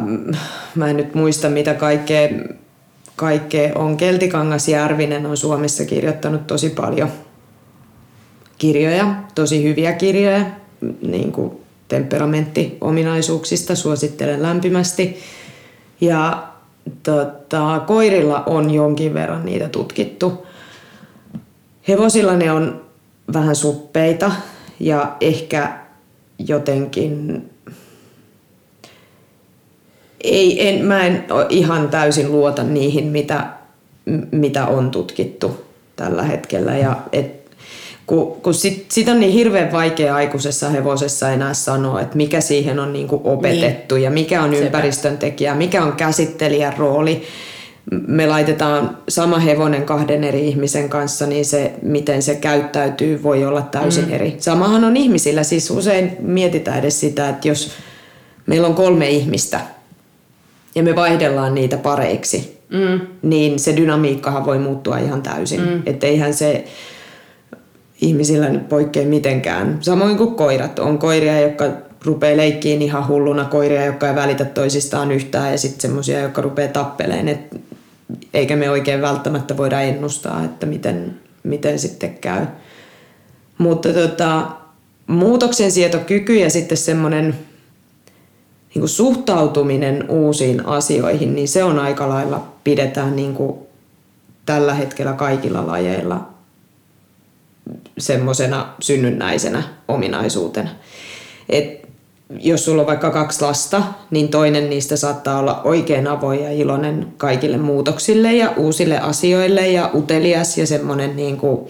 mä 0.75 0.89
en 0.89 0.97
nyt 0.97 1.15
muista 1.15 1.49
mitä 1.49 1.73
kaikkea, 1.73 2.29
kaikkea 3.15 3.71
on. 3.75 3.97
Keltikangas 3.97 4.67
Järvinen 4.67 5.25
on 5.25 5.37
Suomessa 5.37 5.85
kirjoittanut 5.85 6.47
tosi 6.47 6.69
paljon 6.69 7.09
kirjoja, 8.57 9.15
tosi 9.35 9.63
hyviä 9.63 9.93
kirjoja 9.93 10.45
niin 11.01 11.31
kuin 11.31 11.51
temperamenttiominaisuuksista, 11.87 13.75
suosittelen 13.75 14.41
lämpimästi. 14.41 15.17
Ja 16.01 16.47
tota, 17.03 17.81
koirilla 17.87 18.43
on 18.45 18.71
jonkin 18.71 19.13
verran 19.13 19.45
niitä 19.45 19.69
tutkittu. 19.69 20.47
Hevosilla 21.87 22.35
ne 22.35 22.51
on 22.51 22.83
vähän 23.33 23.55
suppeita 23.55 24.31
ja 24.79 25.17
ehkä 25.21 25.77
jotenkin 26.47 27.43
ei, 30.23 30.69
en, 30.69 30.85
mä 30.85 31.05
en 31.05 31.23
ihan 31.49 31.89
täysin 31.89 32.31
luota 32.31 32.63
niihin, 32.63 33.05
mitä, 33.05 33.47
mitä 34.31 34.65
on 34.65 34.91
tutkittu 34.91 35.65
tällä 35.95 36.23
hetkellä. 36.23 36.77
Ja 36.77 36.97
et, 37.11 37.43
kun, 38.07 38.31
kun 38.41 38.53
sit, 38.53 38.85
sit 38.91 39.09
on 39.09 39.19
niin 39.19 39.31
hirveän 39.31 39.71
vaikea 39.71 40.15
aikuisessa 40.15 40.69
hevosessa 40.69 41.31
enää 41.31 41.53
sanoa, 41.53 42.01
että 42.01 42.17
mikä 42.17 42.41
siihen 42.41 42.79
on 42.79 42.93
niinku 42.93 43.21
opetettu 43.23 43.95
niin. 43.95 44.03
ja 44.03 44.11
mikä 44.11 44.43
on 44.43 44.51
Sepä. 44.51 44.65
ympäristön 44.65 45.17
tekijä, 45.17 45.55
mikä 45.55 45.83
on 45.83 45.93
käsittelijän 45.93 46.77
rooli. 46.77 47.23
Me 48.07 48.27
laitetaan 48.27 48.97
sama 49.09 49.39
hevonen 49.39 49.83
kahden 49.83 50.23
eri 50.23 50.47
ihmisen 50.47 50.89
kanssa, 50.89 51.25
niin 51.25 51.45
se, 51.45 51.73
miten 51.81 52.21
se 52.21 52.35
käyttäytyy, 52.35 53.23
voi 53.23 53.45
olla 53.45 53.61
täysin 53.61 54.05
mm. 54.05 54.13
eri. 54.13 54.35
Samahan 54.39 54.83
on 54.83 54.97
ihmisillä, 54.97 55.43
siis 55.43 55.71
usein 55.71 56.17
mietitään 56.19 56.79
edes 56.79 56.99
sitä, 56.99 57.29
että 57.29 57.47
jos 57.47 57.71
meillä 58.45 58.67
on 58.67 58.75
kolme 58.75 59.09
ihmistä 59.09 59.59
ja 60.75 60.83
me 60.83 60.95
vaihdellaan 60.95 61.55
niitä 61.55 61.77
pareiksi, 61.77 62.57
mm. 62.69 63.01
niin 63.21 63.59
se 63.59 63.77
dynamiikkahan 63.77 64.45
voi 64.45 64.59
muuttua 64.59 64.97
ihan 64.97 65.21
täysin. 65.21 65.61
Mm. 65.61 65.81
Että 65.85 66.07
eihän 66.07 66.33
se 66.33 66.65
ihmisillä 68.01 68.49
nyt 68.49 68.69
poikkea 68.69 69.05
mitenkään. 69.05 69.77
Samoin 69.81 70.17
kuin 70.17 70.35
koirat. 70.35 70.79
On 70.79 70.97
koiria, 70.97 71.41
jotka 71.41 71.65
rupeaa 72.05 72.37
leikkiin 72.37 72.81
ihan 72.81 73.07
hulluna, 73.07 73.45
koiria, 73.45 73.85
jotka 73.85 74.09
ei 74.09 74.15
välitä 74.15 74.45
toisistaan 74.45 75.11
yhtään 75.11 75.51
ja 75.51 75.57
sitten 75.57 75.81
semmoisia, 75.81 76.19
jotka 76.19 76.41
rupeaa 76.41 76.71
tappeleen. 76.71 77.27
Et 77.27 77.61
eikä 78.33 78.55
me 78.55 78.69
oikein 78.69 79.01
välttämättä 79.01 79.57
voida 79.57 79.81
ennustaa, 79.81 80.43
että 80.43 80.65
miten, 80.65 81.19
miten 81.43 81.79
sitten 81.79 82.17
käy. 82.17 82.45
Mutta 83.57 83.89
tota, 83.93 84.51
muutoksen 85.07 85.71
sietokyky 85.71 86.35
ja 86.35 86.49
sitten 86.49 86.77
semmoinen 86.77 87.35
niin 88.75 88.87
suhtautuminen 88.87 90.09
uusiin 90.09 90.65
asioihin, 90.65 91.35
niin 91.35 91.47
se 91.47 91.63
on 91.63 91.79
aika 91.79 92.09
lailla 92.09 92.47
pidetään 92.63 93.15
niin 93.15 93.33
kuin 93.33 93.59
tällä 94.45 94.73
hetkellä 94.73 95.13
kaikilla 95.13 95.67
lajeilla 95.67 96.29
semmoisena 97.97 98.73
synnynnäisenä 98.79 99.63
ominaisuutena. 99.87 100.69
Et 101.49 101.82
jos 102.39 102.65
sulla 102.65 102.81
on 102.81 102.87
vaikka 102.87 103.11
kaksi 103.11 103.41
lasta, 103.41 103.83
niin 104.11 104.27
toinen 104.27 104.69
niistä 104.69 104.95
saattaa 104.95 105.39
olla 105.39 105.61
oikein 105.63 106.07
avoin 106.07 106.43
ja 106.43 106.51
iloinen 106.51 107.07
kaikille 107.17 107.57
muutoksille 107.57 108.33
ja 108.33 108.53
uusille 108.57 108.99
asioille 108.99 109.67
ja 109.67 109.89
utelias 109.93 110.57
ja 110.57 110.67
semmoinen 110.67 111.15
niin 111.15 111.37
kuin, 111.37 111.67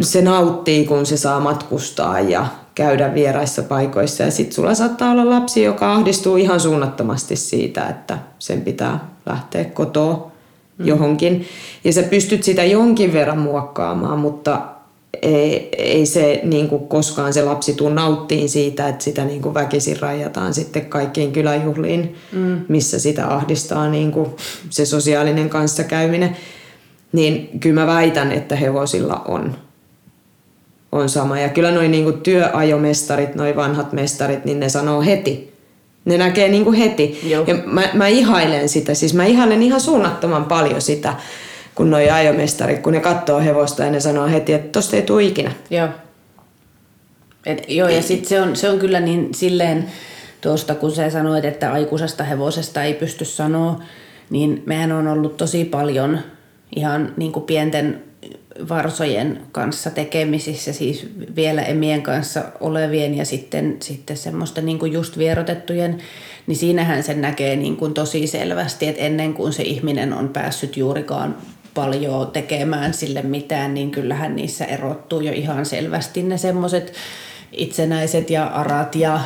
se 0.00 0.22
nauttii, 0.22 0.86
kun 0.86 1.06
se 1.06 1.16
saa 1.16 1.40
matkustaa 1.40 2.20
ja 2.20 2.46
käydä 2.74 3.14
vieraissa 3.14 3.62
paikoissa. 3.62 4.22
Ja 4.22 4.30
sitten 4.30 4.54
sulla 4.54 4.74
saattaa 4.74 5.10
olla 5.10 5.30
lapsi, 5.30 5.62
joka 5.62 5.92
ahdistuu 5.92 6.36
ihan 6.36 6.60
suunnattomasti 6.60 7.36
siitä, 7.36 7.86
että 7.86 8.18
sen 8.38 8.60
pitää 8.60 9.08
lähteä 9.26 9.64
kotoa 9.64 10.30
mm. 10.78 10.86
johonkin. 10.86 11.46
Ja 11.84 11.92
sä 11.92 12.02
pystyt 12.02 12.42
sitä 12.42 12.64
jonkin 12.64 13.12
verran 13.12 13.38
muokkaamaan, 13.38 14.18
mutta 14.18 14.60
ei, 15.22 15.68
ei 15.78 16.06
se 16.06 16.40
niin 16.42 16.68
kuin 16.68 16.88
koskaan 16.88 17.32
se 17.32 17.42
lapsi 17.42 17.74
tuu 17.74 17.88
nauttiin 17.88 18.48
siitä, 18.48 18.88
että 18.88 19.04
sitä 19.04 19.24
niin 19.24 19.42
kuin 19.42 19.54
väkisin 19.54 20.00
rajataan 20.00 20.54
sitten 20.54 20.86
kaikkiin 20.86 21.32
kyläjuhliin, 21.32 22.14
mm. 22.32 22.60
missä 22.68 22.98
sitä 22.98 23.34
ahdistaa 23.34 23.88
niin 23.88 24.12
kuin 24.12 24.30
se 24.70 24.86
sosiaalinen 24.86 25.48
kanssakäyminen. 25.48 26.36
Niin 27.12 27.60
kyllä 27.60 27.80
mä 27.80 27.86
väitän, 27.86 28.32
että 28.32 28.56
hevosilla 28.56 29.22
on, 29.28 29.56
on 30.92 31.08
sama. 31.08 31.40
Ja 31.40 31.48
kyllä 31.48 31.70
noin 31.70 31.90
niin 31.90 32.04
kuin 32.04 32.20
työajomestarit, 32.20 33.34
noin 33.34 33.56
vanhat 33.56 33.92
mestarit, 33.92 34.44
niin 34.44 34.60
ne 34.60 34.68
sanoo 34.68 35.02
heti. 35.02 35.50
Ne 36.04 36.18
näkee 36.18 36.48
niin 36.48 36.64
kuin 36.64 36.76
heti. 36.76 37.20
Joo. 37.24 37.44
Ja 37.46 37.54
mä, 37.66 37.88
mä 37.94 38.06
ihailen 38.06 38.68
sitä. 38.68 38.94
Siis 38.94 39.14
mä 39.14 39.24
ihailen 39.24 39.62
ihan 39.62 39.80
suunnattoman 39.80 40.44
paljon 40.44 40.82
sitä, 40.82 41.14
kun 41.80 41.90
noi 41.90 42.10
ajomestarit, 42.10 42.78
kun 42.78 42.92
ne 42.92 43.00
katsoo 43.00 43.40
hevosta 43.40 43.84
ja 43.84 43.90
ne 43.90 44.00
sanoo 44.00 44.28
heti, 44.28 44.52
että 44.52 44.68
tosta 44.72 44.96
ei 44.96 45.02
tule 45.02 45.24
ikinä. 45.24 45.52
Joo. 45.70 45.88
Et, 47.46 47.64
joo, 47.68 47.88
ja 47.88 48.02
sitten 48.02 48.28
se 48.28 48.40
on, 48.40 48.56
se 48.56 48.70
on 48.70 48.78
kyllä 48.78 49.00
niin 49.00 49.34
silleen, 49.34 49.86
tuosta 50.40 50.74
kun 50.74 50.92
sä 50.92 51.10
sanoit, 51.10 51.44
että 51.44 51.72
aikuisesta 51.72 52.24
hevosesta 52.24 52.82
ei 52.82 52.94
pysty 52.94 53.24
sanoa, 53.24 53.82
niin 54.30 54.62
mehän 54.66 54.92
on 54.92 55.08
ollut 55.08 55.36
tosi 55.36 55.64
paljon 55.64 56.18
ihan 56.76 57.12
niin 57.16 57.32
kuin 57.32 57.44
pienten 57.44 58.02
varsojen 58.68 59.40
kanssa 59.52 59.90
tekemisissä, 59.90 60.72
siis 60.72 61.08
vielä 61.36 61.62
emien 61.62 62.02
kanssa 62.02 62.44
olevien 62.60 63.14
ja 63.14 63.24
sitten, 63.24 63.76
sitten 63.82 64.16
semmoista 64.16 64.60
niin 64.60 64.78
kuin 64.78 64.92
just 64.92 65.18
vierotettujen, 65.18 65.98
niin 66.46 66.56
siinähän 66.56 67.02
sen 67.02 67.20
näkee 67.20 67.56
niin 67.56 67.76
kuin 67.76 67.94
tosi 67.94 68.26
selvästi, 68.26 68.88
että 68.88 69.02
ennen 69.02 69.34
kuin 69.34 69.52
se 69.52 69.62
ihminen 69.62 70.12
on 70.12 70.28
päässyt 70.28 70.76
juurikaan 70.76 71.36
paljon 71.80 72.30
tekemään 72.30 72.94
sille 72.94 73.22
mitään, 73.22 73.74
niin 73.74 73.90
kyllähän 73.90 74.36
niissä 74.36 74.64
erottuu 74.64 75.20
jo 75.20 75.32
ihan 75.32 75.66
selvästi 75.66 76.22
ne 76.22 76.38
semmoiset 76.38 76.92
itsenäiset 77.52 78.30
ja 78.30 78.46
arat 78.46 78.94
ja 78.94 79.20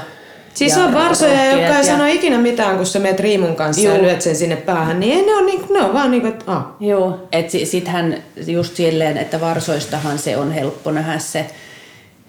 Siis 0.54 0.76
on 0.76 0.94
varsoja, 0.94 1.44
jotka 1.44 1.66
ei 1.66 1.76
ja- 1.76 1.84
sano 1.84 2.06
ikinä 2.06 2.38
mitään, 2.38 2.76
kun 2.76 2.86
sä 2.86 2.98
meet 2.98 3.20
riimun 3.20 3.56
kanssa 3.56 3.82
Juu. 3.82 3.94
ja 3.96 4.02
lyöt 4.02 4.20
sen 4.22 4.36
sinne 4.36 4.56
päähän, 4.56 5.00
niin 5.00 5.18
ei 5.18 5.26
ne 5.26 5.34
on, 5.34 5.46
niin, 5.46 5.64
ne 5.70 5.80
on 5.80 5.94
vaan 5.94 6.10
niin 6.10 6.20
kuin, 6.20 6.32
että 6.32 6.52
ah. 6.52 6.64
Joo, 6.80 7.18
että 7.32 7.52
si- 7.52 7.66
sittenhän 7.66 8.16
just 8.46 8.76
silleen, 8.76 9.16
että 9.18 9.40
varsoistahan 9.40 10.18
se 10.18 10.36
on 10.36 10.52
helppo 10.52 10.90
nähdä 10.90 11.18
se, 11.18 11.46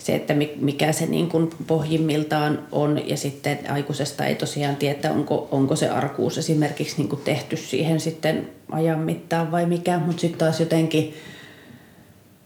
se 0.06 0.16
että 0.16 0.34
mi- 0.34 0.54
mikä 0.62 0.92
se 0.92 1.06
niin 1.06 1.30
kuin 1.30 1.50
pohjimmiltaan 1.68 2.60
on 2.72 3.10
ja 3.10 3.18
sitten 3.18 3.60
aikuisesta 3.70 4.26
ei 4.26 4.36
tosiaan 4.36 4.76
tiedä, 4.76 5.12
onko, 5.12 5.48
onko 5.52 5.76
se 5.76 5.90
arkuus 5.90 6.38
esimerkiksi 6.38 6.98
niin 6.98 7.10
kuin 7.10 7.22
tehty 7.22 7.58
siihen 7.58 8.00
sitten 8.00 8.50
ajan 8.72 9.00
mittaan 9.00 9.52
vai 9.52 9.66
mikä, 9.66 10.00
mutta 10.00 10.22
sitten 10.22 10.40
taas 10.40 10.60
jotenkin, 10.60 11.14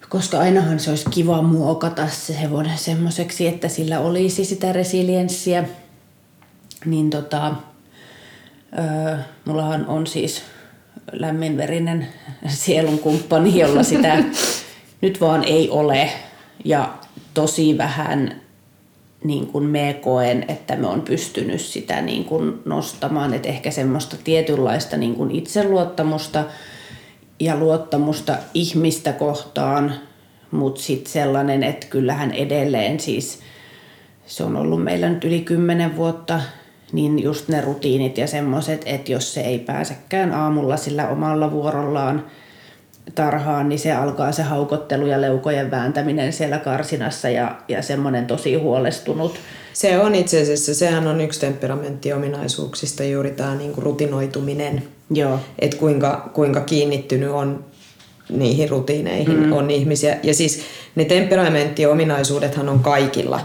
koska 0.10 0.40
ainahan 0.40 0.80
se 0.80 0.90
olisi 0.90 1.10
kiva 1.10 1.42
muokata 1.42 2.08
se 2.08 2.42
hevonen 2.42 2.78
semmoiseksi, 2.78 3.48
että 3.48 3.68
sillä 3.68 4.00
olisi 4.00 4.46
sitä 4.46 4.74
resilienssiä, 4.74 5.64
niin 6.86 7.10
tota, 7.10 7.56
öö, 8.78 9.18
mullahan 9.46 9.88
on 9.88 10.08
siis 10.08 10.42
lämminverinen 11.12 12.08
sielun 12.48 13.00
kumppani, 13.00 13.60
jolla 13.60 13.84
sitä 13.84 14.24
nyt 15.02 15.22
vaan 15.22 15.44
ei 15.44 15.70
ole. 15.70 16.10
Ja 16.66 16.94
tosi 17.34 17.78
vähän 17.78 18.42
niin 19.24 19.48
kuin 19.48 19.64
me 19.64 20.00
koen, 20.04 20.46
että 20.48 20.76
me 20.76 20.88
on 20.88 21.02
pystynyt 21.02 21.62
sitä 21.62 22.02
niin 22.02 22.26
kuin 22.26 22.54
nostamaan, 22.66 23.34
että 23.34 23.50
ehkä 23.50 23.72
semmoista 23.72 24.18
tietynlaista 24.24 24.98
niin 24.98 25.16
kuin 25.16 25.32
itseluottamusta 25.32 26.44
ja 27.40 27.56
luottamusta 27.56 28.38
ihmistä 28.54 29.14
kohtaan, 29.14 29.94
mutta 30.52 30.82
sitten 30.82 31.12
sellainen, 31.12 31.64
että 31.64 31.88
kyllähän 31.88 32.32
edelleen 32.32 33.00
siis 33.00 33.40
se 34.26 34.44
on 34.44 34.56
ollut 34.56 34.84
meillä 34.84 35.10
nyt 35.10 35.24
yli 35.24 35.42
kymmenen 35.42 35.96
vuotta, 35.96 36.42
niin 36.92 37.24
just 37.24 37.48
ne 37.48 37.62
rutiinit 37.62 38.18
ja 38.18 38.28
semmoiset, 38.28 38.82
että 38.86 39.12
jos 39.12 39.34
se 39.34 39.42
ei 39.42 39.60
pääsekään 39.60 40.34
aamulla 40.34 40.78
sillä 40.78 41.10
omalla 41.10 41.52
vuorollaan 41.52 42.26
tarhaan, 43.16 43.70
niin 43.70 43.80
se 43.80 43.92
alkaa 43.92 44.32
se 44.32 44.44
haukottelu 44.44 45.08
ja 45.08 45.22
leukojen 45.22 45.72
vääntäminen 45.72 46.34
siellä 46.34 46.58
karsinassa 46.58 47.30
ja, 47.30 47.56
ja 47.68 47.82
semmoinen 47.82 48.28
tosi 48.28 48.56
huolestunut. 48.56 49.40
Se 49.74 50.00
on 50.00 50.16
itse 50.16 50.42
asiassa, 50.42 50.76
sehän 50.76 51.08
on 51.08 51.22
yksi 51.22 51.40
temperamenttiominaisuuksista 51.40 53.04
juuri 53.04 53.32
tämä 53.32 53.56
niinku 53.56 53.82
rutinoituminen. 53.82 54.84
Joo. 55.12 55.40
Että 55.60 55.78
kuinka, 55.78 56.30
kuinka 56.34 56.62
kiinnittynyt 56.62 57.30
on 57.30 57.66
niihin 58.30 58.70
rutiineihin 58.70 59.40
mm. 59.40 59.54
on 59.54 59.72
ihmisiä. 59.72 60.18
Ja 60.24 60.34
siis 60.34 60.62
ne 60.96 61.06
temperamenttiominaisuudethan 61.06 62.70
on 62.70 62.80
kaikilla 62.80 63.40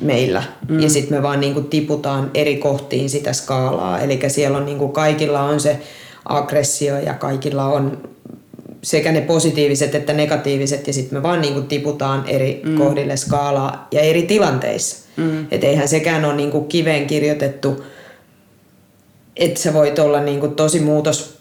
meillä. 0.00 0.42
Mm. 0.68 0.80
Ja 0.80 0.90
sitten 0.90 1.18
me 1.18 1.22
vaan 1.22 1.40
niinku 1.40 1.60
tiputaan 1.60 2.30
eri 2.34 2.56
kohtiin 2.56 3.10
sitä 3.10 3.32
skaalaa. 3.32 4.00
Eli 4.00 4.20
siellä 4.28 4.58
on 4.58 4.66
niinku, 4.66 4.88
kaikilla 4.88 5.42
on 5.42 5.60
se 5.60 5.80
aggressio 6.24 6.98
ja 6.98 7.14
kaikilla 7.14 7.64
on 7.64 7.98
sekä 8.82 9.12
ne 9.12 9.20
positiiviset 9.20 9.94
että 9.94 10.12
negatiiviset 10.12 10.86
ja 10.86 10.92
sitten 10.92 11.18
me 11.18 11.22
vaan 11.22 11.40
niinku 11.40 11.60
tiputaan 11.60 12.24
eri 12.26 12.62
mm. 12.64 12.78
kohdille 12.78 13.16
skaalaa 13.16 13.88
ja 13.92 14.00
eri 14.00 14.22
tilanteissa. 14.22 15.08
Mm. 15.16 15.46
Että 15.50 15.66
eihän 15.66 15.88
sekään 15.88 16.24
ole 16.24 16.36
niinku 16.36 16.60
kiveen 16.60 17.06
kirjoitettu, 17.06 17.84
että 19.36 19.60
sä 19.60 19.74
voit 19.74 19.98
olla 19.98 20.20
niinku 20.20 20.48
tosi 20.48 20.80
muutos 20.80 21.38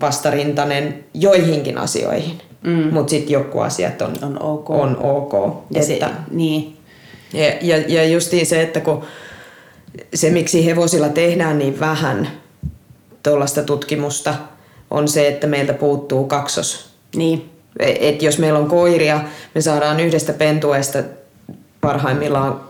vastarintainen 0.00 1.04
joihinkin 1.14 1.78
asioihin. 1.78 2.38
Mm. 2.62 2.92
Mutta 2.92 3.10
sitten 3.10 3.32
joku 3.32 3.60
asiat 3.60 4.02
on, 4.02 4.12
on 4.22 4.42
ok. 4.42 4.70
On 4.70 4.96
ok. 5.02 5.32
Ja, 5.70 5.80
että, 5.80 6.06
se, 6.06 6.12
niin. 6.30 6.76
ja, 7.32 7.52
ja, 7.60 7.76
ja 7.88 8.04
justiin 8.04 8.46
se, 8.46 8.62
että 8.62 8.80
kun 8.80 9.04
se 10.14 10.30
miksi 10.30 10.66
hevosilla 10.66 11.08
tehdään 11.08 11.58
niin 11.58 11.80
vähän 11.80 12.28
tuollaista 13.22 13.62
tutkimusta, 13.62 14.34
on 14.90 15.08
se, 15.08 15.28
että 15.28 15.46
meiltä 15.46 15.72
puuttuu 15.74 16.24
kaksos. 16.24 16.90
Niin. 17.16 17.50
Et 17.80 18.22
jos 18.22 18.38
meillä 18.38 18.58
on 18.58 18.68
koiria, 18.68 19.20
me 19.54 19.60
saadaan 19.60 20.00
yhdestä 20.00 20.32
pentueesta 20.32 20.98
parhaimmillaan 21.80 22.60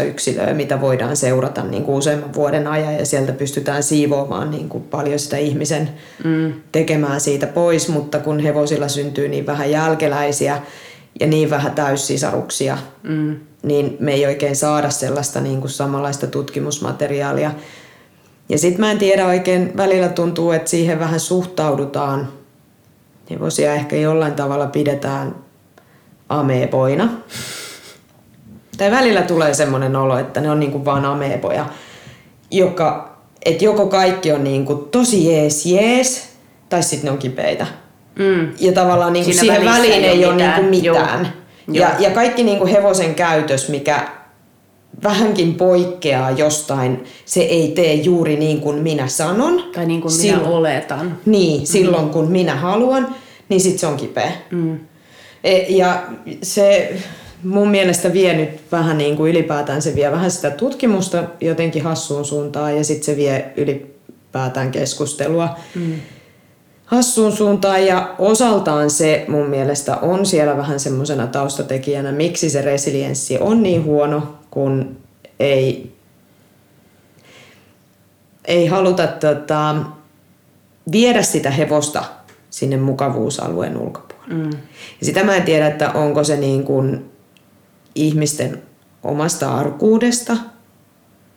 7-11 0.00 0.04
yksilöä, 0.04 0.54
mitä 0.54 0.80
voidaan 0.80 1.16
seurata 1.16 1.62
niin 1.62 1.82
kuin 1.82 1.98
useamman 1.98 2.34
vuoden 2.34 2.66
ajan 2.66 2.94
ja 2.94 3.06
sieltä 3.06 3.32
pystytään 3.32 3.82
siivoamaan 3.82 4.50
niin 4.50 4.68
kuin 4.68 4.84
paljon 4.84 5.18
sitä 5.18 5.36
ihmisen 5.36 5.90
mm. 6.24 6.52
tekemään 6.72 7.20
siitä 7.20 7.46
pois, 7.46 7.88
mutta 7.88 8.18
kun 8.18 8.40
hevosilla 8.40 8.88
syntyy 8.88 9.28
niin 9.28 9.46
vähän 9.46 9.70
jälkeläisiä 9.70 10.62
ja 11.20 11.26
niin 11.26 11.50
vähän 11.50 11.72
täyssisaruksia, 11.72 12.78
mm. 13.02 13.36
niin 13.62 13.96
me 14.00 14.12
ei 14.12 14.26
oikein 14.26 14.56
saada 14.56 14.90
sellaista 14.90 15.40
niin 15.40 15.60
kuin 15.60 15.70
samanlaista 15.70 16.26
tutkimusmateriaalia. 16.26 17.50
Ja 18.48 18.58
sitten 18.58 18.80
mä 18.80 18.90
en 18.90 18.98
tiedä 18.98 19.26
oikein, 19.26 19.76
välillä 19.76 20.08
tuntuu, 20.08 20.52
että 20.52 20.70
siihen 20.70 20.98
vähän 20.98 21.20
suhtaudutaan. 21.20 22.28
Hevosia 23.30 23.74
ehkä 23.74 23.96
jollain 23.96 24.34
tavalla 24.34 24.66
pidetään 24.66 25.34
ameeboina 26.28 27.08
tai 28.78 28.90
välillä 28.90 29.22
tulee 29.22 29.54
semmoinen 29.54 29.96
olo, 29.96 30.18
että 30.18 30.40
ne 30.40 30.50
on 30.50 30.60
niinku 30.60 30.84
vaan 30.84 31.04
ameepoja, 31.04 31.66
joka, 32.50 33.16
että 33.44 33.64
joko 33.64 33.86
kaikki 33.86 34.32
on 34.32 34.44
niinku 34.44 34.74
tosi 34.74 35.32
jees 35.32 35.66
jees, 35.66 36.28
tai 36.68 36.82
sitten 36.82 37.04
ne 37.04 37.10
on 37.10 37.18
kipeitä. 37.18 37.66
Mm. 38.18 38.52
Ja 38.60 38.72
tavallaan 38.72 39.12
niinku 39.12 39.32
siihen 39.32 39.64
väliin 39.64 40.04
ei 40.04 40.24
ole 40.24 40.34
mitään. 40.34 40.70
Niinku 40.70 40.88
mitään. 40.88 41.32
Joo. 41.68 41.88
Ja, 41.88 41.94
ja 41.98 42.10
kaikki 42.10 42.44
niinku 42.44 42.66
hevosen 42.66 43.14
käytös, 43.14 43.68
mikä 43.68 44.08
vähänkin 45.02 45.54
poikkeaa 45.54 46.30
jostain, 46.30 47.04
se 47.24 47.40
ei 47.40 47.68
tee 47.68 47.94
juuri 47.94 48.36
niin 48.36 48.60
kuin 48.60 48.78
minä 48.78 49.08
sanon. 49.08 49.62
Tai 49.74 49.86
niin 49.86 50.00
kuin 50.00 50.12
minä 50.12 50.22
silloin, 50.22 50.54
oletan. 50.54 51.18
Niin, 51.26 51.60
mm. 51.60 51.66
silloin 51.66 52.10
kun 52.10 52.30
minä 52.30 52.54
haluan, 52.54 53.14
niin 53.48 53.60
sitten 53.60 53.78
se 53.78 53.86
on 53.86 53.96
kipeä. 53.96 54.32
Mm. 54.50 54.78
E, 55.44 55.58
ja 55.58 56.02
se 56.42 56.96
mun 57.44 57.68
mielestä 57.68 58.12
vie 58.12 58.36
nyt 58.36 58.50
vähän 58.72 58.98
niin 58.98 59.16
kuin 59.16 59.30
ylipäätään, 59.30 59.82
se 59.82 59.94
vie 59.94 60.12
vähän 60.12 60.30
sitä 60.30 60.50
tutkimusta 60.50 61.24
jotenkin 61.40 61.82
hassuun 61.82 62.24
suuntaan 62.24 62.76
ja 62.76 62.84
sitten 62.84 63.04
se 63.04 63.16
vie 63.16 63.52
ylipäätään 63.56 64.70
keskustelua 64.70 65.48
mm. 65.74 65.92
hassuun 66.84 67.32
suuntaan 67.32 67.86
ja 67.86 68.14
osaltaan 68.18 68.90
se 68.90 69.24
mun 69.28 69.46
mielestä 69.46 69.96
on 69.96 70.26
siellä 70.26 70.56
vähän 70.56 70.80
semmoisena 70.80 71.26
taustatekijänä, 71.26 72.12
miksi 72.12 72.50
se 72.50 72.62
resilienssi 72.62 73.38
on 73.38 73.62
niin 73.62 73.84
huono, 73.84 74.22
kun 74.56 74.96
ei, 75.40 75.92
ei 78.44 78.66
haluta 78.66 79.06
tota, 79.06 79.76
viedä 80.92 81.22
sitä 81.22 81.50
hevosta 81.50 82.04
sinne 82.50 82.76
mukavuusalueen 82.76 83.76
ulkopuolelle. 83.76 84.34
Mm. 84.34 84.50
Ja 85.00 85.06
sitä 85.06 85.24
mä 85.24 85.36
en 85.36 85.42
tiedä, 85.42 85.66
että 85.66 85.90
onko 85.90 86.24
se 86.24 86.36
niin 86.36 86.64
kuin 86.64 87.10
ihmisten 87.94 88.62
omasta 89.02 89.54
arkuudesta. 89.54 90.36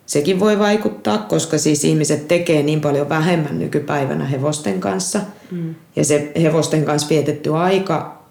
Sekin 0.06 0.40
voi 0.40 0.58
vaikuttaa, 0.58 1.18
koska 1.18 1.58
siis 1.58 1.84
ihmiset 1.84 2.28
tekee 2.28 2.62
niin 2.62 2.80
paljon 2.80 3.08
vähemmän 3.08 3.58
nykypäivänä 3.58 4.24
hevosten 4.24 4.80
kanssa. 4.80 5.20
Mm. 5.50 5.74
Ja 5.96 6.04
se 6.04 6.32
hevosten 6.42 6.84
kanssa 6.84 7.08
vietetty 7.08 7.54
aika 7.54 8.22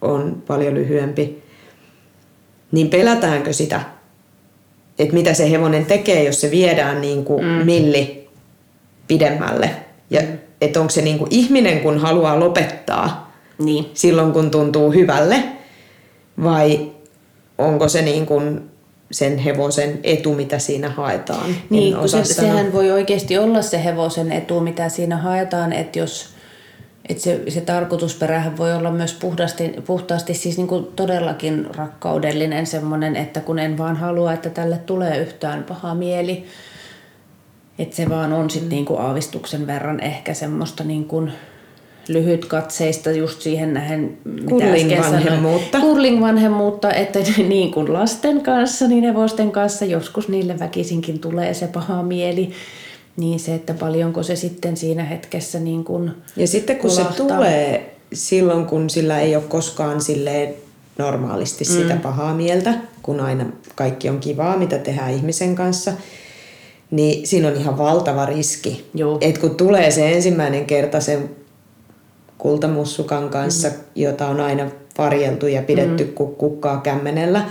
on 0.00 0.42
paljon 0.46 0.74
lyhyempi. 0.74 1.42
Niin 2.72 2.90
pelätäänkö 2.90 3.52
sitä, 3.52 3.93
että 4.98 5.14
mitä 5.14 5.34
se 5.34 5.50
hevonen 5.50 5.86
tekee, 5.86 6.24
jos 6.24 6.40
se 6.40 6.50
viedään 6.50 7.00
niin 7.00 7.24
kuin 7.24 7.44
mm. 7.44 7.50
milli 7.50 8.28
pidemmälle. 9.08 9.70
Ja 10.10 10.20
mm. 10.20 10.38
että 10.60 10.80
onko 10.80 10.90
se 10.90 11.02
niin 11.02 11.18
kuin 11.18 11.28
ihminen, 11.30 11.80
kun 11.80 11.98
haluaa 11.98 12.40
lopettaa 12.40 13.32
niin. 13.58 13.90
silloin, 13.94 14.32
kun 14.32 14.50
tuntuu 14.50 14.92
hyvälle, 14.92 15.44
vai 16.42 16.90
onko 17.58 17.88
se 17.88 18.02
niin 18.02 18.26
kuin 18.26 18.60
sen 19.10 19.38
hevosen 19.38 20.00
etu, 20.02 20.34
mitä 20.34 20.58
siinä 20.58 20.88
haetaan. 20.88 21.56
Niin, 21.70 21.96
kun 21.96 22.08
se, 22.08 22.24
sehän 22.24 22.72
voi 22.72 22.90
oikeasti 22.90 23.38
olla 23.38 23.62
se 23.62 23.84
hevosen 23.84 24.32
etu, 24.32 24.60
mitä 24.60 24.88
siinä 24.88 25.16
haetaan, 25.16 25.72
että 25.72 25.98
jos 25.98 26.33
että 27.08 27.22
se, 27.22 27.42
se 27.48 27.60
tarkoitusperähän 27.60 28.56
voi 28.56 28.72
olla 28.72 28.90
myös 28.90 29.14
puhtaasti, 29.14 29.72
puhtaasti 29.86 30.34
siis 30.34 30.56
niin 30.56 30.66
kuin 30.66 30.86
todellakin 30.96 31.74
rakkaudellinen 31.76 32.66
semmoinen, 32.66 33.16
että 33.16 33.40
kun 33.40 33.58
en 33.58 33.78
vaan 33.78 33.96
halua, 33.96 34.32
että 34.32 34.50
tälle 34.50 34.78
tulee 34.78 35.18
yhtään 35.18 35.64
paha 35.64 35.94
mieli, 35.94 36.44
että 37.78 37.96
se 37.96 38.08
vaan 38.08 38.32
on 38.32 38.50
sitten 38.50 38.68
niin 38.68 38.84
kuin 38.84 39.00
aavistuksen 39.00 39.66
verran 39.66 40.00
ehkä 40.00 40.34
semmoista 40.34 40.84
niin 40.84 41.04
kuin 41.04 41.32
lyhyt 42.08 42.44
katseista 42.44 43.10
just 43.10 43.40
siihen 43.40 43.74
nähen, 43.74 44.18
mitä 44.24 45.02
vanhemmuutta. 45.02 45.78
vanhemmuutta, 46.20 46.92
että 46.92 47.18
niin 47.48 47.72
kuin 47.72 47.92
lasten 47.92 48.40
kanssa, 48.40 48.88
niin 48.88 49.04
hevosten 49.04 49.52
kanssa 49.52 49.84
joskus 49.84 50.28
niille 50.28 50.58
väkisinkin 50.58 51.18
tulee 51.18 51.54
se 51.54 51.66
paha 51.66 52.02
mieli. 52.02 52.50
Niin 53.16 53.40
se, 53.40 53.54
että 53.54 53.74
paljonko 53.74 54.22
se 54.22 54.36
sitten 54.36 54.76
siinä 54.76 55.04
hetkessä 55.04 55.60
niin 55.60 55.84
kuin 55.84 56.10
Ja 56.36 56.46
sitten 56.46 56.76
kun 56.76 56.90
kulahtaa. 56.90 57.12
se 57.12 57.34
tulee 57.34 57.96
silloin, 58.12 58.66
kun 58.66 58.90
sillä 58.90 59.20
ei 59.20 59.36
ole 59.36 59.44
koskaan 59.48 60.00
silleen 60.00 60.54
normaalisti 60.98 61.64
mm. 61.64 61.70
sitä 61.70 61.96
pahaa 61.96 62.34
mieltä, 62.34 62.74
kun 63.02 63.20
aina 63.20 63.44
kaikki 63.74 64.08
on 64.08 64.20
kivaa, 64.20 64.56
mitä 64.56 64.78
tehdään 64.78 65.12
ihmisen 65.12 65.54
kanssa, 65.54 65.92
niin 66.90 67.26
siinä 67.26 67.48
on 67.48 67.56
ihan 67.56 67.78
valtava 67.78 68.26
riski. 68.26 68.90
että 69.20 69.40
kun 69.40 69.56
tulee 69.56 69.90
se 69.90 70.12
ensimmäinen 70.12 70.66
kerta 70.66 71.00
sen 71.00 71.30
kultamussukan 72.38 73.28
kanssa, 73.28 73.68
mm. 73.68 73.74
jota 73.94 74.26
on 74.28 74.40
aina 74.40 74.70
varjeltu 74.98 75.46
ja 75.46 75.62
pidetty 75.62 76.04
mm. 76.04 76.34
kukkaa 76.38 76.80
kämmenellä. 76.80 77.44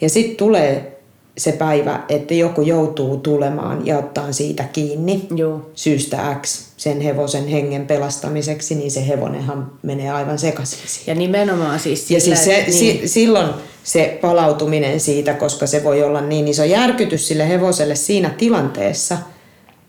Ja 0.00 0.08
sitten 0.08 0.36
tulee 0.36 0.97
se 1.38 1.52
päivä, 1.52 2.00
että 2.08 2.34
joku 2.34 2.62
joutuu 2.62 3.16
tulemaan 3.16 3.86
ja 3.86 3.98
ottaa 3.98 4.32
siitä 4.32 4.64
kiinni 4.72 5.26
Joo. 5.36 5.70
syystä 5.74 6.36
X 6.42 6.68
sen 6.76 7.00
hevosen 7.00 7.48
hengen 7.48 7.86
pelastamiseksi, 7.86 8.74
niin 8.74 8.90
se 8.90 9.08
hevonenhan 9.08 9.72
menee 9.82 10.10
aivan 10.10 10.38
sekaisin. 10.38 10.78
Ja 11.06 11.14
nimenomaan 11.14 11.80
siis 11.80 12.08
sillä, 12.08 12.16
Ja 12.16 12.20
siis 12.20 12.44
se, 12.44 12.64
niin. 12.66 12.72
si, 12.72 13.08
silloin 13.08 13.48
se 13.84 14.18
palautuminen 14.20 15.00
siitä, 15.00 15.34
koska 15.34 15.66
se 15.66 15.84
voi 15.84 16.02
olla 16.02 16.20
niin 16.20 16.48
iso 16.48 16.64
järkytys 16.64 17.28
sille 17.28 17.48
hevoselle 17.48 17.94
siinä 17.94 18.30
tilanteessa, 18.30 19.18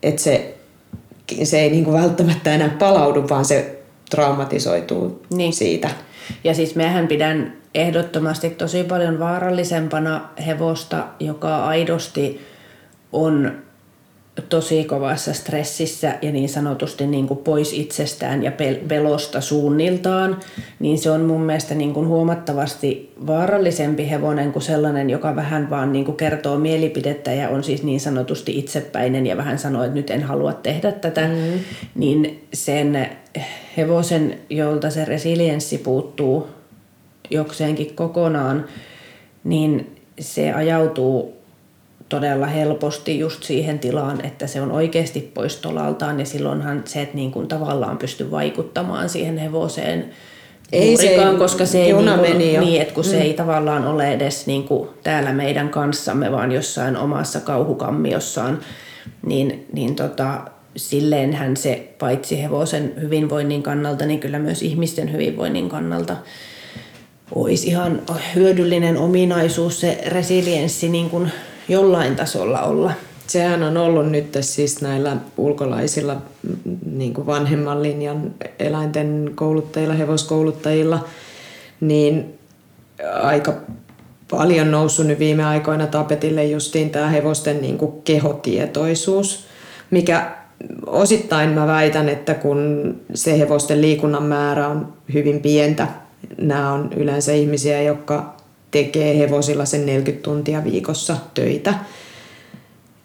että 0.03 0.21
se, 0.21 0.55
se 1.43 1.59
ei 1.59 1.69
niinku 1.69 1.93
välttämättä 1.93 2.55
enää 2.55 2.75
palaudu, 2.79 3.29
vaan 3.29 3.45
se 3.45 3.79
traumatisoituu 4.09 5.21
niin. 5.33 5.53
siitä. 5.53 5.89
Ja 6.43 6.53
siis 6.53 6.75
mehän 6.75 7.07
pidän 7.07 7.58
ehdottomasti 7.75 8.49
tosi 8.49 8.83
paljon 8.83 9.19
vaarallisempana 9.19 10.29
hevosta, 10.45 11.07
joka 11.19 11.65
aidosti 11.65 12.41
on 13.11 13.51
tosi 14.49 14.83
kovassa 14.83 15.33
stressissä 15.33 16.15
ja 16.21 16.31
niin 16.31 16.49
sanotusti 16.49 17.07
niin 17.07 17.27
kuin 17.27 17.37
pois 17.37 17.73
itsestään 17.73 18.43
ja 18.43 18.51
pelosta 18.87 19.41
suunniltaan, 19.41 20.37
niin 20.79 20.97
se 20.97 21.11
on 21.11 21.21
mun 21.21 21.41
mielestä 21.41 21.75
niin 21.75 21.93
kuin 21.93 22.07
huomattavasti 22.07 23.13
vaarallisempi 23.27 24.09
hevonen 24.09 24.51
kuin 24.51 24.63
sellainen, 24.63 25.09
joka 25.09 25.35
vähän 25.35 25.69
vaan 25.69 25.93
niin 25.93 26.05
kuin 26.05 26.17
kertoo 26.17 26.57
mielipidettä 26.57 27.33
ja 27.33 27.49
on 27.49 27.63
siis 27.63 27.83
niin 27.83 27.99
sanotusti 27.99 28.59
itsepäinen 28.59 29.27
ja 29.27 29.37
vähän 29.37 29.59
sanoo, 29.59 29.83
että 29.83 29.95
nyt 29.95 30.09
en 30.09 30.23
halua 30.23 30.53
tehdä 30.53 30.91
tätä, 30.91 31.27
mm. 31.27 31.59
niin 31.95 32.47
sen 32.53 33.09
hevosen, 33.77 34.39
jolta 34.49 34.89
se 34.89 35.05
resilienssi 35.05 35.77
puuttuu 35.77 36.58
jokseenkin 37.29 37.95
kokonaan, 37.95 38.65
niin 39.43 39.95
se 40.19 40.53
ajautuu 40.53 41.39
todella 42.09 42.45
helposti 42.45 43.19
just 43.19 43.43
siihen 43.43 43.79
tilaan, 43.79 44.25
että 44.25 44.47
se 44.47 44.61
on 44.61 44.71
oikeasti 44.71 45.31
pois 45.33 45.55
tolaltaan 45.55 46.19
ja 46.19 46.25
silloinhan 46.25 46.81
se, 46.85 47.01
että 47.01 47.15
niin 47.15 47.31
kuin 47.31 47.47
tavallaan 47.47 47.97
pystyy 47.97 48.31
vaikuttamaan 48.31 49.09
siihen 49.09 49.37
hevoseen 49.37 50.09
ei 50.71 50.91
juurikaan, 50.91 51.33
se, 51.33 51.39
koska 51.39 51.65
se 51.65 51.81
ei 51.81 51.93
niin, 51.93 52.05
kuin, 52.05 52.21
meni 52.21 52.53
jo. 52.53 52.61
niin, 52.61 52.81
että 52.81 52.93
kun 52.93 53.03
mm. 53.03 53.09
se 53.09 53.21
ei 53.21 53.33
tavallaan 53.33 53.87
ole 53.87 54.13
edes 54.13 54.47
niin 54.47 54.63
kuin 54.63 54.89
täällä 55.03 55.33
meidän 55.33 55.69
kanssamme, 55.69 56.31
vaan 56.31 56.51
jossain 56.51 56.97
omassa 56.97 57.39
kauhukammiossaan, 57.39 58.59
niin, 59.25 59.67
niin 59.73 59.95
tota, 59.95 60.41
silleenhän 60.75 61.57
se 61.57 61.93
paitsi 61.99 62.43
hevosen 62.43 62.93
hyvinvoinnin 63.01 63.63
kannalta, 63.63 64.05
niin 64.05 64.19
kyllä 64.19 64.39
myös 64.39 64.61
ihmisten 64.61 65.11
hyvinvoinnin 65.11 65.69
kannalta 65.69 66.17
olisi 67.35 67.67
ihan 67.67 68.01
hyödyllinen 68.35 68.97
ominaisuus 68.97 69.81
se 69.81 70.01
resilienssi 70.05 70.89
niin 70.89 71.09
kuin 71.09 71.31
jollain 71.69 72.15
tasolla 72.15 72.61
olla. 72.61 72.91
Sehän 73.27 73.63
on 73.63 73.77
ollut 73.77 74.11
nyt 74.11 74.37
siis 74.41 74.81
näillä 74.81 75.17
ulkolaisilla 75.37 76.17
niin 76.91 77.13
kuin 77.13 77.27
vanhemman 77.27 77.83
linjan 77.83 78.33
eläinten 78.59 79.31
kouluttajilla, 79.35 79.93
hevoskouluttajilla, 79.93 81.05
niin 81.81 82.39
aika 83.21 83.53
paljon 84.31 84.71
noussut 84.71 85.07
nyt 85.07 85.19
viime 85.19 85.45
aikoina 85.45 85.87
tapetille 85.87 86.45
justiin 86.45 86.89
tämä 86.89 87.09
hevosten 87.09 87.61
niin 87.61 87.77
kuin 87.77 88.01
kehotietoisuus, 88.01 89.45
mikä 89.91 90.31
osittain 90.85 91.49
mä 91.49 91.67
väitän, 91.67 92.09
että 92.09 92.33
kun 92.33 92.95
se 93.13 93.39
hevosten 93.39 93.81
liikunnan 93.81 94.23
määrä 94.23 94.67
on 94.67 94.93
hyvin 95.13 95.41
pientä, 95.41 95.87
nämä 96.37 96.73
on 96.73 96.89
yleensä 96.95 97.33
ihmisiä, 97.33 97.81
jotka 97.81 98.35
tekee 98.71 99.17
hevosilla 99.17 99.65
sen 99.65 99.85
40 99.85 100.23
tuntia 100.23 100.63
viikossa 100.63 101.17
töitä. 101.33 101.73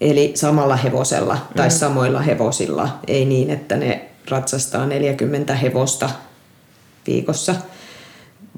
Eli 0.01 0.33
samalla 0.35 0.77
hevosella 0.77 1.39
tai 1.57 1.69
mm. 1.69 1.73
samoilla 1.73 2.21
hevosilla. 2.21 2.99
Ei 3.07 3.25
niin, 3.25 3.51
että 3.51 3.77
ne 3.77 4.09
ratsastaa 4.31 4.87
40 4.87 5.55
hevosta 5.55 6.11
viikossa, 7.07 7.55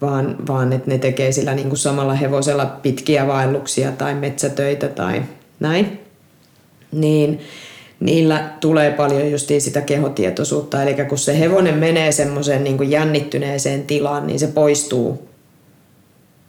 vaan, 0.00 0.36
vaan 0.48 0.72
että 0.72 0.90
ne 0.90 0.98
tekee 0.98 1.32
sillä 1.32 1.54
niin 1.54 1.68
kuin 1.68 1.78
samalla 1.78 2.14
hevosella 2.14 2.66
pitkiä 2.66 3.26
vaelluksia 3.26 3.92
tai 3.92 4.14
metsätöitä 4.14 4.88
tai 4.88 5.22
näin. 5.60 6.00
Niin 6.92 7.40
niillä 8.00 8.50
tulee 8.60 8.90
paljon 8.90 9.30
just 9.30 9.50
sitä 9.58 9.80
kehotietoisuutta. 9.80 10.82
Eli 10.82 11.04
kun 11.08 11.18
se 11.18 11.38
hevonen 11.38 11.74
menee 11.74 12.12
semmoiseen 12.12 12.64
niin 12.64 12.90
jännittyneeseen 12.90 13.82
tilaan, 13.82 14.26
niin 14.26 14.38
se 14.38 14.46
poistuu 14.46 15.28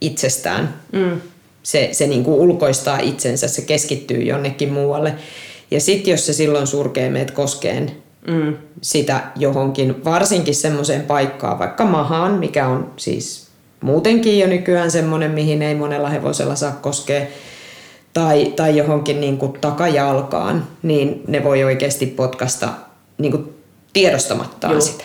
itsestään. 0.00 0.74
Mm. 0.92 1.20
Se, 1.62 1.88
se 1.92 2.06
niin 2.06 2.24
kuin 2.24 2.40
ulkoistaa 2.40 2.98
itsensä, 2.98 3.48
se 3.48 3.62
keskittyy 3.62 4.22
jonnekin 4.22 4.72
muualle. 4.72 5.14
Ja 5.70 5.80
sitten 5.80 6.10
jos 6.10 6.26
se 6.26 6.32
silloin 6.32 6.66
surkee 6.66 7.10
meidät 7.10 7.30
koskeen 7.30 7.92
mm. 8.26 8.56
sitä 8.82 9.20
johonkin, 9.36 10.04
varsinkin 10.04 10.54
semmoiseen 10.54 11.02
paikkaan, 11.02 11.58
vaikka 11.58 11.84
mahaan, 11.84 12.32
mikä 12.32 12.68
on 12.68 12.92
siis 12.96 13.48
muutenkin 13.80 14.38
jo 14.38 14.46
nykyään 14.46 14.90
semmoinen, 14.90 15.30
mihin 15.30 15.62
ei 15.62 15.74
monella 15.74 16.08
hevosella 16.08 16.54
saa 16.54 16.72
koskea, 16.72 17.26
tai, 18.18 18.52
tai 18.56 18.76
johonkin 18.76 19.20
niin 19.20 19.38
kuin 19.38 19.52
takajalkaan, 19.60 20.66
niin 20.82 21.22
ne 21.28 21.44
voi 21.44 21.64
oikeasti 21.64 22.06
potkasta 22.06 22.68
niin 23.18 23.32
kuin 23.32 23.54
tiedostamattaan 23.92 24.74
Juh. 24.74 24.82
sitä. 24.82 25.04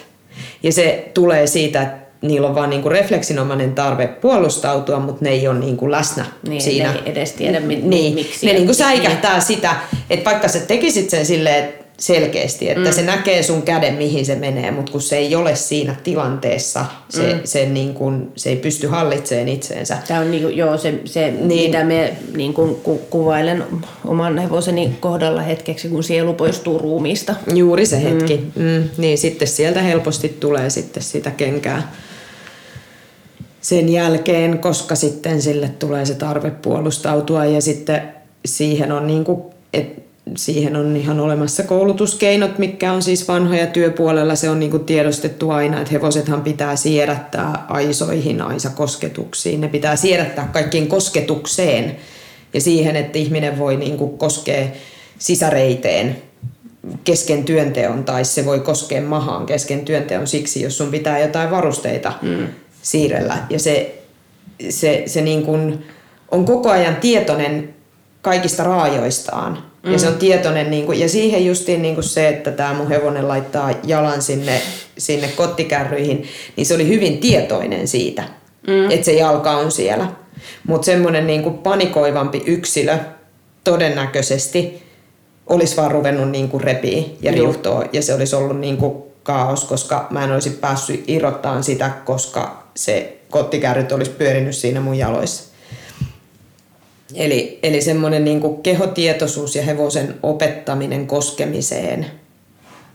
Ja 0.63 0.71
se 0.71 1.11
tulee 1.13 1.47
siitä, 1.47 1.81
että 1.81 1.97
niillä 2.21 2.47
on 2.47 2.55
vaan 2.55 2.69
niinku 2.69 2.89
refleksinomainen 2.89 3.75
tarve 3.75 4.07
puolustautua, 4.07 4.99
mutta 4.99 5.25
ne 5.25 5.29
ei 5.29 5.47
ole 5.47 5.59
niinku 5.59 5.91
läsnä 5.91 6.25
niin, 6.47 6.61
siinä. 6.61 6.93
Ne 6.93 6.99
ei 7.05 7.11
edes 7.11 7.31
tiedä, 7.31 7.59
mi- 7.59 7.81
niin, 7.83 8.15
miksi. 8.15 8.45
Ne 8.45 8.53
niinku 8.53 8.73
säikähtää 8.73 9.33
niin. 9.33 9.41
sitä, 9.41 9.75
että 10.09 10.29
vaikka 10.29 10.47
sä 10.47 10.59
tekisit 10.59 11.09
sen 11.09 11.25
silleen 11.25 11.73
selkeästi, 11.97 12.69
että 12.69 12.89
mm. 12.89 12.93
se 12.93 13.01
näkee 13.01 13.43
sun 13.43 13.61
käden, 13.61 13.93
mihin 13.93 14.25
se 14.25 14.35
menee, 14.35 14.71
mutta 14.71 14.91
kun 14.91 15.01
se 15.01 15.17
ei 15.17 15.35
ole 15.35 15.55
siinä 15.55 15.95
tilanteessa, 16.03 16.85
se, 17.09 17.33
mm. 17.33 17.39
se, 17.43 17.65
niin 17.65 17.93
kun, 17.93 18.31
se 18.35 18.49
ei 18.49 18.55
pysty 18.55 18.87
hallitsemaan 18.87 19.47
itseensä. 19.47 19.97
Tämä 20.07 20.19
on 20.19 20.31
niinku, 20.31 20.49
joo, 20.49 20.77
se, 20.77 20.99
se 21.05 21.31
niin. 21.31 21.71
mitä 21.71 21.83
me 21.83 22.13
niin 22.35 22.53
kun, 22.53 22.75
ku, 22.75 22.97
kuvailen 23.09 23.63
oman 24.05 24.37
hevoseni 24.37 24.97
kohdalla 24.99 25.41
hetkeksi, 25.41 25.89
kun 25.89 26.03
sielu 26.03 26.33
poistuu 26.33 26.79
ruumiista. 26.79 27.35
Juuri 27.53 27.85
se 27.85 28.03
hetki. 28.03 28.51
Mm. 28.55 28.63
Mm. 28.63 28.89
Niin 28.97 29.17
sitten 29.17 29.47
sieltä 29.47 29.81
helposti 29.81 30.37
tulee 30.39 30.69
sitten 30.69 31.03
sitä 31.03 31.31
kenkää 31.31 31.91
sen 33.61 33.89
jälkeen, 33.89 34.59
koska 34.59 34.95
sitten 34.95 35.41
sille 35.41 35.69
tulee 35.79 36.05
se 36.05 36.13
tarve 36.13 36.51
puolustautua 36.51 37.45
ja 37.45 37.61
sitten 37.61 38.13
siihen 38.45 38.91
on, 38.91 39.07
niin 39.07 39.23
kuin, 39.23 39.41
et 39.73 40.03
siihen 40.37 40.75
on 40.75 40.97
ihan 40.97 41.19
olemassa 41.19 41.63
koulutuskeinot, 41.63 42.59
mitkä 42.59 42.93
on 42.93 43.01
siis 43.01 43.27
vanhoja 43.27 43.67
työpuolella. 43.67 44.35
Se 44.35 44.49
on 44.49 44.59
niin 44.59 44.71
kuin 44.71 44.85
tiedostettu 44.85 45.49
aina, 45.49 45.77
että 45.77 45.91
hevosethan 45.91 46.41
pitää 46.41 46.75
siedättää 46.75 47.65
aisoihin, 47.69 48.41
aisakosketuksiin. 48.41 49.61
Ne 49.61 49.67
pitää 49.67 49.95
siedättää 49.95 50.49
kaikkiin 50.53 50.87
kosketukseen 50.87 51.97
ja 52.53 52.61
siihen, 52.61 52.95
että 52.95 53.17
ihminen 53.17 53.59
voi 53.59 53.77
niin 53.77 53.97
kuin 53.97 54.17
koskea 54.17 54.67
sisäreiteen 55.19 56.17
kesken 57.03 57.43
työnteon 57.43 58.03
tai 58.03 58.25
se 58.25 58.45
voi 58.45 58.59
koskea 58.59 59.01
mahaan 59.01 59.45
kesken 59.45 59.85
työnteon 59.85 60.27
siksi, 60.27 60.61
jos 60.61 60.77
sun 60.77 60.91
pitää 60.91 61.19
jotain 61.19 61.51
varusteita 61.51 62.13
mm 62.21 62.47
siirrellä. 62.83 63.37
Ja 63.49 63.59
se, 63.59 64.03
se, 64.69 65.03
se 65.05 65.21
niin 65.21 65.43
kuin 65.43 65.85
on 66.31 66.45
koko 66.45 66.69
ajan 66.69 66.95
tietoinen 66.95 67.75
kaikista 68.23 68.63
raajoistaan. 68.63 69.63
Mm. 69.83 69.91
Ja 69.91 69.99
se 69.99 70.07
on 70.07 70.17
tietoinen, 70.17 70.71
niin 70.71 70.85
kuin, 70.85 70.99
ja 70.99 71.09
siihen 71.09 71.45
justiin 71.45 71.81
niin 71.81 71.93
kuin 71.93 72.03
se, 72.03 72.29
että 72.29 72.51
tämä 72.51 72.73
mun 72.73 72.89
hevonen 72.89 73.27
laittaa 73.27 73.71
jalan 73.83 74.21
sinne, 74.21 74.61
sinne 74.97 75.27
kottikärryihin, 75.27 76.27
niin 76.55 76.65
se 76.65 76.75
oli 76.75 76.87
hyvin 76.87 77.17
tietoinen 77.17 77.87
siitä, 77.87 78.23
mm. 78.67 78.91
että 78.91 79.05
se 79.05 79.13
jalka 79.13 79.51
on 79.51 79.71
siellä. 79.71 80.07
Mutta 80.67 80.85
semmoinen 80.85 81.27
niin 81.27 81.43
kuin 81.43 81.57
panikoivampi 81.57 82.43
yksilö 82.45 82.97
todennäköisesti 83.63 84.83
olisi 85.47 85.77
vaan 85.77 85.91
ruvennut 85.91 86.29
niin 86.29 86.49
kuin 86.49 86.63
repii 86.63 87.17
ja 87.21 87.31
riuhtoa, 87.31 87.83
ja 87.93 88.01
se 88.01 88.13
olisi 88.13 88.35
ollut 88.35 88.59
niin 88.59 88.77
kuin 88.77 89.03
kaos, 89.23 89.63
koska 89.65 90.07
mä 90.09 90.23
en 90.23 90.31
olisi 90.31 90.49
päässyt 90.49 91.03
irrottamaan 91.07 91.63
sitä, 91.63 91.91
koska 92.05 92.63
se 92.75 93.17
kottikärryt 93.29 93.91
olisi 93.91 94.11
pyörinyt 94.11 94.55
siinä 94.55 94.81
mun 94.81 94.95
jaloissa. 94.95 95.52
Eli, 97.15 97.59
eli 97.63 97.81
semmoinen 97.81 98.25
niin 98.25 98.41
kehotietoisuus 98.63 99.55
ja 99.55 99.63
hevosen 99.63 100.15
opettaminen 100.23 101.07
koskemiseen 101.07 102.05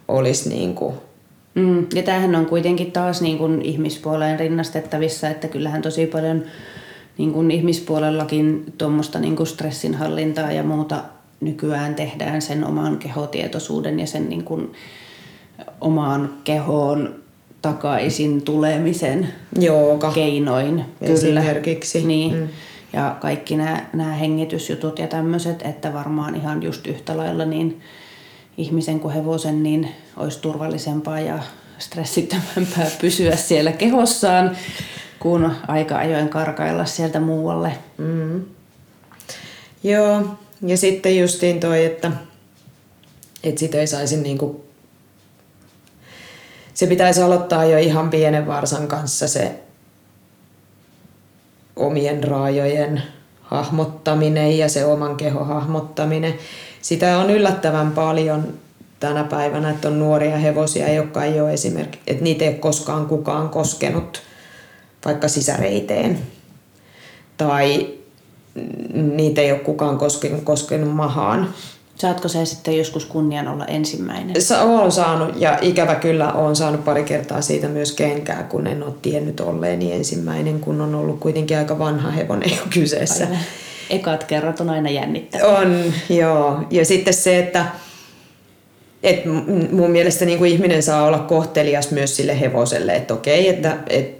olisi 0.08 0.48
niin 0.48 0.74
kuin 0.74 0.94
Mm, 1.58 1.86
ja 1.94 2.02
tämähän 2.02 2.36
on 2.36 2.46
kuitenkin 2.46 2.92
taas 2.92 3.22
niin 3.22 3.38
kuin 3.38 3.62
ihmispuoleen 3.62 4.40
rinnastettavissa, 4.40 5.28
että 5.28 5.48
kyllähän 5.48 5.82
tosi 5.82 6.06
paljon 6.06 6.44
niin 7.18 7.32
kuin 7.32 7.50
ihmispuolellakin 7.50 8.72
tuommoista 8.78 9.18
niin 9.18 9.36
kuin 9.36 9.46
stressinhallintaa 9.46 10.52
ja 10.52 10.62
muuta 10.62 11.04
nykyään 11.40 11.94
tehdään 11.94 12.42
sen 12.42 12.64
oman 12.64 12.98
kehotietoisuuden 12.98 14.00
ja 14.00 14.06
sen 14.06 14.28
niin 14.28 14.44
kuin 14.44 14.72
omaan 15.80 16.34
kehoon 16.44 17.14
takaisin 17.62 18.42
tulemisen 18.42 19.28
Jooga. 19.60 20.12
keinoin. 20.12 20.84
Esimerkiksi. 21.00 22.06
Niin. 22.06 22.34
Mm. 22.34 22.48
Ja 22.92 23.16
kaikki 23.20 23.56
nämä, 23.56 23.86
nämä 23.92 24.12
hengitysjutut 24.12 24.98
ja 24.98 25.06
tämmöiset, 25.06 25.62
että 25.62 25.92
varmaan 25.92 26.34
ihan 26.34 26.62
just 26.62 26.86
yhtä 26.86 27.16
lailla 27.16 27.44
niin 27.44 27.80
ihmisen 28.56 29.00
kuin 29.00 29.14
hevosen 29.14 29.62
niin 29.62 29.88
olisi 30.16 30.40
turvallisempaa 30.40 31.20
ja 31.20 31.38
stressittömämpää 31.78 32.90
pysyä 33.00 33.36
siellä 33.36 33.72
kehossaan, 33.72 34.56
kuin 35.18 35.50
aika 35.68 35.96
ajoin 35.96 36.28
karkailla 36.28 36.84
sieltä 36.84 37.20
muualle. 37.20 37.72
Mm. 37.98 38.44
Joo, 39.84 40.22
ja 40.62 40.76
sitten 40.76 41.18
justiin 41.18 41.60
toi, 41.60 41.84
että, 41.84 42.12
että 43.44 43.60
sitä 43.60 43.78
ei 43.78 43.86
saisi 43.86 44.16
niinku 44.16 44.68
se 46.74 46.86
pitäisi 46.86 47.22
aloittaa 47.22 47.64
jo 47.64 47.78
ihan 47.78 48.10
pienen 48.10 48.46
varsan 48.46 48.88
kanssa 48.88 49.28
se 49.28 49.60
omien 51.78 52.24
raajojen 52.24 53.02
hahmottaminen 53.42 54.58
ja 54.58 54.68
se 54.68 54.84
oman 54.84 55.16
kehon 55.16 55.46
hahmottaminen. 55.46 56.34
Sitä 56.82 57.18
on 57.18 57.30
yllättävän 57.30 57.92
paljon 57.92 58.52
tänä 59.00 59.24
päivänä, 59.24 59.70
että 59.70 59.88
on 59.88 59.98
nuoria 59.98 60.36
hevosia, 60.36 60.92
jotka 60.92 61.24
ei 61.24 61.40
ole 61.40 61.52
esimerkiksi, 61.52 62.00
että 62.06 62.24
niitä 62.24 62.44
ei 62.44 62.50
ole 62.50 62.58
koskaan 62.58 63.06
kukaan 63.06 63.48
koskenut 63.48 64.22
vaikka 65.04 65.28
sisäreiteen. 65.28 66.18
Tai 67.36 67.88
niitä 68.92 69.40
ei 69.40 69.52
ole 69.52 69.60
kukaan 69.60 69.98
koskenut, 69.98 70.42
koskenut 70.44 70.94
mahaan. 70.94 71.54
Saatko 71.98 72.28
se 72.28 72.44
sitten 72.44 72.78
joskus 72.78 73.04
kunnian 73.04 73.48
olla 73.48 73.64
ensimmäinen? 73.64 74.42
Sa- 74.42 74.62
olen 74.62 74.92
saanut 74.92 75.32
ja 75.36 75.58
ikävä 75.60 75.94
kyllä 75.94 76.32
olen 76.32 76.56
saanut 76.56 76.84
pari 76.84 77.04
kertaa 77.04 77.40
siitä 77.40 77.68
myös 77.68 77.92
kenkää, 77.92 78.42
kun 78.42 78.66
en 78.66 78.82
ole 78.82 78.94
tiennyt 79.02 79.40
olleeni 79.40 79.92
ensimmäinen, 79.92 80.60
kun 80.60 80.80
on 80.80 80.94
ollut 80.94 81.20
kuitenkin 81.20 81.58
aika 81.58 81.78
vanha 81.78 82.10
hevonen 82.10 82.50
jo 82.50 82.62
kyseessä. 82.74 83.24
Aivan. 83.24 83.38
Ekat 83.90 84.24
kerrat 84.24 84.60
on 84.60 84.70
aina 84.70 84.90
jännittävää. 84.90 85.46
On, 85.46 85.84
joo. 86.08 86.60
Ja 86.70 86.84
sitten 86.84 87.14
se, 87.14 87.38
että 87.38 87.66
et 89.02 89.22
mun 89.72 89.90
mielestä 89.90 90.24
niin 90.24 90.38
kuin 90.38 90.52
ihminen 90.52 90.82
saa 90.82 91.04
olla 91.04 91.18
kohtelias 91.18 91.90
myös 91.90 92.16
sille 92.16 92.40
hevoselle, 92.40 92.96
että 92.96 93.14
okei, 93.14 93.48
että 93.48 93.76
et, 93.86 94.18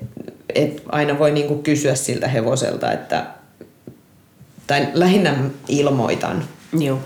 et 0.54 0.82
aina 0.88 1.18
voi 1.18 1.30
niin 1.30 1.46
kuin 1.46 1.62
kysyä 1.62 1.94
siltä 1.94 2.28
hevoselta, 2.28 2.92
että 2.92 3.26
tai 4.66 4.88
lähinnä 4.94 5.34
ilmoitan. 5.68 6.44
Joo. 6.78 6.98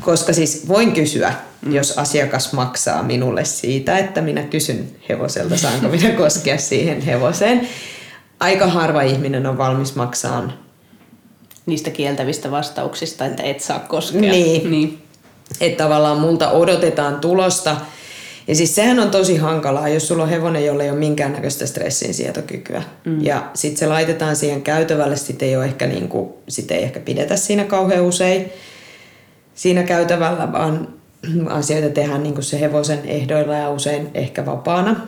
Koska 0.00 0.32
siis 0.32 0.68
voin 0.68 0.92
kysyä, 0.92 1.32
mm. 1.62 1.72
jos 1.74 1.98
asiakas 1.98 2.52
maksaa 2.52 3.02
minulle 3.02 3.44
siitä, 3.44 3.98
että 3.98 4.20
minä 4.20 4.42
kysyn 4.42 4.88
hevoselta, 5.08 5.56
saanko 5.56 5.88
minä 5.88 6.10
koskea 6.22 6.58
siihen 6.58 7.00
hevoseen. 7.00 7.68
Aika 8.40 8.66
harva 8.66 9.02
ihminen 9.02 9.46
on 9.46 9.58
valmis 9.58 9.94
maksamaan. 9.94 10.54
Niistä 11.66 11.90
kieltävistä 11.90 12.50
vastauksista, 12.50 13.26
että 13.26 13.42
et 13.42 13.60
saa 13.60 13.78
koskea. 13.78 14.20
Niin. 14.20 14.70
niin. 14.70 15.02
Että 15.60 15.84
tavallaan 15.84 16.20
multa 16.20 16.50
odotetaan 16.50 17.20
tulosta. 17.20 17.76
Ja 18.48 18.54
siis 18.54 18.74
sehän 18.74 19.00
on 19.00 19.10
tosi 19.10 19.36
hankalaa, 19.36 19.88
jos 19.88 20.08
sulla 20.08 20.22
on 20.22 20.28
hevonen, 20.28 20.64
jolla 20.64 20.82
ei 20.82 20.90
ole 20.90 20.98
minkäännäköistä 20.98 21.66
stressin 21.66 22.14
sietokykyä. 22.14 22.82
Mm. 23.04 23.24
Ja 23.24 23.50
sitten 23.54 23.78
se 23.78 23.86
laitetaan 23.86 24.36
siihen 24.36 24.62
käytävälle, 24.62 25.16
sitten 25.16 25.48
ei, 25.48 25.56
ole 25.56 25.64
ehkä 25.64 25.86
niinku, 25.86 26.38
sit 26.48 26.70
ei 26.70 26.82
ehkä 26.82 27.00
pidetä 27.00 27.36
siinä 27.36 27.64
kauhean 27.64 28.02
usein 28.04 28.52
siinä 29.54 29.82
käytävällä, 29.82 30.52
vaan 30.52 30.88
asioita 31.48 31.94
tehdään 31.94 32.22
niin 32.22 32.34
kuin 32.34 32.44
se 32.44 32.60
hevosen 32.60 33.00
ehdoilla 33.04 33.54
ja 33.54 33.70
usein 33.70 34.10
ehkä 34.14 34.46
vapaana. 34.46 35.06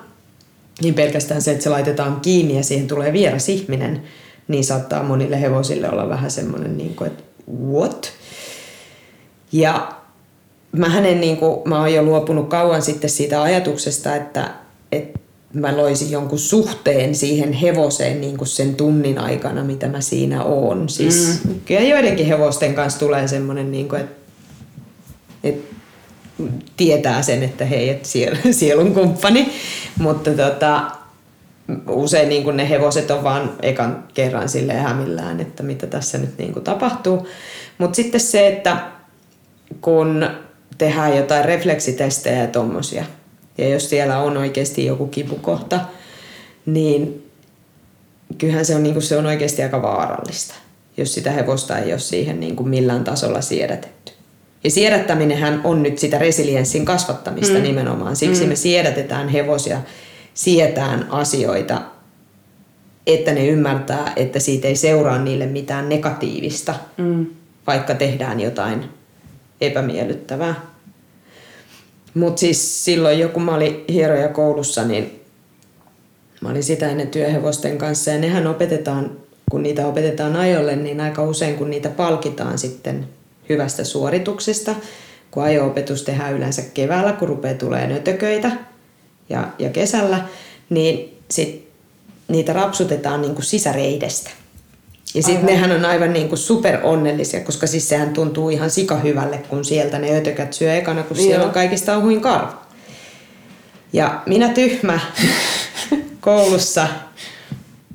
Niin 0.82 0.94
pelkästään 0.94 1.42
se, 1.42 1.50
että 1.50 1.64
se 1.64 1.70
laitetaan 1.70 2.20
kiinni 2.20 2.56
ja 2.56 2.62
siihen 2.62 2.86
tulee 2.86 3.12
vieras 3.12 3.48
ihminen, 3.48 4.02
niin 4.48 4.64
saattaa 4.64 5.02
monille 5.02 5.40
hevosille 5.40 5.90
olla 5.90 6.08
vähän 6.08 6.30
semmoinen, 6.30 6.78
niin 6.78 6.94
kuin, 6.94 7.06
että 7.06 7.22
what? 7.72 8.12
Ja 9.52 9.92
mä 10.72 10.88
hänen, 10.88 11.20
niin 11.20 11.36
kuin, 11.36 11.60
mä 11.64 11.78
oon 11.78 11.94
jo 11.94 12.02
luopunut 12.02 12.48
kauan 12.48 12.82
sitten 12.82 13.10
siitä 13.10 13.42
ajatuksesta, 13.42 14.16
että, 14.16 14.50
että 14.92 15.18
mä 15.52 15.76
loisin 15.76 16.10
jonkun 16.10 16.38
suhteen 16.38 17.14
siihen 17.14 17.52
hevoseen 17.52 18.20
niin 18.20 18.36
kuin 18.36 18.48
sen 18.48 18.74
tunnin 18.74 19.18
aikana, 19.18 19.64
mitä 19.64 19.88
mä 19.88 20.00
siinä 20.00 20.44
oon. 20.44 20.88
Siis 20.88 21.40
mm. 21.44 21.60
kyllä 21.64 21.80
joidenkin 21.80 22.26
hevosten 22.26 22.74
kanssa 22.74 23.00
tulee 23.00 23.28
semmoinen, 23.28 23.72
niin 23.72 23.88
kuin, 23.88 24.00
että 24.00 24.25
et 24.25 24.25
tietää 26.76 27.22
sen, 27.22 27.42
että 27.42 27.64
hei, 27.64 27.88
että 27.88 28.08
sielun 28.50 28.94
kumppani. 28.94 29.52
Mutta 29.98 30.30
tota, 30.30 30.90
usein 31.88 32.28
niin 32.28 32.56
ne 32.56 32.68
hevoset 32.68 33.10
on 33.10 33.24
vaan 33.24 33.52
ekan 33.62 34.04
kerran 34.14 34.48
sille 34.48 34.74
hämillään, 34.74 35.40
että 35.40 35.62
mitä 35.62 35.86
tässä 35.86 36.18
nyt 36.18 36.38
niin 36.38 36.54
tapahtuu. 36.54 37.28
Mutta 37.78 37.96
sitten 37.96 38.20
se, 38.20 38.46
että 38.46 38.76
kun 39.80 40.30
tehdään 40.78 41.16
jotain 41.16 41.44
refleksitestejä 41.44 42.40
ja 42.40 42.46
tommosia, 42.46 43.04
ja 43.58 43.68
jos 43.68 43.90
siellä 43.90 44.18
on 44.18 44.36
oikeasti 44.36 44.84
joku 44.84 45.06
kipukohta, 45.06 45.80
niin 46.66 47.30
kyllähän 48.38 48.64
se 48.64 48.74
on, 48.74 48.82
niin 48.82 48.92
kuin, 48.92 49.02
se 49.02 49.16
on 49.16 49.26
oikeasti 49.26 49.62
aika 49.62 49.82
vaarallista, 49.82 50.54
jos 50.96 51.14
sitä 51.14 51.30
hevosta 51.30 51.78
ei 51.78 51.92
ole 51.92 51.98
siihen 51.98 52.40
niin 52.40 52.56
kuin 52.56 52.68
millään 52.68 53.04
tasolla 53.04 53.40
siedätetty. 53.40 54.12
Ja 54.66 54.70
siedättäminenhän 54.70 55.60
on 55.64 55.82
nyt 55.82 55.98
sitä 55.98 56.18
resilienssin 56.18 56.84
kasvattamista 56.84 57.54
mm. 57.54 57.62
nimenomaan. 57.62 58.16
Siksi 58.16 58.42
mm. 58.42 58.48
me 58.48 58.56
siedätetään 58.56 59.28
hevosia 59.28 59.80
sietään 60.34 61.06
asioita, 61.10 61.82
että 63.06 63.32
ne 63.32 63.46
ymmärtää, 63.46 64.12
että 64.16 64.38
siitä 64.38 64.68
ei 64.68 64.76
seuraa 64.76 65.18
niille 65.18 65.46
mitään 65.46 65.88
negatiivista, 65.88 66.74
mm. 66.96 67.26
vaikka 67.66 67.94
tehdään 67.94 68.40
jotain 68.40 68.84
epämiellyttävää. 69.60 70.54
Mutta 72.14 72.40
siis 72.40 72.84
silloin 72.84 73.18
joku 73.18 73.40
mä 73.40 73.54
olin 73.54 73.84
hieroja 73.88 74.28
koulussa, 74.28 74.84
niin 74.84 75.20
mä 76.40 76.48
olin 76.48 76.62
sitä 76.62 76.88
ennen 76.88 77.08
työhevosten 77.08 77.78
kanssa 77.78 78.10
ja 78.10 78.18
nehän 78.18 78.46
opetetaan, 78.46 79.10
kun 79.50 79.62
niitä 79.62 79.86
opetetaan 79.86 80.36
ajolle, 80.36 80.76
niin 80.76 81.00
aika 81.00 81.22
usein 81.22 81.54
kun 81.54 81.70
niitä 81.70 81.88
palkitaan 81.88 82.58
sitten 82.58 83.15
hyvästä 83.48 83.84
suorituksesta, 83.84 84.74
kun 85.30 85.42
ajo-opetus 85.42 86.02
tehdään 86.02 86.34
yleensä 86.34 86.62
keväällä, 86.74 87.12
kun 87.12 87.28
rupeaa 87.28 87.54
tulee 87.54 87.86
nötököitä 87.86 88.50
ja, 89.28 89.48
ja 89.58 89.70
kesällä, 89.70 90.24
niin 90.70 91.18
sit 91.30 91.68
niitä 92.28 92.52
rapsutetaan 92.52 93.22
niin 93.22 93.34
kuin 93.34 93.44
sisäreidestä. 93.44 94.30
Ja 95.14 95.22
sitten 95.22 95.46
nehän 95.46 95.72
on 95.72 95.84
aivan 95.84 96.12
niin 96.12 96.28
kuin 96.28 96.38
super 96.38 96.78
onnellisia, 96.82 97.40
koska 97.40 97.66
siis 97.66 97.88
sehän 97.88 98.12
tuntuu 98.12 98.50
ihan 98.50 98.70
sikahyvälle, 98.70 99.38
kun 99.38 99.64
sieltä 99.64 99.98
ne 99.98 100.16
ötökät 100.18 100.52
syö 100.52 100.74
ekana, 100.74 101.02
kun 101.02 101.16
siellä 101.16 101.36
Joo. 101.36 101.46
on 101.46 101.52
kaikista 101.52 101.96
ohuin 101.96 102.20
karva. 102.20 102.66
Ja 103.92 104.22
minä 104.26 104.48
tyhmä 104.48 105.00
koulussa 106.20 106.88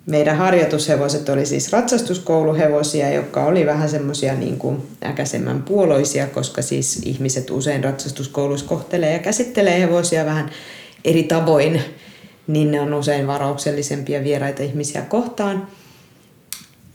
meidän 0.06 0.38
harjoitushevoset 0.38 1.30
oli 1.30 1.46
siis 1.46 1.72
ratsastuskouluhevosia, 1.72 3.10
jotka 3.10 3.46
oli 3.46 3.66
vähän 3.66 3.90
semmoisia 3.90 4.34
niin 4.34 4.60
äkäisemmän 5.06 5.64
puoloisia, 5.64 6.28
koska 6.28 6.62
siis 6.62 7.02
ihmiset 7.06 7.50
usein 7.50 7.84
ratsastuskouluissa 7.84 8.68
kohtelee 8.68 9.14
ja 9.14 9.20
käsittelee 9.20 9.80
hevosia 9.80 10.26
vähän 10.26 10.50
eri 11.06 11.24
tavoin, 11.24 11.82
niin 12.48 12.72
ne 12.72 12.82
on 12.82 12.94
usein 12.94 13.28
varauksellisempia 13.28 14.24
vieraita 14.24 14.64
ihmisiä 14.64 15.02
kohtaan. 15.02 15.68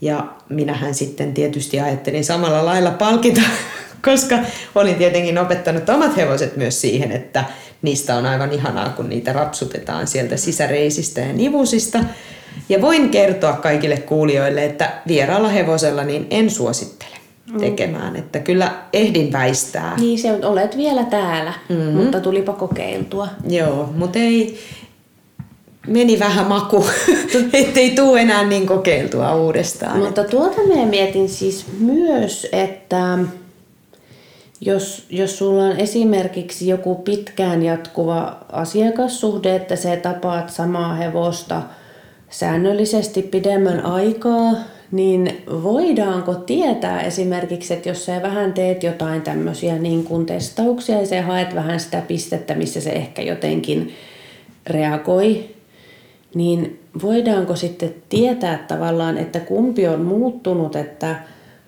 Ja 0.01 0.27
minähän 0.49 0.93
sitten 0.93 1.33
tietysti 1.33 1.79
ajattelin 1.79 2.25
samalla 2.25 2.65
lailla 2.65 2.91
palkita, 2.91 3.41
koska 4.05 4.39
olin 4.75 4.95
tietenkin 4.95 5.37
opettanut 5.37 5.89
omat 5.89 6.17
hevoset 6.17 6.57
myös 6.57 6.81
siihen, 6.81 7.11
että 7.11 7.45
niistä 7.81 8.15
on 8.15 8.25
aivan 8.25 8.53
ihanaa, 8.53 8.89
kun 8.89 9.09
niitä 9.09 9.33
rapsutetaan 9.33 10.07
sieltä 10.07 10.37
sisäreisistä 10.37 11.21
ja 11.21 11.33
nivusista– 11.33 11.99
ja 12.69 12.81
voin 12.81 13.09
kertoa 13.09 13.53
kaikille 13.53 13.97
kuulijoille, 13.97 14.65
että 14.65 14.91
vieraalla 15.07 15.49
hevosella 15.49 16.03
niin 16.03 16.27
en 16.29 16.49
suosittele 16.49 17.17
mm. 17.51 17.59
tekemään, 17.59 18.15
että 18.15 18.39
kyllä 18.39 18.71
ehdin 18.93 19.31
väistää. 19.31 19.95
Niin, 19.99 20.19
se 20.19 20.45
olet 20.45 20.77
vielä 20.77 21.03
täällä, 21.03 21.53
mm-hmm. 21.69 21.91
mutta 21.91 22.19
tulipa 22.19 22.53
kokeiltua. 22.53 23.27
Joo, 23.49 23.89
mutta 23.95 24.19
ei, 24.19 24.59
meni 25.87 26.19
vähän 26.19 26.47
maku, 26.47 26.85
ettei 27.53 27.91
tule 27.91 28.21
enää 28.21 28.43
niin 28.43 28.67
kokeiltua 28.67 29.35
uudestaan. 29.35 29.99
Mutta 29.99 30.23
tuota 30.23 30.61
me 30.67 30.85
mietin 30.85 31.29
siis 31.29 31.65
myös, 31.79 32.47
että 32.51 33.17
jos, 34.61 35.05
jos 35.09 35.37
sulla 35.37 35.63
on 35.63 35.77
esimerkiksi 35.77 36.67
joku 36.67 36.95
pitkään 36.95 37.63
jatkuva 37.63 38.37
asiakassuhde, 38.51 39.55
että 39.55 39.75
se 39.75 39.97
tapaat 39.97 40.49
samaa 40.49 40.95
hevosta– 40.95 41.61
säännöllisesti 42.29 43.21
pidemmän 43.21 43.85
aikaa, 43.85 44.53
niin 44.91 45.43
voidaanko 45.63 46.33
tietää 46.35 47.01
esimerkiksi, 47.01 47.73
että 47.73 47.89
jos 47.89 48.05
sä 48.05 48.21
vähän 48.21 48.53
teet 48.53 48.83
jotain 48.83 49.21
tämmöisiä 49.21 49.77
niin 49.77 50.03
kuin 50.03 50.25
testauksia 50.25 50.99
ja 50.99 51.05
sä 51.05 51.21
haet 51.21 51.55
vähän 51.55 51.79
sitä 51.79 52.01
pistettä, 52.07 52.55
missä 52.55 52.81
se 52.81 52.89
ehkä 52.89 53.21
jotenkin 53.21 53.93
reagoi, 54.67 55.45
niin 56.35 56.79
voidaanko 57.01 57.55
sitten 57.55 57.95
tietää 58.09 58.65
tavallaan, 58.67 59.17
että 59.17 59.39
kumpi 59.39 59.87
on 59.87 60.01
muuttunut, 60.01 60.75
että 60.75 61.15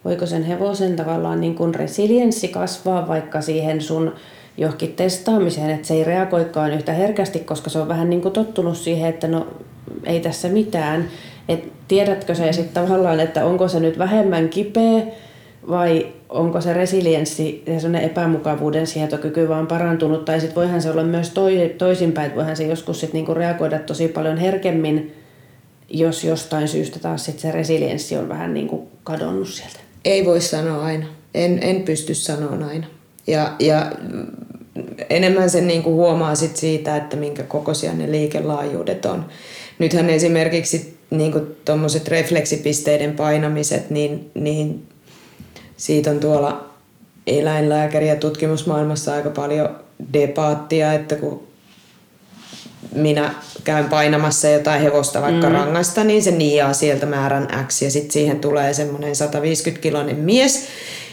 voiko 0.06 0.26
sen 0.26 0.44
hevosen 0.44 0.96
tavallaan 0.96 1.42
niin 1.42 1.56
kuin 1.56 1.76
resilienssi 1.76 2.48
kasvaa 2.48 3.08
vaikka 3.08 3.42
siihen 3.42 3.82
sun 3.82 4.14
johonkin 4.58 4.94
testaamiseen, 4.94 5.70
että 5.70 5.88
se 5.88 5.94
ei 5.94 6.04
reagoikaan 6.04 6.74
yhtä 6.74 6.94
herkästi, 6.94 7.40
koska 7.40 7.70
se 7.70 7.80
on 7.80 7.88
vähän 7.88 8.10
niin 8.10 8.22
kuin 8.22 8.34
tottunut 8.34 8.78
siihen, 8.78 9.10
että 9.10 9.28
no 9.28 9.48
ei 10.04 10.20
tässä 10.20 10.50
mitään. 10.50 11.08
Et 11.50 11.72
tiedätkö 11.88 12.36
se 12.36 12.52
sitten 12.52 12.84
tavallaan, 12.84 13.20
että 13.20 13.46
onko 13.46 13.68
se 13.68 13.80
nyt 13.80 13.98
vähemmän 13.98 14.50
kipeä 14.50 15.02
vai 15.70 16.08
onko 16.30 16.62
se 16.62 16.74
resilienssi 16.74 17.64
ja 17.68 17.80
sellainen 17.80 18.10
epämukavuuden 18.10 18.88
sietokyky 18.88 19.50
vaan 19.50 19.68
parantunut. 19.68 20.26
Tai 20.26 20.40
sitten 20.40 20.56
voihan 20.56 20.82
se 20.82 20.92
olla 20.92 21.04
myös 21.04 21.30
toi, 21.30 21.76
toisinpäin, 21.78 22.36
voihan 22.36 22.58
se 22.58 22.68
joskus 22.68 23.00
sit 23.00 23.14
niinku 23.14 23.34
reagoida 23.34 23.80
tosi 23.80 24.08
paljon 24.08 24.38
herkemmin 24.38 25.14
jos 25.90 26.24
jostain 26.24 26.68
syystä 26.68 27.00
taas 27.00 27.26
sit 27.26 27.40
se 27.40 27.52
resilienssi 27.52 28.18
on 28.18 28.30
vähän 28.30 28.54
niin 28.54 28.68
kuin 28.68 28.88
kadonnut 29.04 29.48
sieltä? 29.48 29.80
Ei 30.06 30.26
voi 30.26 30.42
sanoa 30.42 30.86
aina. 30.86 31.06
En, 31.34 31.60
en 31.64 31.84
pysty 31.84 32.14
sanoa 32.14 32.66
aina. 32.68 32.88
Ja, 33.28 33.56
ja 33.60 33.92
enemmän 35.10 35.50
sen 35.50 35.68
niin 35.68 35.84
kuin 35.84 35.96
huomaa 35.96 36.36
sit 36.36 36.58
siitä, 36.58 36.96
että 36.96 37.18
minkä 37.18 37.44
kokoisia 37.44 37.94
ne 37.94 38.12
liikelaajuudet 38.12 39.06
on. 39.06 39.26
Nythän 39.80 40.10
esimerkiksi 40.10 40.98
niin 41.10 41.34
tuommoiset 41.66 42.08
refleksipisteiden 42.08 43.16
painamiset, 43.16 43.90
niin, 43.90 44.32
niin 44.34 44.88
siitä 45.78 46.12
on 46.12 46.20
tuolla 46.20 46.70
eläinlääkäri- 47.28 48.08
ja 48.08 48.16
tutkimusmaailmassa 48.16 49.14
aika 49.14 49.30
paljon 49.30 49.76
debaattia, 50.14 50.94
että 50.94 51.16
kun 51.16 51.48
minä 52.96 53.34
käyn 53.64 53.86
painamassa 53.86 54.50
jotain 54.50 54.82
hevosta 54.82 55.22
vaikka 55.22 55.50
mm. 55.50 55.56
rangasta, 55.56 56.04
niin 56.04 56.24
se 56.24 56.32
niiaa 56.32 56.74
sieltä 56.74 57.06
määrän 57.06 57.48
X 57.68 57.82
ja 57.82 57.92
sitten 57.92 58.12
siihen 58.12 58.40
tulee 58.40 58.74
semmoinen 58.74 59.12
150-kiloinen 59.12 60.16
mies, 60.16 60.68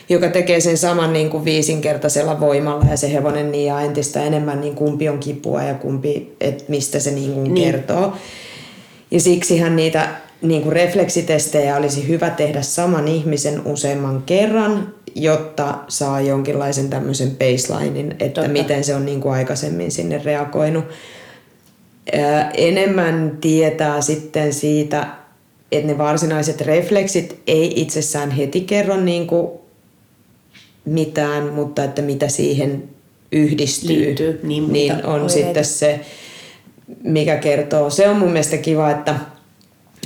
joka 0.09 0.29
tekee 0.29 0.61
sen 0.61 0.79
saman 0.79 1.13
niin 1.13 1.31
kuin 1.31 1.45
viisinkertaisella 1.45 2.41
voimalla 2.41 2.85
ja 2.91 2.97
se 2.97 3.13
hevonen 3.13 3.53
niiaa 3.53 3.83
entistä 3.83 4.23
enemmän, 4.23 4.61
niin 4.61 4.75
kumpi 4.75 5.09
on 5.09 5.19
kipua 5.19 5.63
ja 5.63 5.75
kumpi, 5.75 6.37
että 6.41 6.65
mistä 6.69 7.01
se 7.01 7.11
niin 7.11 7.33
kuin 7.33 7.55
niin. 7.55 7.73
kertoo. 7.73 8.17
Ja 9.11 9.21
siksihän 9.21 9.77
niitä 9.77 10.09
niin 10.43 10.63
kuin 10.63 10.73
refleksitestejä 10.73 11.77
olisi 11.77 12.09
hyvä 12.09 12.31
tehdä 12.31 12.63
saman 12.63 13.09
ihmisen 13.09 13.67
useamman 13.67 14.23
kerran, 14.27 14.95
jotta 15.15 15.79
saa 15.89 16.21
jonkinlaisen 16.21 16.91
tämmöisen 16.91 17.31
baselinein, 17.31 18.11
että 18.11 18.41
Totta. 18.41 18.49
miten 18.49 18.85
se 18.85 18.95
on 18.95 19.07
niin 19.07 19.21
kuin 19.21 19.35
aikaisemmin 19.35 19.91
sinne 19.91 20.21
reagoinut. 20.25 20.85
Ää, 22.13 22.51
enemmän 22.51 23.39
tietää 23.41 24.01
sitten 24.01 24.53
siitä, 24.53 25.07
että 25.73 25.87
ne 25.87 25.99
varsinaiset 25.99 26.61
refleksit 26.61 27.41
ei 27.47 27.73
itsessään 27.81 28.31
heti 28.31 28.61
kerro 28.61 28.97
niin 28.97 29.27
kuin 29.27 29.49
mitään, 30.85 31.53
mutta 31.53 31.85
että 31.85 32.03
mitä 32.03 32.29
siihen 32.29 32.83
yhdistyy, 33.33 33.97
Liittyy, 34.05 34.41
niin, 34.43 34.73
niin 34.73 34.93
on 34.93 35.13
oireita. 35.13 35.29
sitten 35.29 35.65
se, 35.65 36.01
mikä 37.03 37.37
kertoo. 37.37 37.91
Se 37.91 38.09
on 38.09 38.17
mun 38.17 38.29
mielestä 38.29 38.57
kiva, 38.57 38.91
että 38.91 39.15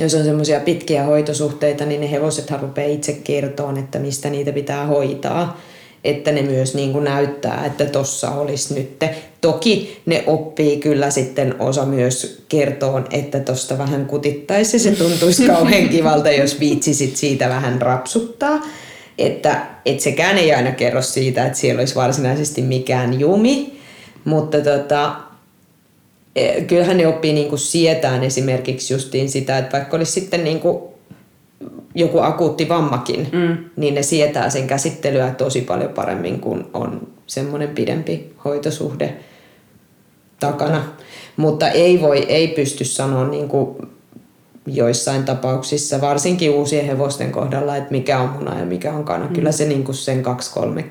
jos 0.01 0.15
on 0.15 0.25
semmoisia 0.25 0.61
pitkiä 0.61 1.05
hoitosuhteita, 1.05 1.87
niin 1.87 2.01
ne 2.01 2.11
hevosethan 2.11 2.61
rupeaa 2.61 2.89
itse 2.89 3.13
kertoon, 3.13 3.79
että 3.79 3.99
mistä 3.99 4.31
niitä 4.31 4.53
pitää 4.53 4.87
hoitaa. 4.87 5.61
Että 6.05 6.33
ne 6.33 6.43
myös 6.43 6.75
niin 6.75 6.93
kuin 6.93 7.05
näyttää, 7.05 7.67
että 7.67 7.85
tossa 7.85 8.31
olisi 8.31 8.75
nyt. 8.75 9.05
Toki 9.41 10.03
ne 10.07 10.25
oppii 10.27 10.77
kyllä 10.77 11.11
sitten 11.11 11.55
osa 11.59 11.85
myös 11.85 12.45
kertoon, 12.49 13.07
että 13.11 13.41
tosta 13.41 13.79
vähän 13.79 14.07
kutittaisi. 14.07 14.79
Se 14.79 14.91
tuntuisi 14.91 15.47
kauhean 15.47 15.89
kivalta, 15.97 16.31
jos 16.31 16.61
viitsisit 16.61 17.17
siitä 17.17 17.49
vähän 17.49 17.83
rapsuttaa. 17.83 18.67
Että 19.19 19.67
et 19.87 20.01
sekään 20.01 20.39
ei 20.39 20.55
aina 20.55 20.73
kerro 20.73 21.03
siitä, 21.03 21.47
että 21.47 21.59
siellä 21.59 21.81
olisi 21.81 21.95
varsinaisesti 21.95 22.63
mikään 22.63 23.21
jumi. 23.21 23.81
Mutta 24.25 24.61
tota, 24.61 25.13
kyllähän 26.67 26.97
ne 26.97 27.07
oppii 27.07 27.33
niin 27.33 27.49
kuin 27.49 27.59
sietään 27.59 28.25
esimerkiksi 28.25 28.95
justiin 28.95 29.29
sitä, 29.29 29.59
että 29.59 29.79
vaikka 29.79 29.97
olisi 29.97 30.13
sitten 30.13 30.45
niin 30.45 30.61
kuin 30.61 30.83
joku 31.95 32.19
akuutti 32.19 32.69
vammakin, 32.69 33.29
mm. 33.33 33.57
niin 33.77 33.95
ne 33.95 34.03
sietää 34.03 34.51
sen 34.51 34.67
käsittelyä 34.67 35.31
tosi 35.31 35.61
paljon 35.61 35.93
paremmin, 35.93 36.41
kuin 36.41 36.65
on 36.75 37.09
semmoinen 37.27 37.69
pidempi 37.69 38.33
hoitosuhde 38.45 39.17
takana. 40.41 40.85
Mutta 41.37 41.69
ei 41.69 42.01
voi, 42.01 42.19
ei 42.19 42.49
pysty 42.49 42.85
sanoa 42.85 43.29
niin 43.29 43.49
kuin 43.49 43.77
joissain 44.67 45.25
tapauksissa, 45.25 46.01
varsinkin 46.01 46.51
uusien 46.51 46.87
hevosten 46.87 47.33
kohdalla, 47.33 47.77
että 47.77 47.91
mikä 47.91 48.21
on 48.21 48.29
muna 48.29 48.59
ja 48.59 48.67
mikä 48.67 48.93
on 48.93 49.05
kana. 49.05 49.27
Mm. 49.27 49.35
Kyllä 49.35 49.53
se 49.53 49.65
niin 49.65 49.85
kuin 49.85 49.95
sen 49.95 50.23
kaksi-kolme 50.23 50.85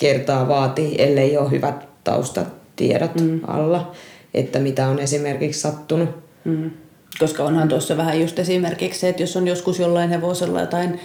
kertaa 0.00 0.48
vaatii, 0.48 0.94
ellei 0.98 1.36
ole 1.36 1.50
hyvät 1.50 1.88
taustat 2.04 2.59
tiedot 2.80 3.20
mm. 3.20 3.40
alla, 3.46 3.92
että 4.34 4.58
mitä 4.58 4.88
on 4.88 4.98
esimerkiksi 4.98 5.60
sattunut. 5.60 6.08
Mm. 6.44 6.70
Koska 7.18 7.44
onhan 7.44 7.68
tuossa 7.68 7.96
vähän 7.96 8.20
just 8.20 8.38
esimerkiksi 8.38 9.00
se, 9.00 9.08
että 9.08 9.22
jos 9.22 9.36
on 9.36 9.48
joskus 9.48 9.78
jollain 9.78 10.10
hevosella 10.10 10.60
jotain 10.60 11.00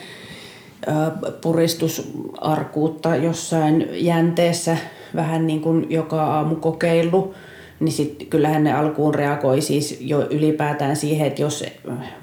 puristusarkuutta 1.41 3.15
jossain 3.15 3.87
jänteessä 3.91 4.77
vähän 5.15 5.47
niin 5.47 5.61
kuin 5.61 5.85
joka 5.89 6.23
aamu 6.23 6.55
kokeillut, 6.55 7.33
niin 7.79 7.91
sitten 7.91 8.27
kyllähän 8.27 8.63
ne 8.63 8.73
alkuun 8.73 9.15
reagoi 9.15 9.61
siis 9.61 9.97
jo 10.01 10.27
ylipäätään 10.29 10.95
siihen, 10.95 11.27
että 11.27 11.41
jos 11.41 11.65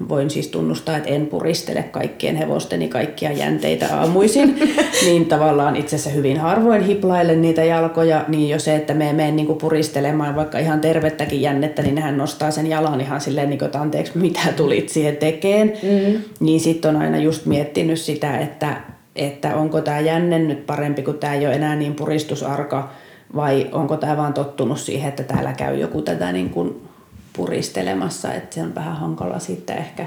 voin 0.09 0.29
siis 0.29 0.47
tunnustaa, 0.47 0.97
että 0.97 1.09
en 1.09 1.27
puristele 1.27 1.83
kaikkien 1.83 2.35
hevosteni 2.35 2.87
kaikkia 2.87 3.31
jänteitä 3.31 3.97
aamuisin, 3.97 4.59
niin 5.05 5.25
tavallaan 5.25 5.75
itse 5.75 5.95
asiassa 5.95 6.17
hyvin 6.17 6.39
harvoin 6.39 6.83
hiplailen 6.83 7.41
niitä 7.41 7.63
jalkoja, 7.63 8.25
niin 8.27 8.49
jo 8.49 8.59
se, 8.59 8.75
että 8.75 8.93
me 8.93 9.13
menen 9.13 9.35
niinku 9.35 9.55
puristelemaan 9.55 10.35
vaikka 10.35 10.59
ihan 10.59 10.81
tervettäkin 10.81 11.41
jännettä, 11.41 11.81
niin 11.81 11.97
hän 11.97 12.17
nostaa 12.17 12.51
sen 12.51 12.67
jalan 12.67 13.01
ihan 13.01 13.21
silleen, 13.21 13.49
niin 13.49 13.59
kuin, 13.59 13.65
että 13.65 13.81
anteeksi, 13.81 14.17
mitä 14.17 14.41
tulit 14.57 14.89
siihen 14.89 15.17
tekeen. 15.17 15.73
Mm. 15.83 16.21
Niin 16.39 16.59
sitten 16.59 16.95
on 16.95 17.01
aina 17.01 17.17
just 17.17 17.45
miettinyt 17.45 17.99
sitä, 17.99 18.37
että, 18.37 18.81
että 19.15 19.55
onko 19.55 19.81
tämä 19.81 19.99
jänne 19.99 20.39
nyt 20.39 20.65
parempi, 20.65 21.03
kun 21.03 21.17
tämä 21.17 21.33
ei 21.33 21.45
ole 21.45 21.55
enää 21.55 21.75
niin 21.75 21.95
puristusarka, 21.95 22.89
vai 23.35 23.69
onko 23.71 23.97
tämä 23.97 24.17
vaan 24.17 24.33
tottunut 24.33 24.79
siihen, 24.79 25.09
että 25.09 25.23
täällä 25.23 25.53
käy 25.53 25.77
joku 25.77 26.01
tätä 26.01 26.31
niin 26.31 26.49
kuin 26.49 26.87
puristelemassa, 27.33 28.33
että 28.33 28.55
se 28.55 28.61
on 28.61 28.75
vähän 28.75 28.95
hankala 28.95 29.39
sitten 29.39 29.77
ehkä. 29.77 30.05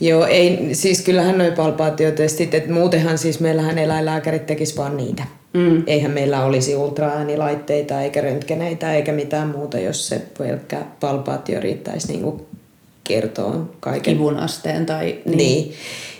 Joo, 0.00 0.26
ei, 0.26 0.68
siis 0.74 1.02
kyllähän 1.02 1.38
noin 1.38 1.52
palpaatiotestit, 1.52 2.54
että 2.54 2.72
muutenhan 2.72 3.18
siis 3.18 3.40
meillähän 3.40 3.78
eläinlääkärit 3.78 4.46
tekis 4.46 4.76
vaan 4.76 4.96
niitä. 4.96 5.22
Mm. 5.52 5.82
Eihän 5.86 6.10
meillä 6.10 6.44
olisi 6.44 6.76
ultraäänilaitteita 6.76 8.00
eikä 8.00 8.20
röntgeneitä 8.20 8.94
eikä 8.94 9.12
mitään 9.12 9.48
muuta, 9.48 9.78
jos 9.78 10.08
se 10.08 10.22
pelkkä 10.38 10.82
palpaatio 11.00 11.60
riittäisi 11.60 12.12
niin 12.12 12.46
kuin 13.04 13.14
kertoon 13.20 13.70
kaiken. 13.80 14.14
Kivun 14.14 14.36
asteen 14.36 14.86
tai... 14.86 15.18
Niin. 15.24 15.36
niin. 15.36 15.72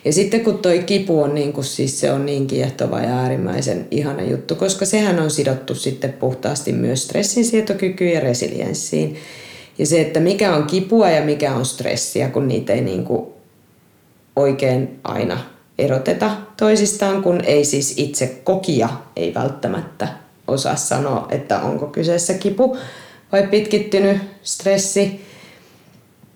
Ja 0.04 0.12
sitten 0.12 0.40
kun 0.40 0.58
toi 0.58 0.78
kipu 0.78 1.22
on 1.22 1.34
niin 1.34 1.52
kuin, 1.52 1.64
siis 1.64 2.00
se 2.00 2.12
on 2.12 2.26
niin 2.26 2.46
kiehtova 2.46 3.00
ja 3.00 3.18
äärimmäisen 3.18 3.86
ihana 3.90 4.22
juttu, 4.22 4.54
koska 4.54 4.84
sehän 4.84 5.18
on 5.18 5.30
sidottu 5.30 5.74
sitten 5.74 6.12
puhtaasti 6.12 6.72
myös 6.72 7.02
stressinsietokykyyn 7.02 8.12
ja 8.12 8.20
resilienssiin. 8.20 9.16
Ja 9.78 9.86
se, 9.86 10.00
että 10.00 10.20
mikä 10.20 10.54
on 10.54 10.64
kipua 10.64 11.10
ja 11.10 11.22
mikä 11.22 11.54
on 11.54 11.66
stressiä, 11.66 12.28
kun 12.28 12.48
niitä 12.48 12.72
ei 12.72 12.80
niin 12.80 13.04
kuin 13.04 13.26
oikein 14.36 15.00
aina 15.04 15.38
eroteta 15.78 16.30
toisistaan, 16.56 17.22
kun 17.22 17.40
ei 17.44 17.64
siis 17.64 17.94
itse 17.96 18.40
kokija 18.44 18.88
ei 19.16 19.34
välttämättä 19.34 20.08
osaa 20.48 20.76
sanoa, 20.76 21.28
että 21.30 21.60
onko 21.60 21.86
kyseessä 21.86 22.34
kipu 22.34 22.76
vai 23.32 23.46
pitkittynyt 23.46 24.18
stressi. 24.42 25.20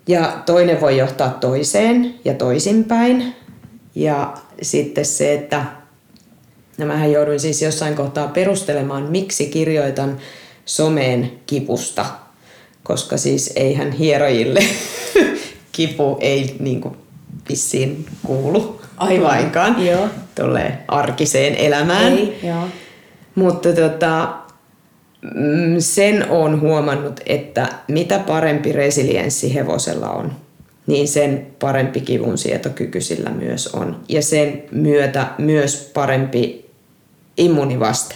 Ja 0.09 0.41
toinen 0.45 0.81
voi 0.81 0.97
johtaa 0.97 1.29
toiseen 1.29 2.13
ja 2.25 2.33
toisinpäin. 2.33 3.35
Ja 3.95 4.33
sitten 4.61 5.05
se, 5.05 5.33
että 5.33 5.65
nämähän 6.77 7.11
jouduin 7.11 7.39
siis 7.39 7.61
jossain 7.61 7.95
kohtaa 7.95 8.27
perustelemaan, 8.27 9.03
miksi 9.03 9.45
kirjoitan 9.45 10.17
someen 10.65 11.31
kipusta, 11.45 12.05
koska 12.83 13.17
siis 13.17 13.53
eihän 13.55 13.91
hierojille 13.91 14.63
kipu 15.71 16.17
ei 16.21 16.55
niin 16.59 16.81
kuin 16.81 16.97
vissiin 17.49 18.05
kuulu 18.23 18.81
Aivan. 18.97 19.23
lainkaan 19.23 19.85
Joo. 19.85 20.07
arkiseen 20.87 21.55
elämään. 21.55 22.13
Ei, 22.13 22.39
joo. 22.43 22.63
Mutta 23.35 23.73
tota, 23.73 24.29
sen 25.79 26.29
on 26.29 26.61
huomannut, 26.61 27.19
että 27.25 27.67
mitä 27.87 28.19
parempi 28.19 28.71
resilienssi 28.71 29.55
hevosella 29.55 30.09
on, 30.09 30.31
niin 30.87 31.07
sen 31.07 31.47
parempi 31.59 32.01
kivunsietokyky 32.01 33.01
sillä 33.01 33.29
myös 33.29 33.67
on. 33.67 33.99
Ja 34.09 34.21
sen 34.21 34.63
myötä 34.71 35.27
myös 35.37 35.91
parempi 35.93 36.69
immunivaste. 37.37 38.15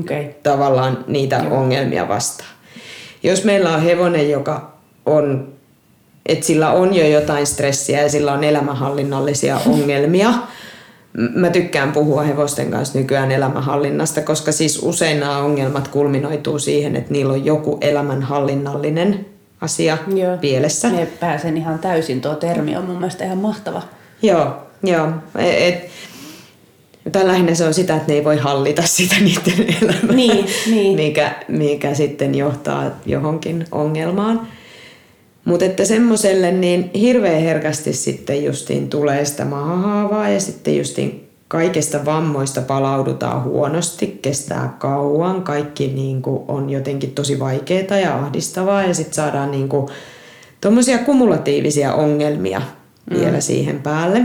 Okay. 0.00 0.24
Tavallaan 0.42 1.04
niitä 1.06 1.40
Joo. 1.44 1.60
ongelmia 1.60 2.08
vastaan. 2.08 2.50
Jos 3.22 3.44
meillä 3.44 3.74
on 3.74 3.82
hevonen, 3.82 4.30
joka 4.30 4.72
on, 5.06 5.52
että 6.26 6.46
sillä 6.46 6.70
on 6.72 6.94
jo 6.94 7.06
jotain 7.06 7.46
stressiä 7.46 8.02
ja 8.02 8.08
sillä 8.08 8.32
on 8.32 8.44
elämänhallinnallisia 8.44 9.60
ongelmia, 9.72 10.34
Mä 11.34 11.50
tykkään 11.50 11.92
puhua 11.92 12.22
hevosten 12.22 12.70
kanssa 12.70 12.98
nykyään 12.98 13.32
elämänhallinnasta, 13.32 14.20
koska 14.20 14.52
siis 14.52 14.78
usein 14.82 15.20
nämä 15.20 15.38
ongelmat 15.38 15.88
kulminoituu 15.88 16.58
siihen, 16.58 16.96
että 16.96 17.12
niillä 17.12 17.32
on 17.32 17.44
joku 17.44 17.78
elämänhallinnallinen 17.80 19.26
asia 19.60 19.98
joo. 20.14 20.36
pielessä. 20.36 20.90
Ne 20.90 21.06
pääsen 21.20 21.56
ihan 21.56 21.78
täysin, 21.78 22.20
tuo 22.20 22.34
termi 22.34 22.76
on 22.76 22.84
mun 22.84 22.96
mielestä 22.96 23.24
ihan 23.24 23.38
mahtava. 23.38 23.82
Joo, 24.22 24.56
joo. 24.82 25.08
E, 25.38 25.68
et, 25.68 25.90
tai 27.12 27.26
lähinnä 27.26 27.54
se 27.54 27.66
on 27.66 27.74
sitä, 27.74 27.96
että 27.96 28.08
ne 28.08 28.14
ei 28.14 28.24
voi 28.24 28.36
hallita 28.36 28.82
sitä 28.84 29.14
niiden 29.20 29.76
elämää, 29.82 30.14
niin, 30.14 30.46
niin. 30.66 30.96
Mikä, 30.96 31.34
mikä 31.48 31.94
sitten 31.94 32.34
johtaa 32.34 32.90
johonkin 33.06 33.64
ongelmaan. 33.72 34.48
Mutta 35.46 35.64
että 35.64 35.84
semmoiselle 35.84 36.52
niin 36.52 36.90
hirveän 36.94 37.42
herkästi 37.42 37.92
sitten 37.92 38.44
justiin 38.44 38.90
tulee 38.90 39.24
sitä 39.24 39.44
mahahaavaa 39.44 40.28
ja 40.28 40.40
sitten 40.40 40.76
justiin 40.76 41.28
kaikesta 41.48 42.04
vammoista 42.04 42.62
palaudutaan 42.62 43.44
huonosti, 43.44 44.18
kestää 44.22 44.76
kauan, 44.78 45.42
kaikki 45.42 45.88
niin 45.88 46.22
kuin 46.22 46.42
on 46.48 46.70
jotenkin 46.70 47.10
tosi 47.10 47.38
vaikeaa 47.38 48.00
ja 48.00 48.18
ahdistavaa 48.18 48.82
ja 48.82 48.94
sitten 48.94 49.14
saadaan 49.14 49.50
niin 49.50 49.68
kuin 49.68 49.88
tuommoisia 50.60 50.98
kumulatiivisia 50.98 51.94
ongelmia 51.94 52.62
mm. 53.10 53.20
vielä 53.20 53.40
siihen 53.40 53.82
päälle. 53.82 54.22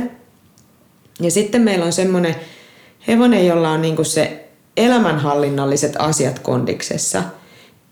Ja 1.19 1.31
sitten 1.31 1.61
meillä 1.61 1.85
on 1.85 1.93
semmoinen 1.93 2.35
hevonen, 3.07 3.47
jolla 3.47 3.69
on 3.69 3.81
niin 3.81 3.95
kuin 3.95 4.05
se 4.05 4.45
elämänhallinnalliset 4.77 5.95
asiat 5.99 6.39
kondiksessa. 6.39 7.23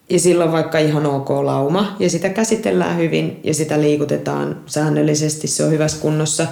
Ja 0.09 0.19
silloin 0.19 0.51
vaikka 0.51 0.77
ihan 0.77 1.05
ok 1.05 1.29
lauma 1.29 1.95
ja 1.99 2.09
sitä 2.09 2.29
käsitellään 2.29 2.97
hyvin 2.97 3.39
ja 3.43 3.53
sitä 3.53 3.81
liikutetaan 3.81 4.61
säännöllisesti, 4.65 5.47
se 5.47 5.63
on 5.63 5.71
hyvässä 5.71 6.01
kunnossa. 6.01 6.47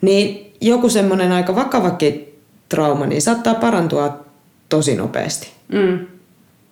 Niin 0.00 0.52
joku 0.60 0.88
semmoinen 0.88 1.32
aika 1.32 1.54
vakavakin 1.54 2.38
trauma, 2.68 3.06
niin 3.06 3.22
saattaa 3.22 3.54
parantua 3.54 4.24
tosi 4.68 4.96
nopeasti. 4.96 5.48
Mm. 5.72 6.06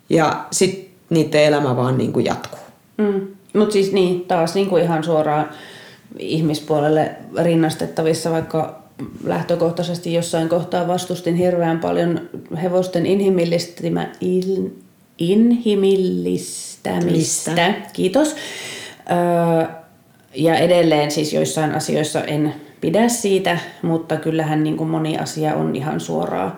Ja 0.09 0.45
sitten 0.51 0.85
niiden 1.09 1.43
elämä 1.43 1.75
vaan 1.75 1.97
niin 1.97 2.13
kuin 2.13 2.25
jatkuu. 2.25 2.59
Mm. 2.97 3.27
Mutta 3.53 3.73
siis 3.73 3.91
niin, 3.91 4.21
taas 4.21 4.55
niin 4.55 4.69
kuin 4.69 4.83
ihan 4.83 5.03
suoraan 5.03 5.49
ihmispuolelle 6.19 7.15
rinnastettavissa, 7.43 8.31
vaikka 8.31 8.83
lähtökohtaisesti 9.23 10.13
jossain 10.13 10.49
kohtaa 10.49 10.87
vastustin 10.87 11.35
hirveän 11.35 11.79
paljon 11.79 12.21
hevosten 12.63 13.05
inhimillistimä, 13.05 14.09
il, 14.21 14.69
inhimillistämistä. 15.17 17.51
Mistä? 17.51 17.73
Kiitos. 17.93 18.35
Öö, 19.11 19.67
ja 20.35 20.57
edelleen 20.57 21.11
siis 21.11 21.33
joissain 21.33 21.71
asioissa 21.71 22.23
en 22.23 22.53
pidä 22.81 23.07
siitä, 23.07 23.57
mutta 23.81 24.17
kyllähän 24.17 24.63
niin 24.63 24.77
kuin 24.77 24.89
moni 24.89 25.17
asia 25.17 25.55
on 25.55 25.75
ihan 25.75 25.99
suoraan 25.99 26.53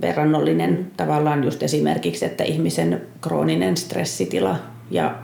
verrannollinen 0.00 0.90
tavallaan 0.96 1.44
just 1.44 1.62
esimerkiksi, 1.62 2.24
että 2.24 2.44
ihmisen 2.44 3.02
krooninen 3.20 3.76
stressitila 3.76 4.56
ja, 4.90 5.14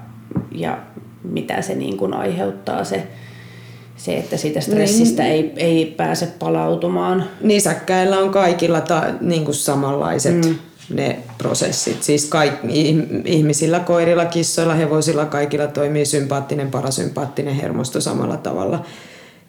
ja 0.53 0.79
mitä 1.23 1.63
se 1.63 1.75
niin 1.75 1.97
kuin 1.97 2.15
aiheuttaa 2.15 2.85
se, 2.85 3.07
se, 3.97 4.17
että 4.17 4.37
siitä 4.37 4.61
stressistä 4.61 5.23
niin, 5.23 5.33
ei, 5.33 5.53
ei 5.57 5.87
pääse 5.87 6.29
palautumaan. 6.39 7.25
Nisäkkäillä 7.41 8.19
on 8.19 8.31
kaikilla 8.31 8.81
ta, 8.81 9.05
niin 9.21 9.45
kuin 9.45 9.55
samanlaiset 9.55 10.47
mm. 10.47 10.55
Ne 10.91 11.19
prosessit. 11.39 12.03
Siis 12.03 12.25
kaikki, 12.25 12.97
ihmisillä, 13.25 13.81
koirilla, 13.81 14.25
kissoilla, 14.25 14.75
hevosilla, 14.75 15.25
kaikilla 15.25 15.67
toimii 15.67 16.07
sympaattinen, 16.07 16.71
parasympaattinen 16.71 17.55
hermosto 17.55 18.01
samalla 18.01 18.37
tavalla. 18.37 18.85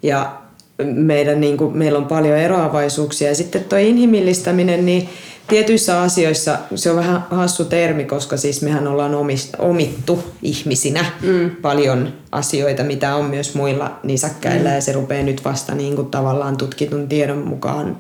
Ja 0.03 0.41
meidän, 0.83 1.41
niin 1.41 1.57
kuin, 1.57 1.77
meillä 1.77 1.97
on 1.97 2.05
paljon 2.05 2.37
eroavaisuuksia. 2.37 3.27
Ja 3.27 3.35
sitten 3.35 3.63
tuo 3.63 3.77
inhimillistäminen, 3.77 4.85
niin 4.85 5.09
tietyissä 5.47 6.01
asioissa 6.01 6.57
se 6.75 6.89
on 6.89 6.95
vähän 6.95 7.25
hassu 7.29 7.65
termi, 7.65 8.05
koska 8.05 8.37
siis 8.37 8.61
mehän 8.61 8.87
ollaan 8.87 9.15
omittu 9.59 10.23
ihmisinä 10.41 11.05
mm. 11.21 11.51
paljon 11.61 12.13
asioita, 12.31 12.83
mitä 12.83 13.15
on 13.15 13.25
myös 13.25 13.55
muilla 13.55 13.99
nisäkkäillä 14.03 14.69
mm. 14.69 14.75
ja 14.75 14.81
se 14.81 14.93
rupeaa 14.93 15.23
nyt 15.23 15.45
vasta 15.45 15.75
niin 15.75 15.95
kuin 15.95 16.07
tavallaan 16.07 16.57
tutkitun 16.57 17.07
tiedon 17.07 17.37
mukaan 17.37 17.97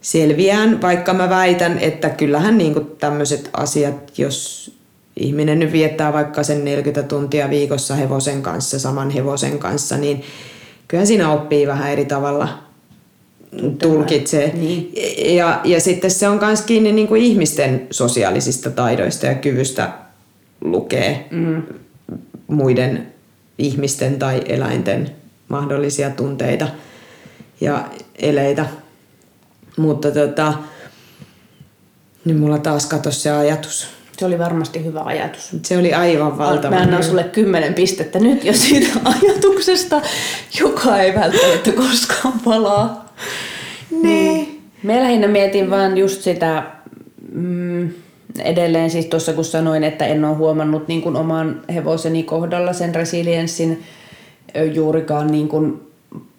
selviään, 0.00 0.82
vaikka 0.82 1.14
mä 1.14 1.30
väitän, 1.30 1.78
että 1.78 2.10
kyllähän 2.10 2.58
niin 2.58 2.74
tämmöiset 2.98 3.50
asiat, 3.52 4.18
jos 4.18 4.70
ihminen 5.16 5.58
nyt 5.58 5.72
viettää 5.72 6.12
vaikka 6.12 6.42
sen 6.42 6.64
40 6.64 7.02
tuntia 7.02 7.50
viikossa 7.50 7.94
hevosen 7.94 8.42
kanssa, 8.42 8.78
saman 8.78 9.10
hevosen 9.10 9.58
kanssa, 9.58 9.96
niin 9.96 10.22
kyllä 10.88 11.04
siinä 11.04 11.32
oppii 11.32 11.66
vähän 11.66 11.92
eri 11.92 12.04
tavalla 12.04 12.48
tulkitsee. 13.82 14.52
Niin. 14.54 14.92
Ja, 15.36 15.60
ja 15.64 15.80
sitten 15.80 16.10
se 16.10 16.28
on 16.28 16.38
myös 16.42 16.62
kiinni 16.62 16.92
niin 16.92 17.08
kuin 17.08 17.22
ihmisten 17.22 17.86
sosiaalisista 17.90 18.70
taidoista 18.70 19.26
ja 19.26 19.34
kyvystä 19.34 19.92
lukee 20.60 21.28
mm. 21.30 21.62
muiden 22.48 23.06
ihmisten 23.58 24.18
tai 24.18 24.42
eläinten 24.46 25.10
mahdollisia 25.48 26.10
tunteita 26.10 26.68
ja 27.60 27.84
eleitä. 28.18 28.66
Mutta 29.80 30.10
tota, 30.10 30.54
nyt 32.24 32.38
mulla 32.38 32.58
taas 32.58 32.86
katosi 32.86 33.20
se 33.20 33.30
ajatus. 33.30 33.88
Se 34.18 34.26
oli 34.26 34.38
varmasti 34.38 34.84
hyvä 34.84 35.00
ajatus. 35.00 35.56
Se 35.62 35.78
oli 35.78 35.94
aivan 35.94 36.38
valtava. 36.38 36.76
Mä 36.76 36.82
annan 36.82 37.04
sulle 37.04 37.24
kymmenen 37.24 37.74
pistettä 37.74 38.18
nyt 38.18 38.44
jo 38.44 38.52
siitä 38.52 38.88
ajatuksesta, 39.22 40.02
joka 40.60 40.98
ei 40.98 41.14
välttämättä 41.14 41.72
koskaan 41.72 42.40
palaa. 42.44 43.14
Niin. 44.02 44.62
Mä 44.82 45.00
lähinnä 45.00 45.28
mietin 45.28 45.70
vaan 45.70 45.98
just 45.98 46.22
sitä, 46.22 46.62
mm, 47.32 47.90
edelleen 48.38 48.90
siis 48.90 49.06
tuossa 49.06 49.32
kun 49.32 49.44
sanoin, 49.44 49.84
että 49.84 50.06
en 50.06 50.24
ole 50.24 50.36
huomannut 50.36 50.88
niin 50.88 51.02
kuin 51.02 51.16
oman 51.16 51.62
hevoseni 51.74 52.22
kohdalla 52.22 52.72
sen 52.72 52.94
resilienssin 52.94 53.82
juurikaan 54.74 55.26
niin 55.26 55.48
kuin 55.48 55.80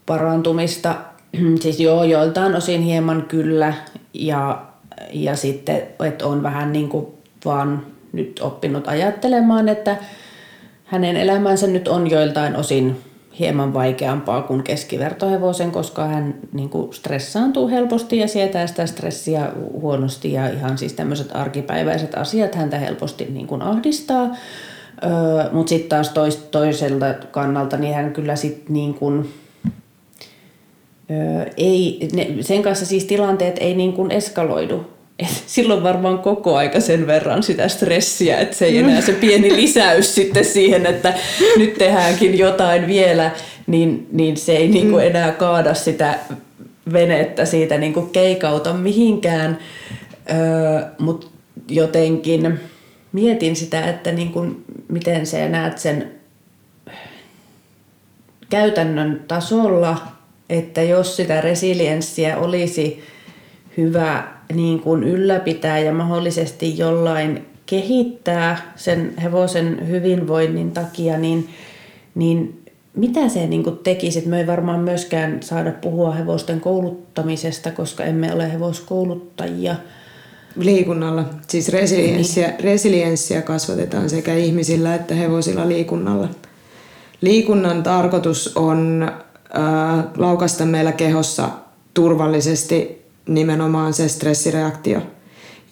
parantumista. 0.06 0.96
siis 1.62 1.80
joo, 1.80 2.04
joiltain 2.04 2.56
osin 2.56 2.82
hieman 2.82 3.26
kyllä 3.28 3.74
ja, 4.14 4.66
ja 5.14 5.36
sitten, 5.36 5.82
että 6.06 6.28
on 6.28 6.44
vähän 6.44 6.74
niin 6.74 6.90
kuin 6.90 7.08
vaan 7.46 7.86
nyt 8.14 8.40
oppinut 8.44 8.88
ajattelemaan, 8.88 9.70
että 9.70 9.98
hänen 10.86 11.18
elämänsä 11.18 11.68
nyt 11.68 11.88
on 11.88 12.10
joiltain 12.10 12.56
osin 12.56 12.98
hieman 13.40 13.74
vaikeampaa 13.74 14.42
kuin 14.42 14.64
keskivertohevosen, 14.64 15.72
koska 15.72 16.08
hän 16.08 16.36
niin 16.54 16.70
kuin 16.70 16.94
stressaantuu 16.94 17.68
helposti 17.70 18.18
ja 18.18 18.28
sietää 18.28 18.68
sitä 18.68 18.86
stressiä 18.86 19.52
huonosti 19.82 20.34
ja 20.34 20.50
ihan 20.50 20.78
siis 20.78 20.94
tämmöiset 20.94 21.30
arkipäiväiset 21.34 22.16
asiat 22.16 22.56
häntä 22.56 22.78
helposti 22.78 23.26
niin 23.26 23.48
kuin 23.48 23.62
ahdistaa. 23.62 24.36
Öö, 25.04 25.52
Mutta 25.52 25.70
sitten 25.70 25.90
taas 25.90 26.10
tois, 26.10 26.38
toiselta 26.38 27.14
kannalta 27.32 27.78
niin 27.78 27.96
hän 27.96 28.14
kyllä 28.14 28.36
sitten 28.36 28.74
niin 28.74 28.94
kuin, 28.94 29.34
öö, 31.12 31.46
ei, 31.58 32.08
ne, 32.14 32.28
sen 32.42 32.62
kanssa 32.62 32.86
siis 32.86 33.06
tilanteet 33.06 33.58
ei 33.60 33.74
niin 33.74 33.94
kuin 33.94 34.12
eskaloidu 34.12 34.86
et 35.22 35.44
silloin 35.48 35.84
varmaan 35.84 36.20
koko 36.20 36.56
aika 36.56 36.80
sen 36.80 37.08
verran 37.08 37.44
sitä 37.44 37.68
stressiä, 37.68 38.38
että 38.38 38.56
se 38.56 38.66
ei 38.66 38.78
enää 38.78 39.02
se 39.02 39.14
pieni 39.14 39.56
lisäys 39.56 40.16
sitten 40.16 40.46
siihen, 40.46 40.86
että 40.86 41.14
nyt 41.58 41.74
tehdäänkin 41.74 42.38
jotain 42.38 42.88
vielä, 42.88 43.32
niin, 43.68 44.08
niin 44.12 44.38
se 44.38 44.52
ei 44.52 44.68
niinku 44.68 44.96
mm. 44.96 45.04
enää 45.04 45.32
kaada 45.32 45.74
sitä 45.74 46.20
venettä 46.94 47.46
siitä 47.46 47.78
niinku 47.78 48.02
keikauta 48.02 48.74
mihinkään. 48.74 49.58
Öö, 50.30 50.82
Mutta 51.00 51.28
jotenkin 51.68 52.60
mietin 53.12 53.56
sitä, 53.56 53.90
että 53.90 54.12
niinku, 54.12 54.46
miten 54.88 55.26
sä 55.26 55.50
näet 55.50 55.78
sen 55.78 56.12
käytännön 58.50 59.24
tasolla, 59.28 59.98
että 60.52 60.82
jos 60.82 61.16
sitä 61.16 61.42
resilienssiä 61.42 62.38
olisi 62.38 63.04
hyvä 63.78 64.28
niin 64.54 64.80
kuin 64.80 65.04
ylläpitää 65.04 65.80
ja 65.80 65.94
mahdollisesti 65.94 66.78
jollain 66.78 67.46
kehittää 67.66 68.74
sen 68.76 69.14
hevosen 69.24 69.88
hyvinvoinnin 69.88 70.72
takia, 70.72 71.18
niin, 71.18 71.50
niin 72.16 72.62
mitä 72.94 73.30
se 73.30 73.48
niin 73.48 73.64
kuin 73.64 73.78
tekisi? 73.78 74.28
Me 74.28 74.40
ei 74.40 74.48
varmaan 74.48 74.80
myöskään 74.80 75.44
saada 75.44 75.72
puhua 75.72 76.12
hevosten 76.12 76.62
kouluttamisesta, 76.62 77.72
koska 77.72 78.04
emme 78.04 78.34
ole 78.34 78.54
hevoskouluttajia. 78.54 79.76
Liikunnalla. 80.56 81.26
Siis 81.48 81.70
resilienssiä, 81.70 82.48
niin. 82.48 82.60
resilienssiä 82.60 83.42
kasvatetaan 83.42 84.10
sekä 84.10 84.34
ihmisillä 84.34 84.96
että 84.96 85.16
hevosilla 85.16 85.68
liikunnalla. 85.68 86.30
Liikunnan 87.22 87.84
tarkoitus 87.84 88.58
on 88.58 89.12
äh, 89.56 90.06
laukasta 90.18 90.66
meillä 90.66 90.92
kehossa 90.92 91.50
turvallisesti 91.94 93.02
nimenomaan 93.28 93.94
se 93.94 94.08
stressireaktio 94.08 95.02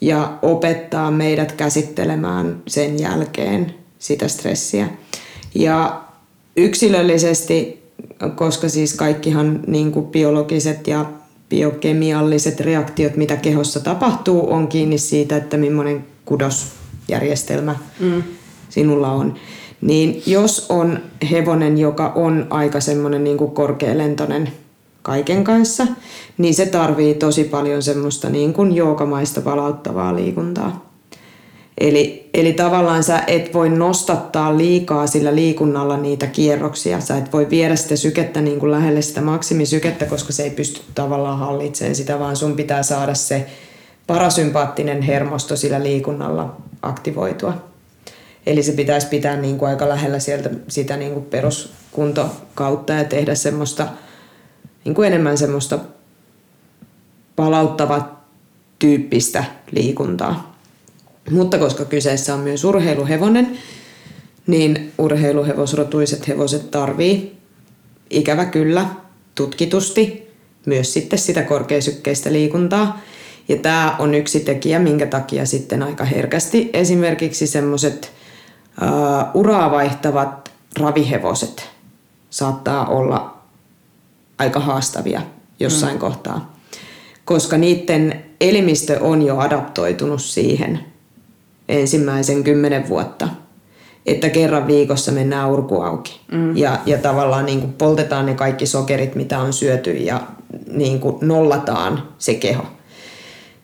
ja 0.00 0.38
opettaa 0.42 1.10
meidät 1.10 1.52
käsittelemään 1.52 2.62
sen 2.66 3.00
jälkeen 3.00 3.74
sitä 3.98 4.28
stressiä. 4.28 4.88
Ja 5.54 6.00
yksilöllisesti, 6.56 7.82
koska 8.34 8.68
siis 8.68 8.94
kaikkihan 8.94 9.60
niin 9.66 9.92
kuin 9.92 10.06
biologiset 10.06 10.86
ja 10.86 11.04
biokemialliset 11.48 12.60
reaktiot, 12.60 13.16
mitä 13.16 13.36
kehossa 13.36 13.80
tapahtuu, 13.80 14.52
on 14.52 14.68
kiinni 14.68 14.98
siitä, 14.98 15.36
että 15.36 15.56
millainen 15.56 16.04
kudosjärjestelmä 16.24 17.76
mm. 18.00 18.22
sinulla 18.68 19.12
on. 19.12 19.34
Niin 19.80 20.22
jos 20.26 20.66
on 20.68 20.98
hevonen, 21.30 21.78
joka 21.78 22.12
on 22.14 22.46
aika 22.50 22.80
semmoinen 22.80 23.24
niin 23.24 23.38
korkealentoinen 23.38 24.52
kaiken 25.02 25.44
kanssa, 25.44 25.86
niin 26.38 26.54
se 26.54 26.66
tarvii 26.66 27.14
tosi 27.14 27.44
paljon 27.44 27.82
semmoista 27.82 28.30
niin 28.30 28.52
kuin 28.52 28.76
jookamaista 28.76 29.40
palauttavaa 29.40 30.16
liikuntaa. 30.16 30.90
Eli, 31.78 32.30
eli 32.34 32.52
tavallaan 32.52 33.02
sä 33.02 33.22
et 33.26 33.54
voi 33.54 33.68
nostattaa 33.68 34.58
liikaa 34.58 35.06
sillä 35.06 35.34
liikunnalla 35.34 35.96
niitä 35.96 36.26
kierroksia. 36.26 37.00
Sä 37.00 37.16
et 37.16 37.32
voi 37.32 37.50
viedä 37.50 37.76
sitä 37.76 37.96
sykettä 37.96 38.40
niin 38.40 38.58
kuin 38.58 38.72
lähelle 38.72 39.02
sitä 39.02 39.20
maksimisykettä, 39.20 40.06
koska 40.06 40.32
se 40.32 40.42
ei 40.42 40.50
pysty 40.50 40.80
tavallaan 40.94 41.38
hallitsemaan 41.38 41.94
sitä, 41.94 42.18
vaan 42.18 42.36
sun 42.36 42.56
pitää 42.56 42.82
saada 42.82 43.14
se 43.14 43.46
parasympaattinen 44.06 45.02
hermosto 45.02 45.56
sillä 45.56 45.82
liikunnalla 45.82 46.56
aktivoitua. 46.82 47.69
Eli 48.46 48.62
se 48.62 48.72
pitäisi 48.72 49.06
pitää 49.06 49.36
niin 49.36 49.58
kuin 49.58 49.68
aika 49.68 49.88
lähellä 49.88 50.18
sieltä 50.18 50.50
sitä 50.68 50.96
niin 50.96 51.12
kuin 51.12 51.24
peruskuntokautta 51.24 52.92
ja 52.92 53.04
tehdä 53.04 53.34
semmoista, 53.34 53.88
niin 54.84 54.94
kuin 54.94 55.06
enemmän 55.06 55.38
semmoista 55.38 55.78
palauttava 57.36 58.16
tyyppistä 58.78 59.44
liikuntaa. 59.70 60.56
Mutta 61.30 61.58
koska 61.58 61.84
kyseessä 61.84 62.34
on 62.34 62.40
myös 62.40 62.64
urheiluhevonen, 62.64 63.58
niin 64.46 64.92
urheiluhevosrotuiset 64.98 66.28
hevoset 66.28 66.70
tarvii 66.70 67.40
ikävä 68.10 68.44
kyllä 68.44 68.86
tutkitusti 69.34 70.30
myös 70.66 70.92
sitten 70.92 71.18
sitä 71.18 71.42
korkeasykkeistä 71.42 72.32
liikuntaa. 72.32 73.00
Ja 73.48 73.56
tämä 73.56 73.96
on 73.98 74.14
yksi 74.14 74.40
tekijä, 74.40 74.78
minkä 74.78 75.06
takia 75.06 75.46
sitten 75.46 75.82
aika 75.82 76.04
herkästi 76.04 76.70
esimerkiksi 76.72 77.46
semmoiset 77.46 78.12
uh, 78.82 79.40
uraa 79.40 79.70
vaihtavat 79.70 80.50
ravihevoset 80.80 81.68
saattaa 82.30 82.86
olla 82.86 83.38
aika 84.38 84.60
haastavia 84.60 85.22
jossain 85.60 85.94
mm. 85.94 86.00
kohtaa, 86.00 86.52
koska 87.24 87.58
niiden 87.58 88.24
elimistö 88.40 88.98
on 89.00 89.22
jo 89.22 89.38
adaptoitunut 89.38 90.22
siihen 90.22 90.80
ensimmäisen 91.68 92.44
kymmenen 92.44 92.88
vuotta, 92.88 93.28
että 94.06 94.28
kerran 94.28 94.66
viikossa 94.66 95.12
mennään 95.12 95.50
urku 95.50 95.80
auki 95.80 96.20
mm. 96.32 96.56
ja, 96.56 96.78
ja 96.86 96.98
tavallaan 96.98 97.46
niin 97.46 97.60
kuin 97.60 97.72
poltetaan 97.72 98.26
ne 98.26 98.34
kaikki 98.34 98.66
sokerit, 98.66 99.14
mitä 99.14 99.38
on 99.38 99.52
syöty 99.52 99.92
ja 99.92 100.20
niin 100.72 101.00
kuin 101.00 101.16
nollataan 101.20 102.02
se 102.18 102.34
keho. 102.34 102.62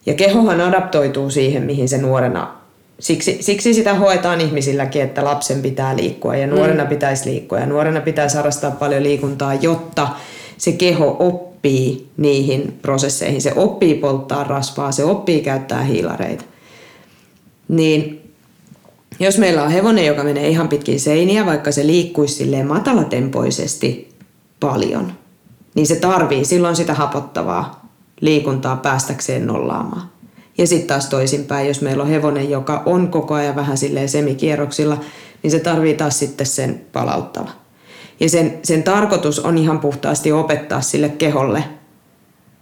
Ja 0.07 0.15
kehohan 0.15 0.61
adaptoituu 0.61 1.31
siihen, 1.31 1.63
mihin 1.63 1.89
se 1.89 1.99
nuorena 1.99 2.55
Siksi, 3.01 3.39
siksi 3.41 3.75
sitä 3.75 3.95
hoetaan 3.95 4.41
ihmisilläkin, 4.41 5.03
että 5.03 5.25
lapsen 5.25 5.63
pitää 5.63 5.97
liikkua 5.97 6.37
ja 6.37 6.47
nuorena 6.47 6.83
mm. 6.83 6.89
pitäisi 6.89 7.31
liikkua 7.31 7.59
ja 7.59 7.67
nuorena 7.67 8.01
pitäisi 8.01 8.37
harrastaa 8.37 8.71
paljon 8.71 9.03
liikuntaa, 9.03 9.55
jotta 9.55 10.09
se 10.59 10.73
keho 10.73 11.17
oppii 11.19 12.09
niihin 12.17 12.79
prosesseihin. 12.83 13.43
Se 13.43 13.53
oppii 13.57 13.95
polttaa 13.95 14.45
rasvaa, 14.45 14.93
se 14.93 15.05
oppii 15.05 15.41
käyttää 15.41 15.83
hiilareita. 15.83 16.45
Niin 17.69 18.23
jos 19.21 19.39
meillä 19.39 19.63
on 19.63 19.71
hevonen, 19.71 20.07
joka 20.07 20.25
menee 20.25 20.49
ihan 20.49 20.69
pitkin 20.69 21.01
seiniä, 21.01 21.47
vaikka 21.47 21.73
se 21.73 21.87
liikkuisi 21.87 22.35
silleen 22.35 22.67
matalatempoisesti 22.67 24.09
paljon, 24.61 25.13
niin 25.75 25.87
se 25.87 25.97
tarvii 25.97 26.45
silloin 26.45 26.77
sitä 26.77 26.95
hapottavaa 26.95 27.89
liikuntaa 28.21 28.77
päästäkseen 28.77 29.47
nollaamaan. 29.47 30.16
Ja 30.59 30.67
sitten 30.67 30.89
taas 30.89 31.09
toisinpäin, 31.09 31.69
jos 31.69 31.81
meillä 31.81 32.03
on 32.03 32.09
hevonen, 32.09 32.51
joka 32.51 32.83
on 32.87 33.09
koko 33.09 33.35
ajan 33.35 33.57
vähän 33.57 33.79
silleen 33.79 34.09
semikierroksilla, 34.09 35.01
niin 35.43 35.51
se 35.51 35.61
tarvii 35.61 35.95
taas 35.95 36.19
sitten 36.19 36.47
sen 36.47 36.87
palauttava. 36.93 37.51
Ja 38.21 38.29
sen, 38.29 38.59
sen 38.63 38.83
tarkoitus 38.83 39.39
on 39.39 39.59
ihan 39.59 39.79
puhtaasti 39.79 40.33
opettaa 40.33 40.81
sille 40.81 41.09
keholle, 41.09 41.65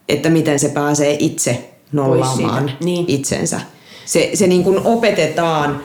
että 0.09 0.31
miten 0.31 0.59
se 0.59 0.69
pääsee 0.69 1.17
itse 1.19 1.71
nollaamaan 1.93 2.71
niin. 2.85 3.05
itsensä. 3.09 3.61
Se, 4.05 4.31
se 4.35 4.47
niin 4.47 4.65
kuin 4.65 4.81
opetetaan 4.85 5.81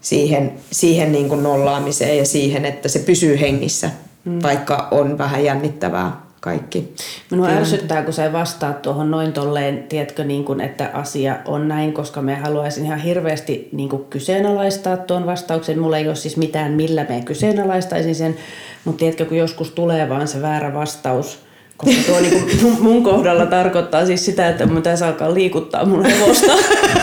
siihen, 0.00 0.52
siihen 0.70 1.12
niin 1.12 1.28
kuin 1.28 1.42
nollaamiseen 1.42 2.18
ja 2.18 2.24
siihen, 2.24 2.64
että 2.64 2.88
se 2.88 2.98
pysyy 2.98 3.40
hengissä, 3.40 3.90
mm. 4.24 4.42
vaikka 4.42 4.88
on 4.90 5.18
vähän 5.18 5.44
jännittävää 5.44 6.23
kaikki. 6.44 6.94
Minua 7.30 7.48
ärsyttää, 7.48 8.02
kun 8.02 8.12
sä 8.12 8.32
vastaat 8.32 8.82
tuohon 8.82 9.10
noin 9.10 9.32
tolleen, 9.32 9.84
tiedätkö, 9.88 10.24
niin 10.24 10.44
kuin, 10.44 10.60
että 10.60 10.90
asia 10.94 11.36
on 11.44 11.68
näin, 11.68 11.92
koska 11.92 12.22
me 12.22 12.34
haluaisin 12.34 12.84
ihan 12.84 12.98
hirveästi 12.98 13.68
niin 13.72 13.88
kuin 13.88 14.04
kyseenalaistaa 14.04 14.96
tuon 14.96 15.26
vastauksen. 15.26 15.78
Mulla 15.78 15.98
ei 15.98 16.06
ole 16.06 16.14
siis 16.14 16.36
mitään, 16.36 16.72
millä 16.72 17.06
me 17.08 17.22
kyseenalaistaisin 17.24 18.14
sen, 18.14 18.36
mutta 18.84 18.98
tiedätkö, 18.98 19.24
kun 19.24 19.36
joskus 19.36 19.70
tulee 19.70 20.08
vaan 20.08 20.28
se 20.28 20.42
väärä 20.42 20.74
vastaus, 20.74 21.38
koska 21.76 22.02
tuo 22.06 22.20
niin 22.20 22.58
kuin 22.60 22.82
mun 22.82 23.02
kohdalla 23.02 23.46
tarkoittaa 23.46 24.06
siis 24.06 24.24
sitä, 24.24 24.48
että 24.48 24.66
mun 24.66 24.76
pitäisi 24.76 25.04
alkaa 25.04 25.34
liikuttaa 25.34 25.84
mun 25.84 26.04
hevosta. 26.04 26.52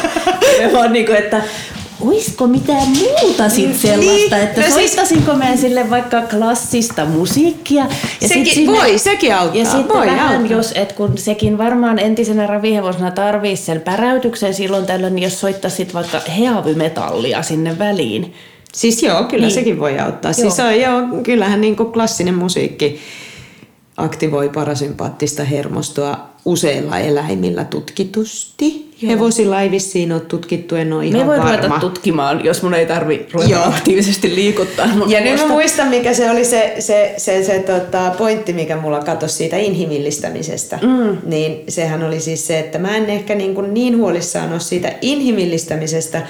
vaan 0.74 0.94
niin 0.94 1.06
kuin, 1.06 1.18
että 1.18 1.42
olisiko 2.02 2.48
mitään 2.48 2.88
muuta 2.88 3.50
sit 3.50 3.66
niin, 3.66 3.80
sellaista, 3.80 4.36
niin, 4.36 4.48
että 4.48 4.62
no 4.62 4.68
soittasinko 4.70 5.32
siis... 5.32 5.44
mä 5.44 5.56
sille 5.56 5.90
vaikka 5.90 6.22
klassista 6.22 7.06
musiikkia. 7.06 7.86
Ja 8.22 8.28
sekin, 8.28 8.46
sit 8.46 8.54
sinne, 8.54 8.80
voi, 8.80 8.98
sekin 8.98 9.36
auttaa. 9.36 9.60
Ja 9.60 9.66
sitten 9.66 9.98
voi 9.98 10.06
vähän, 10.06 10.38
auttaa. 10.38 10.58
jos, 10.58 10.72
et 10.76 10.94
kun 10.94 11.18
sekin 11.18 11.58
varmaan 11.58 12.00
entisenä 12.00 12.48
ravihevosena 12.48 13.12
tarvii 13.12 13.56
sen 13.56 13.82
päräytyksen 13.82 14.54
silloin 14.54 14.86
tällöin, 14.86 15.16
niin 15.16 15.24
jos 15.24 15.40
soittaisit 15.40 15.94
vaikka 15.94 16.20
heavymetallia 16.20 17.44
sinne 17.44 17.80
väliin. 17.80 18.34
Siis 18.74 19.04
joo, 19.04 19.24
kyllä 19.24 19.48
niin. 19.48 19.56
sekin 19.56 19.80
voi 19.80 20.00
auttaa. 20.00 20.34
Siis 20.34 20.58
joo. 20.58 20.68
Siis 20.68 20.68
on, 20.68 20.82
joo, 20.82 21.24
kyllähän 21.24 21.62
niin 21.62 21.76
kuin 21.76 21.92
klassinen 21.92 22.36
musiikki 22.36 23.00
aktivoi 23.98 24.50
parasympaattista 24.50 25.44
hermostoa 25.44 26.32
useilla 26.46 27.00
eläimillä 27.00 27.64
tutkitusti. 27.64 28.92
Joo. 29.02 29.12
Hevosilla 29.12 29.62
ei 29.62 29.72
vissiin 29.72 30.12
ole 30.12 30.20
tutkittu, 30.22 30.76
en 30.76 30.94
ole 30.94 31.06
ihan 31.06 31.20
Me 31.22 31.28
voi 31.28 31.38
varma. 31.38 31.56
ruveta 31.56 31.80
tutkimaan, 31.80 32.46
jos 32.46 32.64
mun 32.64 32.74
ei 32.74 32.86
tarvi 32.86 33.28
ruveta 33.34 33.52
Joo. 33.52 33.64
aktiivisesti 33.64 34.36
liikuttaa 34.36 34.88
mun 34.98 35.12
Ja 35.12 35.22
nyt 35.22 35.42
mä 35.42 35.48
muistan, 35.48 35.88
mikä 35.88 36.14
se 36.14 36.32
oli 36.32 36.46
se, 36.46 36.76
se, 36.80 37.14
se, 37.18 37.44
se 37.44 37.60
tota, 37.60 38.16
pointti, 38.18 38.54
mikä 38.54 38.78
mulla 38.78 39.00
katosi 39.00 39.36
siitä 39.36 39.58
inhimillistämisestä. 39.58 40.80
Mm. 40.82 41.18
Niin 41.24 41.64
sehän 41.70 42.04
oli 42.04 42.20
siis 42.20 42.48
se, 42.48 42.60
että 42.60 42.80
mä 42.80 42.98
en 42.98 43.10
ehkä 43.10 43.36
niin, 43.36 43.56
kuin 43.56 43.74
niin 43.74 43.98
huolissaan 43.98 44.52
ole 44.52 44.60
siitä 44.60 44.94
inhimillistämisestä, 45.02 46.22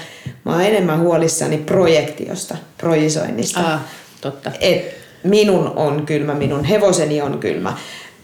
mä 0.45 0.51
oon 0.51 0.61
enemmän 0.61 0.99
huolissani 0.99 1.57
projektiosta, 1.57 2.57
projisoinnista. 2.77 3.73
Ah, 3.73 3.81
totta. 4.21 4.51
Et 4.59 5.01
minun 5.23 5.73
on 5.76 6.06
kylmä, 6.06 6.34
minun 6.34 6.64
hevoseni 6.64 7.22
on 7.22 7.39
kylmä, 7.39 7.77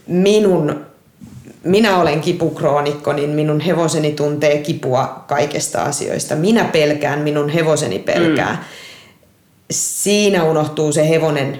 minun 0.07 0.87
minä 1.63 1.97
olen 1.97 2.21
kipukroonikko, 2.21 3.13
niin 3.13 3.29
minun 3.29 3.59
hevoseni 3.59 4.11
tuntee 4.11 4.57
kipua 4.57 5.23
kaikesta 5.27 5.81
asioista. 5.81 6.35
Minä 6.35 6.63
pelkään, 6.63 7.19
minun 7.19 7.49
hevoseni 7.49 7.99
pelkää. 7.99 8.51
Mm. 8.51 8.57
Siinä 9.71 10.43
unohtuu 10.43 10.91
se 10.91 11.09
hevonen 11.09 11.59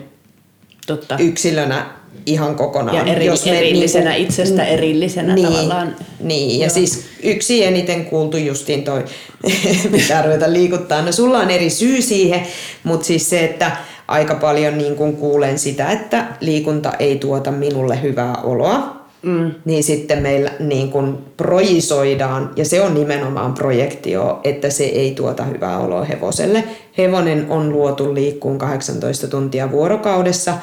Totta. 0.88 1.18
yksilönä 1.20 1.86
ihan 2.26 2.56
kokonaan. 2.56 2.98
Ja 3.08 3.14
eri, 3.14 3.26
Jos 3.26 3.46
me, 3.46 3.60
erillisenä, 3.60 4.10
niin, 4.10 4.24
itsestä 4.24 4.66
erillisenä 4.66 5.36
niin, 5.36 5.48
tavallaan. 5.48 5.96
Niin, 6.20 6.60
ja 6.60 6.66
Joo. 6.66 6.74
siis 6.74 7.06
yksi 7.24 7.64
eniten 7.64 8.06
kuultu 8.06 8.38
justiin 8.38 8.84
toi, 8.84 9.06
mitä 9.92 10.22
ruveta 10.22 10.54
liikuttaa. 10.54 11.02
No 11.02 11.12
sulla 11.12 11.40
on 11.40 11.50
eri 11.50 11.70
syy 11.70 12.02
siihen, 12.02 12.48
mutta 12.84 13.06
siis 13.06 13.30
se, 13.30 13.46
että 13.46 13.72
aika 14.08 14.36
paljon 14.36 14.78
niin 14.78 14.96
kun 14.96 15.18
kuulen 15.18 15.60
sitä, 15.60 15.92
että 15.92 16.26
liikunta 16.42 16.94
ei 17.00 17.18
tuota 17.18 17.52
minulle 17.52 18.02
hyvää 18.02 18.36
oloa 18.44 18.98
mm. 19.22 19.52
niin 19.66 19.84
sitten 19.84 20.22
meillä 20.22 20.52
niin 20.60 20.92
kuin 20.92 21.18
projisoidaan, 21.38 22.52
ja 22.56 22.66
se 22.66 22.82
on 22.82 22.94
nimenomaan 22.94 23.54
projektio, 23.54 24.42
että 24.44 24.70
se 24.70 24.84
ei 24.84 25.12
tuota 25.12 25.44
hyvää 25.44 25.80
oloa 25.80 26.04
hevoselle. 26.04 26.64
Hevonen 26.98 27.46
on 27.50 27.70
luotu 27.72 28.14
liikkuun 28.14 28.58
18 28.58 29.28
tuntia 29.28 29.72
vuorokaudessa 29.72 30.54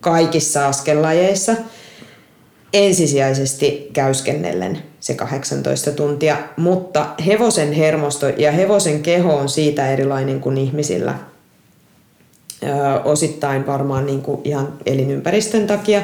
kaikissa 0.00 0.68
askellajeissa, 0.68 1.54
ensisijaisesti 2.72 3.90
käyskennellen 3.92 4.78
se 5.00 5.14
18 5.14 5.90
tuntia, 5.90 6.36
mutta 6.56 7.06
hevosen 7.26 7.72
hermosto 7.72 8.28
ja 8.28 8.52
hevosen 8.52 9.02
keho 9.02 9.36
on 9.36 9.48
siitä 9.48 9.90
erilainen 9.90 10.40
kuin 10.40 10.58
ihmisillä. 10.58 11.29
Osittain 13.04 13.66
varmaan 13.66 14.06
niin 14.06 14.22
kuin 14.22 14.40
ihan 14.44 14.72
elinympäristön 14.86 15.66
takia, 15.66 16.02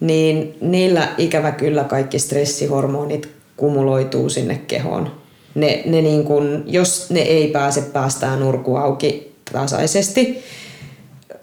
niin 0.00 0.56
niillä 0.60 1.08
ikävä 1.18 1.52
kyllä 1.52 1.84
kaikki 1.84 2.18
stressihormonit 2.18 3.28
kumuloituu 3.56 4.28
sinne 4.28 4.60
kehoon. 4.66 5.12
Ne, 5.54 5.82
ne 5.86 6.02
niin 6.02 6.24
kun, 6.24 6.64
jos 6.66 7.10
ne 7.10 7.20
ei 7.20 7.48
pääse 7.48 7.80
päästään 7.80 8.40
nurku 8.40 8.76
auki 8.76 9.32
tasaisesti 9.52 10.38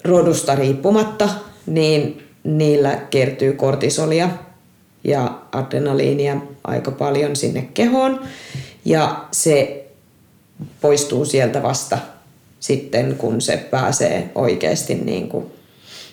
rodusta 0.04 0.54
riippumatta, 0.54 1.28
niin 1.66 2.22
niillä 2.44 2.96
kertyy 3.10 3.52
kortisolia 3.52 4.28
ja 5.04 5.38
adrenaliinia 5.52 6.36
aika 6.64 6.90
paljon 6.90 7.36
sinne 7.36 7.68
kehoon. 7.74 8.20
Ja 8.84 9.24
se 9.30 9.86
poistuu 10.80 11.24
sieltä 11.24 11.62
vasta 11.62 11.98
sitten, 12.64 13.14
kun 13.18 13.40
se 13.40 13.56
pääsee 13.56 14.30
oikeasti 14.34 14.94
niin 14.94 15.28
kuin 15.28 15.46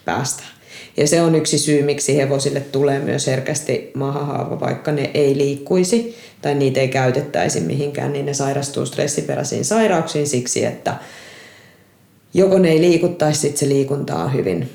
päästä. 0.05 0.43
Ja 0.97 1.07
se 1.07 1.21
on 1.21 1.35
yksi 1.35 1.57
syy, 1.57 1.83
miksi 1.83 2.17
hevosille 2.17 2.59
tulee 2.59 2.99
myös 2.99 3.27
herkästi 3.27 3.91
mahahaava, 3.93 4.59
vaikka 4.59 4.91
ne 4.91 5.11
ei 5.13 5.37
liikkuisi 5.37 6.15
tai 6.41 6.55
niitä 6.55 6.79
ei 6.79 6.87
käytettäisi 6.87 7.59
mihinkään, 7.59 8.13
niin 8.13 8.25
ne 8.25 8.33
sairastuu 8.33 8.85
stressiperäisiin 8.85 9.65
sairauksiin 9.65 10.27
siksi, 10.27 10.65
että 10.65 10.95
joko 12.33 12.59
ne 12.59 12.69
ei 12.69 12.81
liikuttaisi, 12.81 13.39
sitten 13.39 13.59
se 13.59 13.69
liikunta 13.69 14.15
on 14.15 14.33
hyvin 14.33 14.69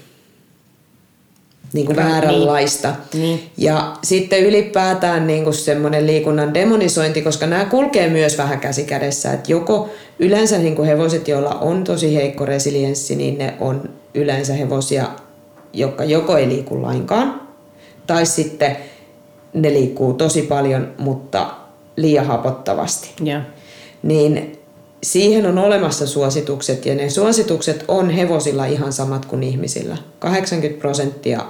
niin 1.73 1.87
kuin 1.87 1.97
vääränlaista. 1.97 2.95
Niin. 3.15 3.51
Ja 3.57 3.97
sitten 4.03 4.45
ylipäätään 4.45 5.27
niin 5.27 5.45
kuin 5.45 5.55
semmoinen 5.55 6.07
liikunnan 6.07 6.55
demonisointi, 6.55 7.23
koska 7.23 7.47
nämä 7.47 7.65
kulkee 7.65 8.09
myös 8.09 8.39
vähän 8.39 8.61
käsi 8.61 8.85
kädessä. 8.85 9.33
Että 9.33 9.53
joko 9.53 9.89
yleensä 10.19 10.59
niin 10.59 10.77
kuin 10.77 10.89
hevoset, 10.89 11.29
joilla 11.29 11.55
on 11.55 11.85
tosi 11.85 12.15
heikko 12.15 12.47
resilienssi, 12.47 13.17
niin 13.17 13.39
ne 13.39 13.55
on 13.61 13.91
yleensä 14.15 14.53
hevosia, 14.53 15.09
jotka 15.73 16.05
joko 16.05 16.37
ei 16.37 16.49
liiku 16.49 16.83
lainkaan, 16.83 17.41
tai 18.07 18.27
sitten 18.27 18.77
ne 19.53 19.71
liikkuu 19.71 20.13
tosi 20.13 20.43
paljon, 20.43 20.93
mutta 20.99 21.51
liian 21.97 22.27
hapottavasti. 22.27 23.11
Joo. 23.21 23.41
Niin 24.03 24.59
siihen 25.03 25.47
on 25.47 25.59
olemassa 25.59 26.07
suositukset 26.07 26.87
ja 26.87 26.95
ne 26.95 27.11
suositukset 27.11 27.85
on 27.89 28.11
hevosilla 28.11 28.67
ihan 28.67 28.93
samat 28.93 29.27
kuin 29.27 29.43
ihmisillä. 29.43 29.97
80 30.19 30.81
prosenttia 30.81 31.45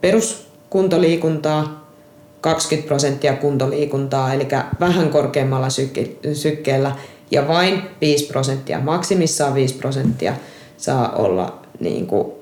peruskuntoliikuntaa, 0.00 1.90
20 2.40 2.88
prosenttia 2.88 3.36
kuntoliikuntaa, 3.36 4.34
eli 4.34 4.48
vähän 4.80 5.10
korkeammalla 5.10 5.68
sykkeellä 6.32 6.96
ja 7.30 7.48
vain 7.48 7.82
5 8.00 8.26
prosenttia, 8.26 8.80
maksimissaan 8.80 9.54
5 9.54 9.74
prosenttia 9.74 10.34
saa 10.76 11.12
olla 11.12 11.58
niin 11.80 12.06
kuin 12.06 12.32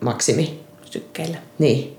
maksimi. 0.00 0.60
Sykkeillä. 0.84 1.36
Niin. 1.58 1.96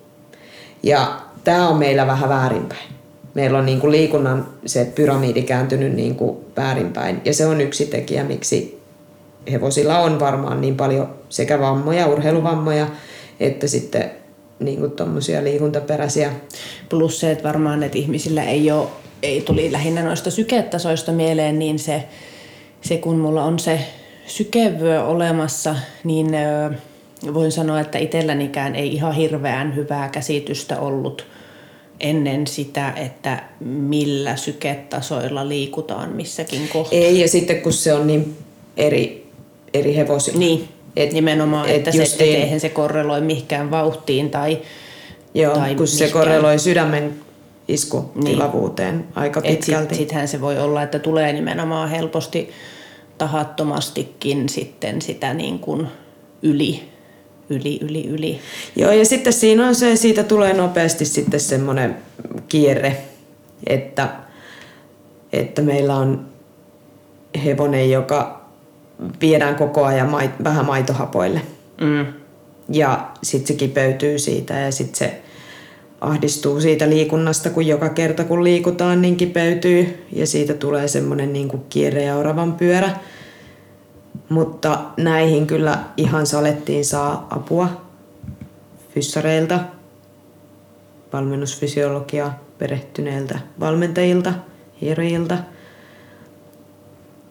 Ja 0.84 1.22
tämä 1.44 1.70
on 1.70 1.78
meillä 1.78 2.08
vähän 2.08 2.30
väärinpäin. 2.30 2.90
Meillä 3.34 3.58
on 3.58 3.66
niin 3.66 3.80
kuin 3.80 3.92
liikunnan 3.92 4.48
se 4.66 4.92
pyramidi 4.96 5.42
kääntynyt 5.42 5.94
niin 5.94 6.16
kuin 6.16 6.38
väärinpäin. 6.58 7.22
Ja 7.26 7.34
se 7.34 7.46
on 7.46 7.62
yksi 7.62 7.86
tekijä, 7.86 8.24
miksi 8.24 8.82
hevosilla 9.52 10.00
on 10.00 10.20
varmaan 10.20 10.62
niin 10.62 10.78
paljon 10.78 11.10
sekä 11.30 11.60
vammoja, 11.60 12.08
urheiluvammoja, 12.08 12.88
että 13.40 13.68
sitten 13.68 14.12
niin 14.60 14.80
kuin 14.80 14.92
liikuntaperäisiä. 15.44 16.34
Plus 16.90 17.20
se, 17.20 17.32
että 17.32 17.44
varmaan 17.44 17.84
että 17.84 17.98
ihmisillä 17.98 18.44
ei 18.44 18.72
ole, 18.72 18.88
ei 19.24 19.42
tuli 19.42 19.72
lähinnä 19.72 20.04
noista 20.04 20.32
syketasoista 20.32 21.12
mieleen, 21.12 21.60
niin 21.60 21.80
se, 21.80 22.04
se 22.82 22.98
kun 22.98 23.18
mulla 23.18 23.44
on 23.44 23.60
se 23.60 23.80
sykevyö 24.26 25.04
olemassa, 25.04 25.76
niin 26.04 26.28
voin 27.34 27.52
sanoa, 27.52 27.80
että 27.80 27.98
itsellänikään 27.98 28.76
ei 28.76 28.94
ihan 28.94 29.14
hirveän 29.14 29.76
hyvää 29.76 30.10
käsitystä 30.10 30.80
ollut 30.80 31.26
ennen 32.00 32.48
sitä, 32.48 32.94
että 32.96 33.44
millä 33.60 34.36
syketasoilla 34.36 35.50
liikutaan 35.50 36.10
missäkin 36.10 36.68
kohtaa. 36.74 37.00
Ei, 37.00 37.20
ja 37.20 37.28
sitten 37.28 37.62
kun 37.62 37.74
se 37.74 37.94
on 37.94 38.08
niin 38.08 38.38
eri, 38.78 39.30
eri 39.74 39.96
hevosilla. 39.96 40.40
Niin, 40.40 40.70
et, 40.98 41.14
nimenomaan, 41.14 41.70
et 41.70 41.76
että 41.76 41.92
se, 41.92 41.98
justiin, 41.98 42.36
eihän 42.36 42.60
se 42.60 42.70
korreloi 42.70 43.22
mihinkään 43.22 43.72
vauhtiin 43.72 44.30
tai 44.30 44.62
Joo, 45.34 45.54
tai 45.54 45.76
kun 45.76 45.84
mihinkään. 45.84 45.88
se 45.88 46.10
korreloi 46.10 46.60
sydämen 46.60 47.16
iskutilavuuteen 47.68 48.98
niin. 48.98 49.08
aika 49.16 49.42
pitkälti. 49.42 49.96
Sit, 49.96 49.98
sittenhän 49.98 50.28
se 50.28 50.42
voi 50.42 50.60
olla, 50.60 50.84
että 50.84 51.00
tulee 51.00 51.34
nimenomaan 51.34 51.90
helposti 51.90 52.50
tahattomastikin 53.18 54.50
sitten 54.50 55.02
sitä 55.02 55.34
niin 55.34 55.60
kuin 55.60 55.88
yli, 56.42 56.90
yli, 57.50 57.80
yli, 57.82 58.08
yli. 58.08 58.40
Joo, 58.76 58.92
ja 58.92 59.06
sitten 59.06 59.34
siinä 59.34 59.68
on 59.68 59.76
se, 59.76 59.96
siitä 59.96 60.24
tulee 60.24 60.54
nopeasti 60.54 61.06
sitten 61.06 61.40
semmoinen 61.40 61.98
kierre, 62.48 62.98
että, 63.68 64.10
että 65.34 65.62
meillä 65.62 65.96
on 65.96 66.26
hevonen, 67.46 67.92
joka 67.92 68.37
viedään 69.22 69.56
koko 69.56 69.86
ajan 69.86 70.10
mait, 70.10 70.32
vähän 70.44 70.66
maitohapoille. 70.66 71.42
Mm. 71.82 72.06
Ja 72.70 73.12
sitten 73.24 73.48
se 73.48 73.54
kipeytyy 73.54 74.20
siitä 74.20 74.54
ja 74.54 74.72
sitten 74.72 74.96
se 74.96 75.22
ahdistuu 76.02 76.62
siitä 76.62 76.90
liikunnasta, 76.90 77.50
kun 77.50 77.68
joka 77.68 77.90
kerta 77.90 78.24
kun 78.24 78.44
liikutaan, 78.44 79.02
niin 79.02 79.18
kipeytyy 79.18 80.08
ja 80.12 80.28
siitä 80.28 80.54
tulee 80.54 80.88
semmoinen 80.88 81.34
niin 81.34 81.52
kierre 81.70 82.04
ja 82.04 82.16
oravan 82.16 82.54
pyörä. 82.54 82.90
Mutta 84.30 84.80
näihin 84.98 85.48
kyllä 85.48 85.80
ihan 85.98 86.26
salettiin 86.26 86.86
saa 86.86 87.28
apua 87.30 87.82
fyssareilta, 88.94 89.60
valmennusfysiologia 91.14 92.32
perehtyneiltä 92.58 93.40
valmentajilta, 93.60 94.34
hierojilta. 94.82 95.38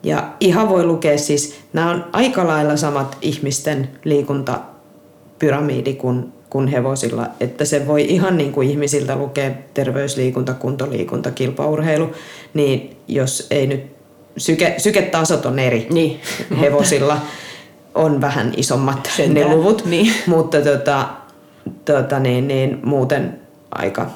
Ja 0.07 0.28
ihan 0.41 0.69
voi 0.69 0.85
lukea 0.85 1.19
siis, 1.19 1.55
nämä 1.73 1.91
on 1.91 2.05
aika 2.12 2.47
lailla 2.47 2.77
samat 2.77 3.19
ihmisten 3.23 3.91
liikuntapyramidi 4.05 5.95
kuin, 5.95 6.33
kuin 6.51 6.69
hevosilla. 6.69 7.27
Että 7.41 7.65
se 7.65 7.87
voi 7.87 8.05
ihan 8.09 8.37
niin 8.37 8.53
kuin 8.53 8.70
ihmisiltä 8.70 9.16
lukea 9.16 9.51
terveysliikunta, 9.74 10.55
kuntoliikunta, 10.55 11.31
kilpaurheilu, 11.31 12.11
niin 12.55 12.97
jos 13.09 13.47
ei 13.51 13.66
nyt 13.66 13.87
syke, 14.37 14.74
syketasot 14.78 15.47
on 15.47 15.59
eri 15.59 15.87
niin. 15.91 16.20
hevosilla. 16.61 17.19
On 17.95 18.20
vähän 18.20 18.53
isommat 18.57 19.11
Sen 19.16 19.35
ne 19.35 19.49
luvut, 19.49 19.85
niin. 19.85 20.12
mutta 20.27 20.61
tota, 20.61 21.09
tota 21.85 22.19
niin, 22.20 22.49
niin, 22.49 22.78
muuten 22.85 23.41
aika 23.70 24.11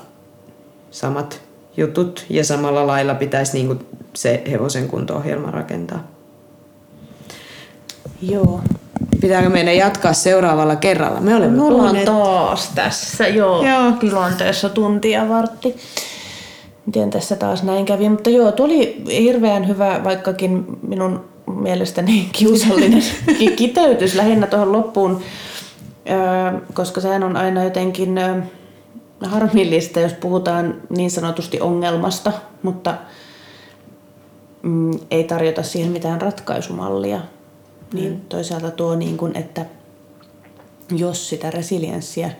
samat 0.90 1.42
jutut. 1.76 2.24
Ja 2.28 2.44
samalla 2.44 2.86
lailla 2.86 3.14
pitäisi 3.14 3.52
niinku 3.52 3.84
se 4.14 4.42
hevosen 4.50 4.88
kunto-ohjelma 4.88 5.50
rakentaa. 5.50 6.06
Joo. 8.22 8.60
Pitääkö 9.20 9.48
meidän 9.48 9.76
jatkaa 9.76 10.12
seuraavalla 10.12 10.76
kerralla? 10.76 11.20
Me 11.20 11.34
olemme 11.34 11.56
Me 11.56 11.62
ollaan 11.62 11.80
puhuneet... 11.80 12.04
taas 12.04 12.70
tässä 12.74 13.28
joo, 13.28 13.66
Joo. 13.66 13.92
tilanteessa 13.92 14.68
tuntia 14.68 15.28
vartti. 15.28 15.76
Miten 16.86 17.10
tässä 17.10 17.36
taas 17.36 17.62
näin 17.62 17.84
kävi, 17.84 18.08
mutta 18.08 18.30
joo, 18.30 18.52
tuo 18.52 18.66
oli 18.66 19.02
hirveän 19.22 19.68
hyvä, 19.68 20.00
vaikkakin 20.04 20.66
minun 20.82 21.24
mielestäni 21.46 22.28
kiusallinen 22.38 23.02
kiteytys 23.56 24.14
lähinnä 24.14 24.46
tuohon 24.46 24.72
loppuun, 24.72 25.22
öö, 26.10 26.60
koska 26.74 27.00
sehän 27.00 27.22
on 27.22 27.36
aina 27.36 27.64
jotenkin 27.64 28.20
harmillista, 29.22 30.00
jos 30.00 30.12
puhutaan 30.12 30.74
niin 30.88 31.10
sanotusti 31.10 31.60
ongelmasta, 31.60 32.32
mutta 32.62 32.94
mm, 34.62 34.90
ei 35.10 35.24
tarjota 35.24 35.62
siihen 35.62 35.92
mitään 35.92 36.20
ratkaisumallia. 36.20 37.20
Niin 37.92 38.20
toisaalta 38.20 38.70
tuo, 38.70 38.94
niin 38.94 39.16
kuin, 39.16 39.36
että 39.36 39.66
jos 40.96 41.28
sitä 41.28 41.50
resilienssiä 41.50 42.30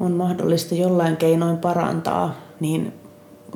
on 0.00 0.12
mahdollista 0.12 0.74
jollain 0.74 1.16
keinoin 1.16 1.58
parantaa, 1.58 2.40
niin 2.60 2.92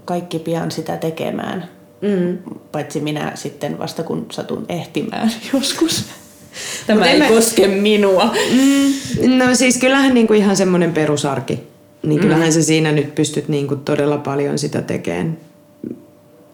kaikki 0.04 0.38
pian 0.38 0.70
sitä 0.70 0.96
tekemään. 0.96 1.68
Mm. 2.00 2.38
Paitsi 2.72 3.00
minä 3.00 3.32
sitten 3.34 3.78
vasta 3.78 4.02
kun 4.02 4.26
satun 4.30 4.66
ehtimään 4.68 5.32
joskus. 5.52 6.04
Tämä 6.86 7.10
ei 7.10 7.18
mä- 7.18 7.28
koske 7.28 7.68
minua. 7.68 8.24
Mm, 8.52 9.38
no 9.38 9.54
siis 9.54 9.78
kyllähän 9.78 10.14
niinku 10.14 10.32
ihan 10.32 10.56
semmoinen 10.56 10.92
perusarki. 10.92 11.60
Niin 12.02 12.20
kyllähän 12.20 12.48
mm. 12.48 12.52
sä 12.52 12.62
siinä 12.62 12.92
nyt 12.92 13.14
pystyt 13.14 13.48
niinku 13.48 13.76
todella 13.76 14.18
paljon 14.18 14.58
sitä 14.58 14.82
tekemään. 14.82 15.38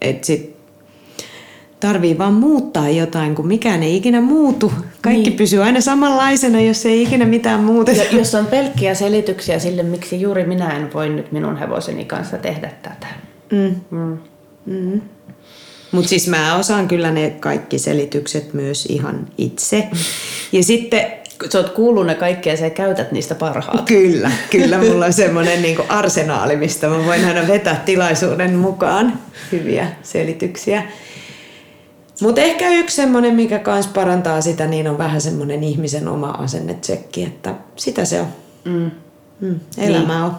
Et 0.02 0.24
sit 0.24 0.55
tarvii 1.80 2.18
vaan 2.18 2.34
muuttaa 2.34 2.88
jotain, 2.88 3.34
kun 3.34 3.46
mikään 3.46 3.82
ei 3.82 3.96
ikinä 3.96 4.20
muutu. 4.20 4.72
Kaikki 5.02 5.30
niin. 5.30 5.36
Pysyy 5.36 5.62
aina 5.62 5.80
samanlaisena, 5.80 6.60
jos 6.60 6.86
ei 6.86 7.02
ikinä 7.02 7.24
mitään 7.24 7.60
muuteta. 7.60 8.02
Ja 8.02 8.18
jos 8.18 8.34
on 8.34 8.46
pelkkiä 8.46 8.94
selityksiä 8.94 9.58
sille, 9.58 9.82
miksi 9.82 10.20
juuri 10.20 10.44
minä 10.44 10.76
en 10.76 10.92
voi 10.92 11.08
nyt 11.08 11.32
minun 11.32 11.56
hevoseni 11.56 12.04
kanssa 12.04 12.38
tehdä 12.38 12.70
tätä. 12.82 13.06
Mm. 13.52 13.74
Mm. 13.90 14.18
Mm. 14.66 15.00
Mutta 15.92 16.08
siis 16.08 16.28
mä 16.28 16.56
osaan 16.56 16.88
kyllä 16.88 17.10
ne 17.10 17.30
kaikki 17.30 17.78
selitykset 17.78 18.54
myös 18.54 18.86
ihan 18.86 19.26
itse. 19.38 19.88
Ja 20.52 20.62
sitten 20.62 21.06
Sä 21.52 21.58
oot 21.58 21.68
kuullut 21.68 22.06
ne 22.06 22.14
kaikki 22.14 22.48
ja 22.48 22.56
sä 22.56 22.70
käytät 22.70 23.12
niistä 23.12 23.34
parhaat. 23.34 23.86
Kyllä, 23.86 24.30
kyllä 24.50 24.78
mulla 24.84 25.06
on 25.06 25.12
semmoinen 25.12 25.62
niinku 25.62 25.82
arsenaali, 25.88 26.56
mistä 26.56 26.88
mä 26.88 27.04
voin 27.04 27.24
aina 27.24 27.46
vetää 27.48 27.82
tilaisuuden 27.84 28.54
mukaan 28.54 29.18
hyviä 29.52 29.86
selityksiä. 30.02 30.82
Mutta 32.20 32.40
ehkä 32.40 32.68
yksi 32.68 32.96
semmoinen, 32.96 33.34
mikä 33.34 33.58
kans 33.58 33.86
parantaa 33.86 34.40
sitä, 34.40 34.66
niin 34.66 34.88
on 34.88 34.98
vähän 34.98 35.20
semmoinen 35.20 35.64
ihmisen 35.64 36.08
oma 36.08 36.30
asennetsekki, 36.30 37.24
että 37.24 37.54
sitä 37.76 38.04
se 38.04 38.20
on. 38.20 38.26
Mm. 38.64 38.90
Mm, 39.40 39.60
elämä 39.78 40.14
Niin. 40.14 40.24
on. 40.24 40.34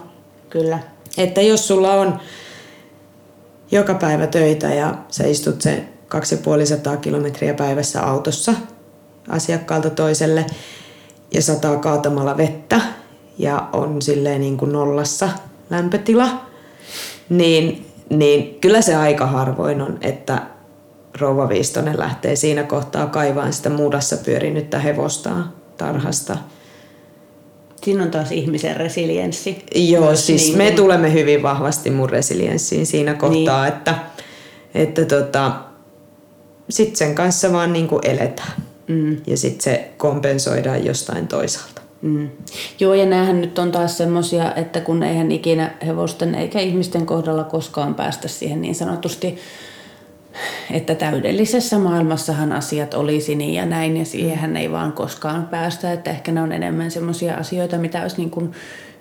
Kyllä. 0.49 0.79
Että 1.17 1.41
jos 1.41 1.67
sulla 1.67 1.93
on 1.93 2.19
joka 3.71 3.93
päivä 3.93 4.27
töitä 4.27 4.67
ja 4.67 4.95
sä 5.09 5.27
istut 5.27 5.61
se 5.61 5.83
250 6.07 6.97
kilometriä 7.01 7.53
päivässä 7.53 8.01
autossa 8.03 8.53
asiakkaalta 9.29 9.89
toiselle 9.89 10.45
ja 11.33 11.41
sataa 11.41 11.75
kaatamalla 11.77 12.37
vettä 12.37 12.81
ja 13.37 13.69
on 13.73 14.01
silleen 14.01 14.41
niin 14.41 14.57
kuin 14.57 14.71
nollassa 14.71 15.29
lämpötila, 15.69 16.29
niin, 17.29 17.85
niin 18.09 18.59
kyllä 18.61 18.81
se 18.81 18.95
aika 18.95 19.25
harvoin 19.25 19.81
on, 19.81 19.97
että 20.01 20.41
rouva 21.19 21.49
Viistonen 21.49 21.99
lähtee 21.99 22.35
siinä 22.35 22.63
kohtaa 22.63 23.07
kaivaan 23.07 23.53
sitä 23.53 23.69
mudassa 23.69 24.17
pyörinyttä 24.17 24.79
hevostaa 24.79 25.51
tarhasta. 25.77 26.37
Siinä 27.83 28.03
on 28.03 28.11
taas 28.11 28.31
ihmisen 28.31 28.77
resilienssi. 28.77 29.63
Joo, 29.75 30.05
Myös 30.05 30.27
siis 30.27 30.47
niin 30.47 30.57
me 30.57 30.71
tulemme 30.71 31.13
hyvin 31.13 31.43
vahvasti 31.43 31.89
mun 31.89 32.09
resilienssiin 32.09 32.85
siinä 32.85 33.13
kohtaa, 33.13 33.63
Niin. 33.63 33.73
että, 33.73 33.95
että 34.75 35.05
tota, 35.05 35.51
sitten 36.69 36.95
sen 36.97 37.15
kanssa 37.15 37.53
vaan 37.53 37.73
niin 37.73 37.87
kuin 37.87 38.01
eletään. 38.07 38.53
Mm. 38.87 39.17
Ja 39.27 39.37
sitten 39.37 39.61
se 39.63 39.89
kompensoidaan 39.97 40.85
jostain 40.85 41.27
toisaalta. 41.27 41.81
Mm. 42.01 42.29
Joo, 42.79 42.93
ja 42.93 43.05
näähän 43.05 43.41
nyt 43.41 43.59
on 43.59 43.71
taas 43.71 43.97
semmosia, 43.97 44.55
että 44.55 44.81
kun 44.81 45.03
eihän 45.03 45.31
ikinä 45.31 45.71
hevosten 45.85 46.35
eikä 46.35 46.59
ihmisten 46.59 47.05
kohdalla 47.05 47.43
koskaan 47.43 47.95
päästä 47.95 48.27
siihen 48.27 48.61
niin 48.61 48.75
sanotusti, 48.75 49.37
että 50.71 50.95
täydellisessä 50.95 51.79
maailmassahan 51.79 52.51
asiat 52.51 52.93
olisi 52.93 53.35
niin 53.35 53.53
ja 53.53 53.65
näin, 53.65 53.97
ja 53.97 54.05
siihenhän 54.05 54.57
ei 54.57 54.71
vaan 54.71 54.91
koskaan 54.91 55.45
päästä, 55.47 55.93
että 55.93 56.11
ehkä 56.11 56.31
ne 56.31 56.41
on 56.41 56.51
enemmän 56.51 56.91
semmoisia 56.91 57.35
asioita, 57.35 57.77
mitä 57.77 58.01
olisi 58.01 58.17
niin 58.17 58.29
kuin 58.31 58.51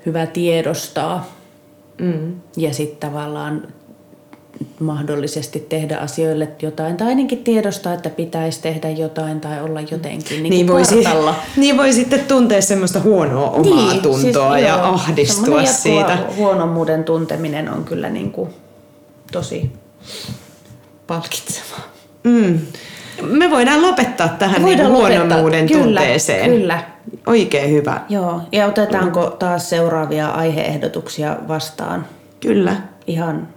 hyvä 0.07 0.27
tiedostaa 0.27 1.37
Mm. 2.01 2.35
ja 2.57 2.75
sitten 2.75 3.11
tavallaan 3.11 3.63
mahdollisesti 4.81 5.67
tehdä 5.69 5.97
asioille 5.99 6.49
jotain, 6.63 6.97
tai 6.97 7.09
ainakin 7.09 7.39
tiedostaa, 7.45 7.93
että 7.95 8.11
pitäisi 8.11 8.63
tehdä 8.63 8.91
jotain 8.91 9.41
tai 9.41 9.63
olla 9.63 9.81
jotenkin 9.81 10.43
niin, 10.43 10.51
Niin, 10.51 10.69
voi 10.69 10.83
kartalla. 11.05 11.35
niin 11.57 11.77
voi 11.77 11.93
sitten 11.93 12.21
tuntea 12.21 12.63
semmoista 12.63 13.01
huonoa 13.01 13.51
omaa 13.51 13.93
Niin, 13.93 14.03
tuntoa 14.03 14.53
siis 14.53 14.67
ja 14.69 14.77
joo, 14.77 14.81
ahdistua 14.83 15.65
siitä. 15.65 16.19
Huonommuuden 16.37 17.05
tunteminen 17.05 17.73
on 17.73 17.85
kyllä 17.85 18.09
niin 18.11 18.31
kuin 18.33 18.51
tosi 19.33 19.71
palkitsevaa. 21.07 21.81
Mm. 22.25 22.59
Me 23.23 23.51
voidaan 23.51 23.83
lopettaa 23.83 24.29
tähän 24.29 24.63
Voidaan 24.63 24.93
niin 24.93 25.03
lopettaa. 25.03 25.25
huonommuuden 25.27 25.67
Kyllä, 25.67 25.83
tunteeseen. 25.85 26.51
kyllä. 26.51 26.81
Oikein 27.27 27.71
hyvä. 27.71 28.01
Joo, 28.09 28.41
ja 28.53 28.67
otetaanko 28.67 29.31
taas 29.31 29.71
seuraavia 29.71 30.29
aiheehdotuksia 30.29 31.37
vastaan? 31.49 32.07
Kyllä. 32.41 32.77
Ihan, 33.07 33.49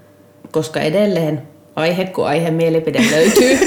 koska 0.52 0.80
edelleen 0.80 1.42
aihe 1.76 2.06
kuin 2.06 2.28
aihe 2.28 2.52
mielipide 2.52 3.00
löytyy. 3.12 3.60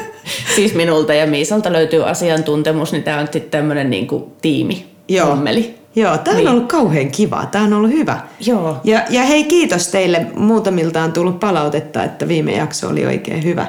siis 0.56 0.74
minulta 0.74 1.14
ja 1.14 1.26
Miisalta 1.26 1.72
löytyy 1.72 2.08
asiantuntemus, 2.08 2.92
niin 2.92 3.02
tämä 3.02 3.18
on 3.20 3.26
sitten 3.32 3.50
tämmöinen 3.50 3.90
niin 3.90 4.06
kuin 4.06 4.24
tiimi. 4.42 4.86
Joo. 5.08 5.26
Hommeli. 5.26 5.79
Joo, 5.96 6.18
tämä 6.18 6.36
on 6.36 6.36
Niin. 6.44 6.48
ollut 6.48 6.68
kauhean 6.68 7.10
kiva. 7.10 7.46
Tämä 7.50 7.64
on 7.64 7.72
ollut 7.72 7.90
hyvä. 7.90 8.18
Joo. 8.40 8.76
Ja, 8.84 9.02
ja 9.10 9.22
hei, 9.22 9.44
kiitos 9.44 9.88
teille. 9.88 10.26
Muutamilta 10.36 11.02
on 11.02 11.12
tullut 11.12 11.40
palautetta, 11.40 12.04
että 12.04 12.28
viime 12.28 12.52
jakso 12.52 12.88
oli 12.88 13.06
oikein 13.06 13.44
hyvä. 13.44 13.66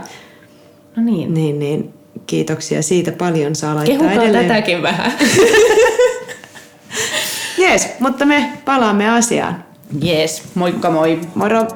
No 0.95 1.03
niin. 1.03 1.33
Niin, 1.33 1.59
niin 1.59 1.93
kiitoksia 2.27 2.81
siitä 2.81 3.11
paljon. 3.11 3.55
Saa 3.55 3.75
laittaa 3.75 3.97
Kehukaa 3.97 4.23
edelleen. 4.23 4.47
tätäkin 4.47 4.81
vähän. 4.81 5.11
Jees, 7.57 7.89
mutta 7.99 8.25
me 8.25 8.49
palaamme 8.65 9.09
asiaan. 9.09 9.63
Jees, 10.01 10.43
moikka 10.55 10.89
moi. 10.89 11.19
Moro! 11.35 11.67